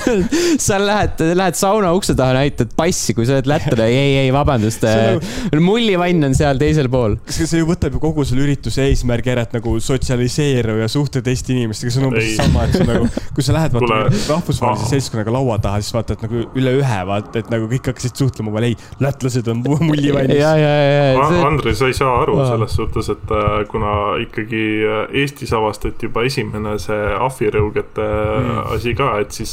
[0.66, 4.84] sa lähed, lähed sauna ukse taha, näitad passi, kui sa oled lätlane, ei, ei, vabandust
[4.84, 7.16] See, mullivann on seal teisel pool.
[7.24, 11.24] kas see ju võtab ju kogu selle ürituse eesmärgi ära, et nagu sotsialiseeru ja suhted
[11.24, 12.36] teiste inimestega, see on umbes Ei.
[12.36, 14.90] sama, et see on nagu, kui sa lähed vaata Kuule, rahvusvahelise ah.
[14.94, 18.52] seltskonnaga laua taha, siis vaata, et nagu üle ühe vaata, et nagu kõik hakkasid suhtlema,
[18.54, 20.38] aga ei, lätlased on mullivannis.
[20.40, 21.44] ja, ja, ja, An- ja.
[21.48, 22.48] Andres, sa ei saa aru Aa.
[22.52, 23.92] selles suhtes, et äh, kuna
[24.24, 28.58] ikkagi äh, Eestis avastati juba esimene see ahvirõugete mm.
[28.76, 29.52] asi ka, et siis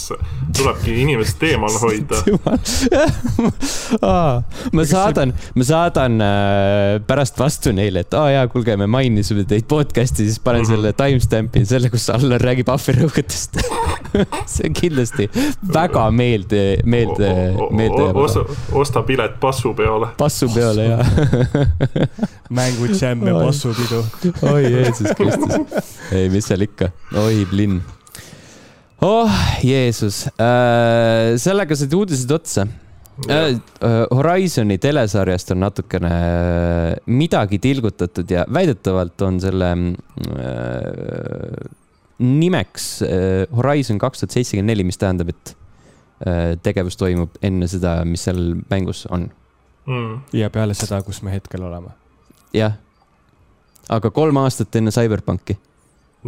[0.58, 2.22] tulebki inimest eemal hoida.
[4.78, 9.46] ma saadan, ma saadan äh, pärast vastu neile, et aa oh, jaa, kuulge, me mainisime
[9.50, 10.70] teid podcast'i, siis panen Mhm.
[10.74, 13.62] selle timestamp'i selle, kus Allar räägib ahvirõugetest
[14.52, 15.28] see on kindlasti
[15.74, 17.30] väga meelde, meelde,
[17.72, 18.44] meelde osta,
[18.78, 21.00] osta pilet passu peale ja
[22.60, 23.46] mängud, džämm ja Oi.
[23.46, 24.04] passupidu.
[24.52, 25.54] oi Jeesus Kristus.
[26.12, 26.86] ei, mis seal ikka,
[27.24, 27.82] oi plinn.
[29.02, 29.32] oh
[29.64, 32.68] Jeesus äh,, sellega said uudised otsa
[33.30, 33.60] äh,.
[34.12, 39.78] Horizoni telesarjast on natukene äh, midagi tilgutatud ja väidetavalt on selle äh,
[42.22, 45.46] nimeks äh, Horizon kaks tuhat seitsekümmend neli, mis tähendab, et
[46.26, 49.32] äh, tegevus toimub enne seda, mis seal mängus on.
[49.90, 50.20] Mm.
[50.38, 51.90] ja peale seda, kus me hetkel oleme.
[52.54, 52.76] jah,
[53.90, 55.58] aga kolm aastat enne CyberPunki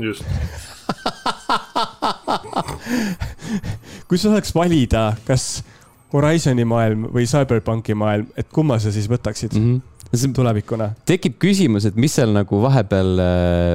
[0.02, 0.26] just,
[4.10, 5.64] kui sul oleks valida, kas
[6.14, 9.62] Horizoni maailm või Cyberpunki maailm, et kumma sa siis võtaksid mm.
[9.62, 10.18] mm -hmm.
[10.18, 10.92] see tulevikuna?
[11.10, 13.18] tekib küsimus, et mis seal nagu vahepeal,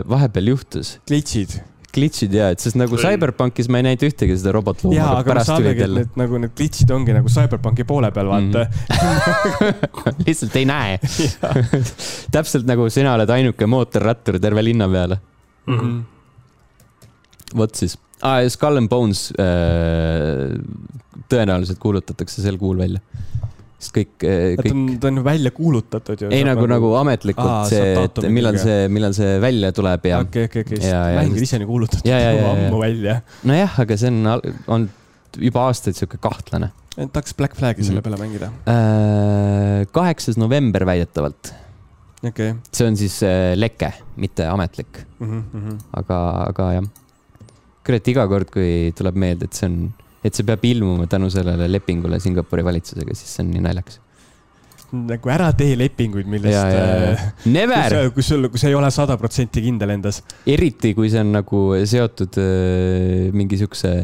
[0.09, 0.99] vahepeal juhtus.
[1.07, 1.61] glitch'id.
[1.95, 2.99] Glitch'id ja, et sest nagu.
[3.01, 5.95] Cyberpunkis ma ei näinud ühtegi seda robotlooma, jaa, aga aga ma pärast saangi, tulid et
[5.97, 10.21] need nagu need glitch'id ongi nagu Cyberpunki poole peal, vaata Mhm.
[10.27, 10.99] lihtsalt ei näe.
[12.35, 15.21] täpselt nagu sina oled ainuke mootorrattur terve linna peale.
[15.67, 15.75] Mhm.
[15.75, 15.81] mm.
[15.89, 17.57] -hmm.
[17.57, 18.45] vot siis ah,.
[18.49, 20.59] Skull and Bones äh,
[21.29, 23.01] tõenäoliselt kuulutatakse sel kuul välja.
[23.79, 26.31] Sest kõik äh,, ta kõik on, ta on ju välja kuulutatud ju.
[26.35, 30.49] ei nagu, nagu ametlikult Aa, see, et millal see, millal see välja tuleb ja okei,
[30.51, 33.21] okei, okei, Ja, ja, mäng on sest- ise nii kuulutatud juba ammu välja.
[33.47, 34.27] nojah, aga see on
[34.67, 34.91] olnud
[35.39, 36.73] juba aastaid sihuke kahtlane.
[36.99, 38.09] tahaks Black Flag'i selle Mhm.
[38.09, 38.51] peale mängida.
[39.95, 41.53] kaheksas november väidetavalt,
[42.27, 42.55] okei.
[42.75, 46.19] see on siis äh, leke, mitte ametlik, Mhm, aga,
[46.51, 46.89] aga jah.
[47.87, 49.79] kurat, iga kord, kui tuleb meelde, et see on,
[50.25, 54.01] et see peab ilmuma tänu sellele lepingule Singapuri valitsusega, siis see on nii naljakas.
[54.89, 59.63] nagu ära tee lepinguid, millest äh, never, kus, sul, kui sa ei ole sada protsenti
[59.65, 60.23] kindel endas.
[60.49, 63.95] eriti kui see on nagu seotud äh, mingi siukse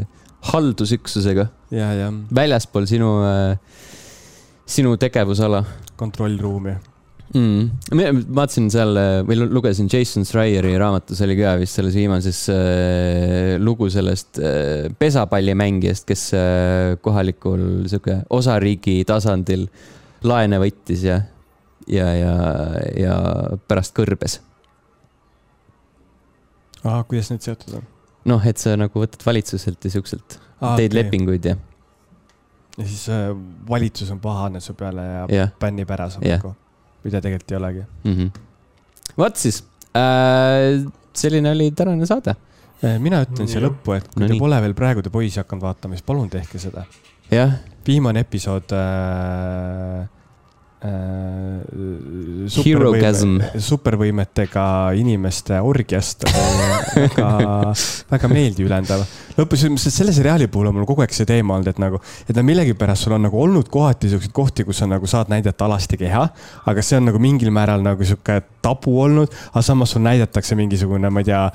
[0.52, 3.56] haldusüksusega ja, ja väljaspool sinu äh,,
[4.66, 5.64] sinu tegevusala
[5.96, 6.74] kontrollruumi.
[7.34, 7.94] mm..
[7.98, 8.08] ma
[8.40, 13.54] vaatasin seal äh, või lu- lugesin Jason Schreieri raamatus oli ka vist selles viimases äh,
[13.62, 19.66] lugu sellest äh, pesapallimängijast, kes äh, kohalikul sihuke osariigi tasandil
[20.24, 21.20] laene võttis ja,
[21.90, 22.34] ja, ja,
[22.96, 23.18] ja
[23.68, 24.40] pärast kõrbes.
[26.82, 27.86] kuidas need seotud on?
[28.30, 31.02] noh, et sa nagu võtad valitsuselt ja siukselt Aa, teed okei.
[31.02, 31.58] lepinguid ja,
[32.78, 33.30] ja siis äh,
[33.68, 36.54] valitsus on pahane su peale ja jah bännib ära su nagu,
[37.04, 37.84] mida tegelikult ei olegi.
[38.04, 38.30] mm -hmm.
[39.18, 39.64] vot siis
[39.96, 42.34] äh,, selline oli tänane saade.
[42.84, 44.40] Äh, mina ütlen siia lõppu, et kui No te nii.
[44.40, 46.84] pole veel praegu The Boys'i hakanud vaatama, siis palun tehke seda.
[47.30, 47.52] jah,
[47.86, 50.08] viimane episood äh,.
[50.84, 51.62] Äh,
[52.60, 53.38] Herogasm.
[53.56, 54.64] supervõimetega
[55.00, 57.28] inimeste orgiast, väga,
[58.10, 59.06] väga meeldiülendav.
[59.38, 62.44] lõpus, selle seriaali puhul on mul kogu aeg see teema olnud, et nagu, et no
[62.44, 66.26] millegipärast sul on nagu olnud kohati siukseid kohti, kus sa nagu saad näidata alasti keha,
[66.68, 71.08] aga see on nagu mingil määral nagu sihuke tabu olnud, aga samas sul näidatakse mingisugune,
[71.08, 71.46] ma ei tea,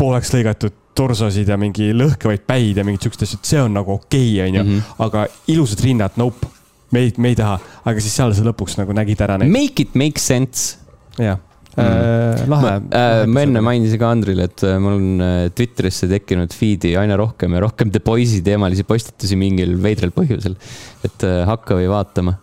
[0.00, 4.38] pooleks lõigatud torsosid ja mingi lõhkevaid päid ja mingid siuksed asjad, see on nagu okei
[4.38, 4.64] okay,, onju.
[4.64, 4.94] Mhm.
[5.04, 6.56] aga ilusad rinnad, nope.
[6.94, 7.58] Me ei, me ei taha,
[7.88, 9.52] aga siis seal sa lõpuks nagu nägid ära neid.
[9.52, 10.78] Make it make sense.
[11.18, 11.40] jah
[11.78, 12.48] mm..
[12.50, 12.74] lahe.
[12.90, 17.18] Äh, ma enne mainisin ka Andrile, et äh, mul on äh, Twitterisse tekkinud feed'i aina
[17.20, 20.58] rohkem ja rohkem The Boys'i teemalisi postitusi mingil veidral põhjusel.
[21.06, 22.34] et hakka või vaatama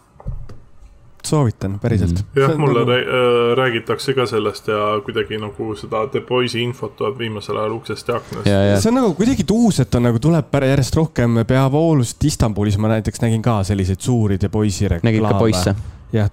[1.30, 2.41] soovitan, päriselt mm.
[2.41, 3.22] jah, mulle nagu...
[3.60, 8.19] räägitakse ka sellest ja kuidagi nagu seda The Boys'i infot tuleb viimasel ajal uksest ja
[8.19, 8.49] aknast.
[8.81, 12.23] see on nagu kuidagi uus, et on nagu tuleb järjest rohkem peavoolust.
[12.26, 15.11] Istanbulis ma näiteks nägin ka selliseid suuri The Boys'i reklaame.
[15.11, 15.76] nägid ka poisse?
[16.14, 16.30] jah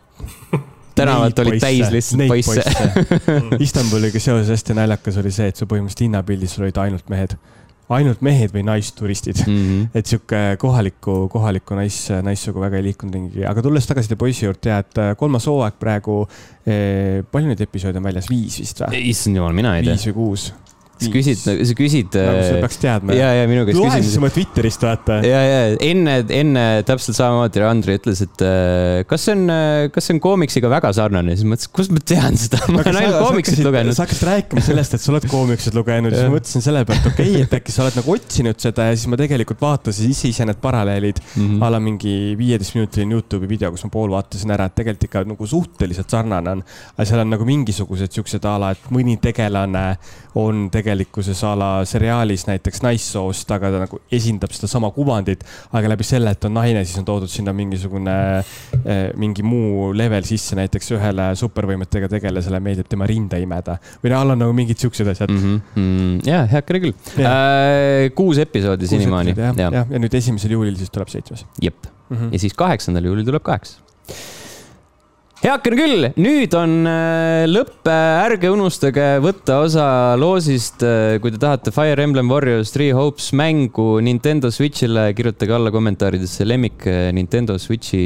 [0.94, 2.62] tänavad olid täis lihtsalt poisse.
[3.66, 7.36] Istanbuliga seoses hästi naljakas oli see, et su põhimõtteliselt hinnapildis olid ainult mehed
[7.96, 9.58] ainult mehed või naisturistid mm.
[9.58, 9.98] -hmm.
[9.98, 14.46] et sihuke kohaliku, kohaliku nais, naissugu väga ei liikunud ringi, aga tulles tagasi teie poisi
[14.46, 16.22] juurde et äh, kolmas hooaeg praegu
[16.66, 19.04] eh,, palju neid episoode on väljas, viis vist või?
[19.12, 19.96] issand jumal, mina ei tea.
[19.96, 20.50] viis või kuus
[21.06, 22.16] sa küsid, sa küsid.
[22.16, 23.16] nagu sa äh, peaks teadma.
[23.16, 23.96] ja, ja minu käest küsisid.
[23.96, 25.18] loe siis oma Twitterist, vaata.
[25.26, 30.08] ja, ja enne, enne täpselt samamoodi Andri ütles, et äh, kas see on, äh, kas
[30.08, 33.62] see on koomiksiga väga sarnane, siis mõtlesin, kust ma tean seda, ma olen ainult koomiksit
[33.66, 33.96] lugenud.
[33.96, 37.30] sa hakkasid rääkima sellest, et sa oled koomiksit lugenud, siis ma mõtlesin selle pealt, okei
[37.34, 40.46] okay,, et äkki sa oled nagu otsinud seda ja siis ma tegelikult vaatasin ise ise
[40.48, 41.64] need paralleelid mm -hmm.
[41.64, 45.46] a la mingi viieteistminutiline Youtube'i video, kus ma pool vaatasin ära, et tegelikult ikka nagu
[45.46, 46.64] suhteliselt sarnane on.
[46.96, 49.96] aga seal on nagu mingisugused siuksed a la, et mõni tegelane
[50.34, 55.44] on tegelikkuses a la seriaalis näiteks naissoost, aga ta nagu esindab sedasama kuvandit.
[55.72, 58.16] aga läbi selle, et on naine, siis on toodud sinna mingisugune,
[58.84, 63.78] eh, mingi muu level sisse, näiteks ühele supervõimetega tegelasele meeldib tema rinde imeda.
[64.02, 65.60] või no all on nagu mingid siuksed asjad mm.
[65.76, 66.20] -hmm.
[66.28, 66.94] ja, heakene küll.
[67.22, 69.34] Äh, kuus episoodi senimaani.
[69.36, 69.70] jah, ja.
[69.72, 71.46] ja., ja nüüd esimesel juulil siis tuleb seitsmes.
[71.60, 72.32] jep mm, -hmm.
[72.32, 73.80] ja siis kaheksandal juulil tuleb kaheksa
[75.42, 79.86] heakene küll, nüüd on äh, lõpp, ärge unustage võtta osa
[80.20, 85.74] loosist, äh, kui te tahate Fire Emblem Warriors Three Hopes mängu Nintendo Switch'ile, kirjutage alla
[85.74, 88.04] kommentaaridesse lemmik äh, Nintendo Switch'i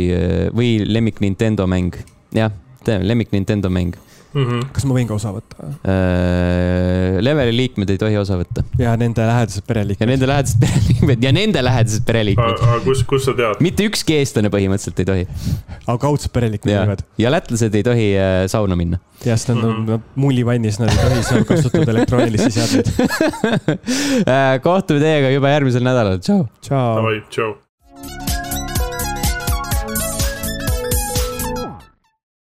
[0.57, 2.01] või lemmik Nintendo mäng.
[2.37, 2.53] jah,
[2.87, 4.06] lemmik Nintendo mäng
[4.37, 4.47] mm.
[4.47, 4.69] -hmm.
[4.77, 7.17] kas ma võin ka osa võtta äh,?
[7.27, 8.65] Leveli liikmed ei tohi osa võtta.
[8.81, 10.05] ja nende lähedased pereliikmed.
[10.05, 12.63] ja nende lähedased pereliikmed ja nende lähedased pereliikmed.
[12.69, 13.63] aga kus, kus sa tead?
[13.65, 15.27] mitte ükski eestlane põhimõtteliselt ei tohi.
[15.87, 17.05] aga kaudsed pereliikmed võivad.
[17.23, 19.01] ja lätlased ei tohi äh, sauna minna.
[19.25, 20.09] jah, sest nad on mm -hmm.
[20.15, 22.91] mullivannis, nad ei tohi seal kasutada elektroonilisi seadmeid
[24.35, 26.45] äh, kohtume teiega juba järgmisel nädalal, tšau.
[26.61, 27.23] tšau.
[27.31, 27.55] tšau.